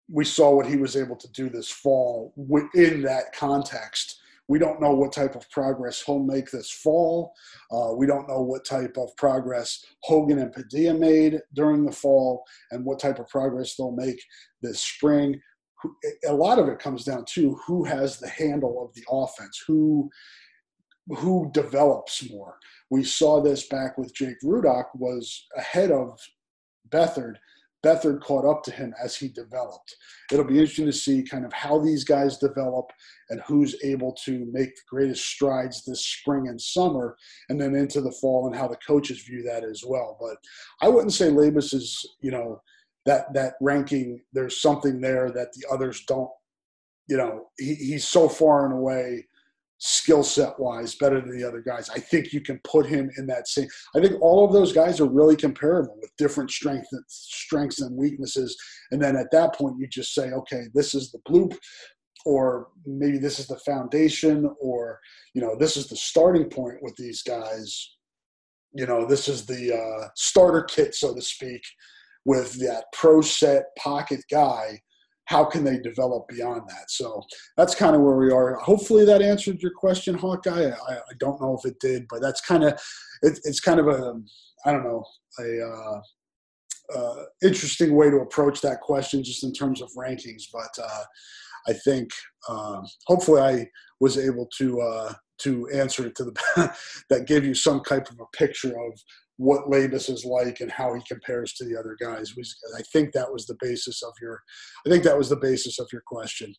we 0.09 0.23
saw 0.23 0.55
what 0.55 0.67
he 0.67 0.77
was 0.77 0.95
able 0.95 1.17
to 1.17 1.31
do 1.31 1.49
this 1.49 1.69
fall 1.69 2.33
within 2.37 3.01
that 3.01 3.33
context. 3.33 4.21
We 4.47 4.59
don't 4.59 4.81
know 4.81 4.93
what 4.93 5.11
type 5.11 5.35
of 5.35 5.49
progress 5.49 6.01
he'll 6.01 6.23
make 6.23 6.49
this 6.51 6.71
fall. 6.71 7.33
Uh, 7.71 7.93
we 7.95 8.05
don't 8.05 8.27
know 8.27 8.41
what 8.41 8.65
type 8.65 8.97
of 8.97 9.15
progress 9.17 9.85
Hogan 10.03 10.39
and 10.39 10.53
Padilla 10.53 10.93
made 10.93 11.41
during 11.53 11.85
the 11.85 11.91
fall 11.91 12.43
and 12.71 12.85
what 12.85 12.99
type 12.99 13.19
of 13.19 13.27
progress 13.27 13.75
they'll 13.75 13.91
make 13.91 14.19
this 14.61 14.79
spring. 14.79 15.39
A 16.27 16.33
lot 16.33 16.59
of 16.59 16.67
it 16.69 16.79
comes 16.79 17.03
down 17.03 17.25
to 17.33 17.59
who 17.67 17.83
has 17.83 18.19
the 18.19 18.29
handle 18.29 18.83
of 18.83 18.93
the 18.95 19.03
offense, 19.09 19.63
who 19.67 20.09
who 21.19 21.49
develops 21.53 22.29
more. 22.29 22.57
We 22.89 23.03
saw 23.03 23.41
this 23.41 23.67
back 23.67 23.97
with 23.97 24.13
Jake 24.13 24.35
Rudock 24.43 24.87
was 24.93 25.45
ahead 25.55 25.89
of 25.91 26.19
Beathard 26.89 27.35
Beathard 27.85 28.21
caught 28.21 28.45
up 28.45 28.63
to 28.63 28.71
him 28.71 28.93
as 29.01 29.15
he 29.15 29.27
developed. 29.27 29.95
It'll 30.31 30.45
be 30.45 30.59
interesting 30.59 30.87
to 30.87 30.93
see 30.93 31.23
kind 31.23 31.45
of 31.45 31.53
how 31.53 31.79
these 31.79 32.03
guys 32.03 32.37
develop 32.37 32.91
and 33.29 33.41
who's 33.41 33.75
able 33.83 34.13
to 34.25 34.47
make 34.51 34.75
the 34.75 34.81
greatest 34.89 35.25
strides 35.25 35.83
this 35.83 36.05
spring 36.05 36.47
and 36.47 36.59
summer, 36.59 37.15
and 37.49 37.59
then 37.59 37.75
into 37.75 38.01
the 38.01 38.11
fall, 38.11 38.47
and 38.47 38.55
how 38.55 38.67
the 38.67 38.77
coaches 38.77 39.21
view 39.21 39.43
that 39.43 39.63
as 39.63 39.83
well. 39.85 40.17
But 40.19 40.37
I 40.81 40.89
wouldn't 40.89 41.13
say 41.13 41.29
Labas 41.29 41.73
is, 41.73 42.05
you 42.21 42.31
know, 42.31 42.61
that 43.05 43.33
that 43.33 43.53
ranking. 43.61 44.21
There's 44.33 44.61
something 44.61 44.99
there 44.99 45.31
that 45.31 45.53
the 45.53 45.65
others 45.71 46.03
don't. 46.07 46.31
You 47.07 47.17
know, 47.17 47.45
he, 47.57 47.75
he's 47.75 48.07
so 48.07 48.27
far 48.27 48.65
and 48.65 48.73
away 48.73 49.25
skill 49.79 50.23
set 50.23 50.59
wise 50.59 50.95
better 50.95 51.21
than 51.21 51.37
the 51.37 51.47
other 51.47 51.61
guys. 51.61 51.89
I 51.89 51.99
think 51.99 52.33
you 52.33 52.41
can 52.41 52.59
put 52.63 52.85
him 52.85 53.11
in 53.17 53.27
that 53.27 53.47
same. 53.47 53.67
I 53.95 53.99
think 53.99 54.19
all 54.21 54.45
of 54.45 54.51
those 54.51 54.73
guys 54.73 54.99
are 54.99 55.09
really 55.09 55.35
comparable 55.35 55.97
with 56.01 56.11
different 56.17 56.51
strengths, 56.51 56.89
strengths 57.07 57.81
and 57.81 57.95
weaknesses. 57.95 58.57
And 58.91 59.01
then 59.01 59.15
at 59.15 59.31
that 59.31 59.55
point, 59.55 59.77
you 59.77 59.87
just 59.87 60.13
say, 60.13 60.31
okay, 60.31 60.63
this 60.73 60.95
is 60.95 61.11
the 61.11 61.19
bloop, 61.29 61.55
or 62.25 62.69
maybe 62.85 63.19
this 63.19 63.39
is 63.39 63.47
the 63.47 63.59
foundation, 63.59 64.49
or 64.59 64.99
you 65.33 65.41
know, 65.41 65.55
this 65.55 65.77
is 65.77 65.87
the 65.87 65.95
starting 65.95 66.49
point 66.49 66.77
with 66.81 66.95
these 66.95 67.21
guys. 67.21 67.95
You 68.73 68.85
know, 68.85 69.05
this 69.05 69.27
is 69.27 69.45
the 69.45 69.75
uh, 69.75 70.07
starter 70.15 70.63
kit, 70.63 70.95
so 70.95 71.13
to 71.13 71.21
speak, 71.21 71.61
with 72.25 72.59
that 72.59 72.85
pro 72.93 73.21
set 73.21 73.65
pocket 73.77 74.21
guy 74.29 74.79
how 75.27 75.43
can 75.43 75.63
they 75.63 75.77
develop 75.77 76.27
beyond 76.29 76.63
that? 76.69 76.89
So 76.89 77.21
that's 77.57 77.75
kind 77.75 77.95
of 77.95 78.01
where 78.01 78.15
we 78.15 78.31
are. 78.31 78.55
Hopefully 78.55 79.05
that 79.05 79.21
answered 79.21 79.61
your 79.61 79.71
question, 79.71 80.15
Hawkeye. 80.15 80.71
I, 80.71 80.93
I 80.93 81.13
don't 81.19 81.41
know 81.41 81.57
if 81.57 81.69
it 81.69 81.79
did, 81.79 82.05
but 82.09 82.21
that's 82.21 82.41
kind 82.41 82.63
of 82.63 82.73
it, 83.21 83.39
it's 83.43 83.59
kind 83.59 83.79
of 83.79 83.87
a 83.87 84.13
I 84.65 84.71
don't 84.71 84.83
know 84.83 85.03
a 85.39 85.61
uh, 85.61 86.01
uh, 86.97 87.23
interesting 87.43 87.95
way 87.95 88.09
to 88.09 88.17
approach 88.17 88.61
that 88.61 88.79
question, 88.81 89.23
just 89.23 89.43
in 89.43 89.53
terms 89.53 89.81
of 89.81 89.91
rankings. 89.97 90.43
But 90.51 90.83
uh, 90.83 91.03
I 91.67 91.73
think 91.73 92.09
um, 92.47 92.85
hopefully 93.05 93.41
I 93.41 93.67
was 93.99 94.17
able 94.17 94.47
to 94.57 94.81
uh, 94.81 95.13
to 95.39 95.67
answer 95.69 96.07
it 96.07 96.15
to 96.15 96.23
the 96.23 96.73
that 97.09 97.27
gave 97.27 97.45
you 97.45 97.53
some 97.53 97.83
type 97.83 98.09
of 98.09 98.19
a 98.19 98.37
picture 98.37 98.69
of 98.79 98.99
what 99.37 99.69
Labas 99.69 100.09
is 100.09 100.25
like 100.25 100.59
and 100.61 100.71
how 100.71 100.93
he 100.93 101.01
compares 101.07 101.53
to 101.53 101.65
the 101.65 101.77
other 101.77 101.95
guys. 101.99 102.33
I 102.77 102.81
think 102.91 103.13
that 103.13 103.31
was 103.31 103.45
the 103.45 103.57
basis 103.61 104.01
of 104.03 104.13
your, 104.21 104.41
I 104.85 104.89
think 104.89 105.03
that 105.03 105.17
was 105.17 105.29
the 105.29 105.37
basis 105.37 105.79
of 105.79 105.87
your 105.93 106.01
question, 106.05 106.53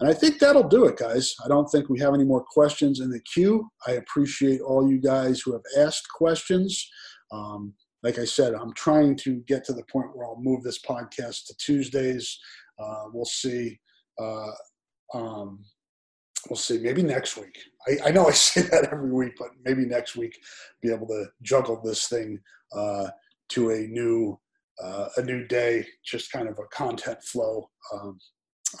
and 0.00 0.08
I 0.08 0.14
think 0.14 0.38
that'll 0.38 0.68
do 0.68 0.84
it, 0.86 0.98
guys. 0.98 1.34
I 1.44 1.48
don't 1.48 1.66
think 1.66 1.88
we 1.88 2.00
have 2.00 2.14
any 2.14 2.24
more 2.24 2.44
questions 2.44 3.00
in 3.00 3.10
the 3.10 3.20
queue. 3.20 3.68
I 3.86 3.92
appreciate 3.92 4.60
all 4.60 4.88
you 4.88 5.00
guys 5.00 5.40
who 5.40 5.52
have 5.52 5.86
asked 5.86 6.06
questions. 6.16 6.88
Um, 7.32 7.74
like 8.02 8.18
I 8.18 8.24
said, 8.24 8.54
I'm 8.54 8.72
trying 8.74 9.16
to 9.18 9.42
get 9.48 9.64
to 9.64 9.72
the 9.72 9.84
point 9.90 10.14
where 10.14 10.26
I'll 10.26 10.40
move 10.40 10.62
this 10.62 10.80
podcast 10.80 11.46
to 11.46 11.54
Tuesdays. 11.58 12.38
Uh, 12.78 13.04
we'll 13.12 13.24
see. 13.24 13.78
Uh, 14.20 14.50
um, 15.14 15.64
we'll 16.48 16.56
see. 16.56 16.78
Maybe 16.78 17.02
next 17.02 17.36
week. 17.36 17.58
I, 17.86 18.08
I, 18.08 18.10
know 18.10 18.26
I 18.26 18.30
say 18.32 18.62
that 18.62 18.88
every 18.92 19.10
week, 19.12 19.34
but 19.38 19.48
maybe 19.64 19.84
next 19.84 20.16
week 20.16 20.38
be 20.82 20.92
able 20.92 21.06
to 21.08 21.26
juggle 21.42 21.80
this 21.82 22.08
thing 22.08 22.40
uh, 22.76 23.08
to 23.50 23.70
a 23.70 23.86
new 23.88 24.38
uh, 24.82 25.08
a 25.16 25.22
new 25.22 25.44
day, 25.48 25.84
just 26.04 26.30
kind 26.30 26.48
of 26.48 26.56
a 26.58 26.68
content 26.72 27.20
flow 27.24 27.68
um, 27.92 28.16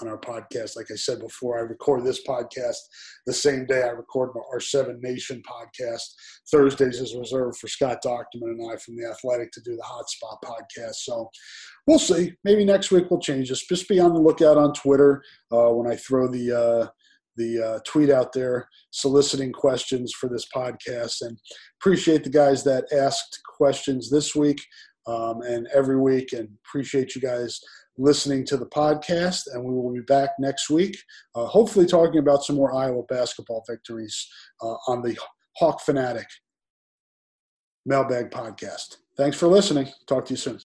on 0.00 0.08
our 0.08 0.18
podcast. 0.18 0.76
Like 0.76 0.86
I 0.92 0.96
said 0.96 1.20
before, 1.20 1.58
I 1.58 1.62
record 1.62 2.04
this 2.04 2.24
podcast 2.24 2.76
the 3.26 3.32
same 3.32 3.66
day 3.66 3.82
I 3.82 3.88
record 3.88 4.30
our 4.52 4.60
Seven 4.60 5.00
Nation 5.02 5.42
podcast. 5.48 6.02
Thursdays 6.50 7.00
is 7.00 7.16
reserved 7.16 7.58
for 7.58 7.68
Scott 7.68 7.98
Dochterman 8.04 8.52
and 8.52 8.70
I 8.70 8.76
from 8.76 8.96
the 8.96 9.08
Athletic 9.08 9.50
to 9.52 9.60
do 9.62 9.76
the 9.76 9.82
Hotspot 9.82 10.38
podcast. 10.44 10.96
So 10.96 11.28
we'll 11.86 11.98
see. 11.98 12.32
Maybe 12.44 12.64
next 12.64 12.90
week 12.90 13.10
we'll 13.10 13.20
change 13.20 13.48
this. 13.48 13.66
Just 13.66 13.88
be 13.88 13.98
on 13.98 14.14
the 14.14 14.20
lookout 14.20 14.56
on 14.56 14.74
Twitter 14.74 15.22
uh, 15.50 15.70
when 15.70 15.90
I 15.90 15.96
throw 15.96 16.28
the 16.28 16.52
uh, 16.52 16.88
the 17.38 17.62
uh, 17.62 17.78
tweet 17.86 18.10
out 18.10 18.32
there 18.32 18.68
soliciting 18.90 19.52
questions 19.52 20.12
for 20.12 20.28
this 20.28 20.46
podcast. 20.54 21.22
And 21.22 21.38
appreciate 21.80 22.24
the 22.24 22.30
guys 22.30 22.64
that 22.64 22.92
asked 22.92 23.40
questions 23.56 24.10
this 24.10 24.34
week 24.34 24.60
um, 25.06 25.40
and 25.42 25.66
every 25.74 25.98
week. 25.98 26.32
And 26.32 26.48
appreciate 26.66 27.14
you 27.14 27.22
guys 27.22 27.58
listening 27.96 28.44
to 28.46 28.56
the 28.56 28.66
podcast. 28.66 29.42
And 29.52 29.64
we 29.64 29.74
will 29.74 29.92
be 29.92 30.00
back 30.00 30.30
next 30.38 30.68
week 30.70 30.96
uh, 31.34 31.46
hopefully 31.46 31.86
talking 31.86 32.18
about 32.18 32.44
some 32.44 32.56
more 32.56 32.74
iowa 32.74 33.02
basketball 33.04 33.64
victories 33.68 34.28
uh, 34.62 34.76
on 34.88 35.02
the 35.02 35.18
hawk 35.56 35.80
fanatic 35.80 36.26
mailbag 37.86 38.30
podcast. 38.30 38.96
Thanks 39.16 39.36
for 39.36 39.48
listening. 39.48 39.88
Talk 40.06 40.26
to 40.26 40.34
you 40.34 40.36
soon 40.36 40.56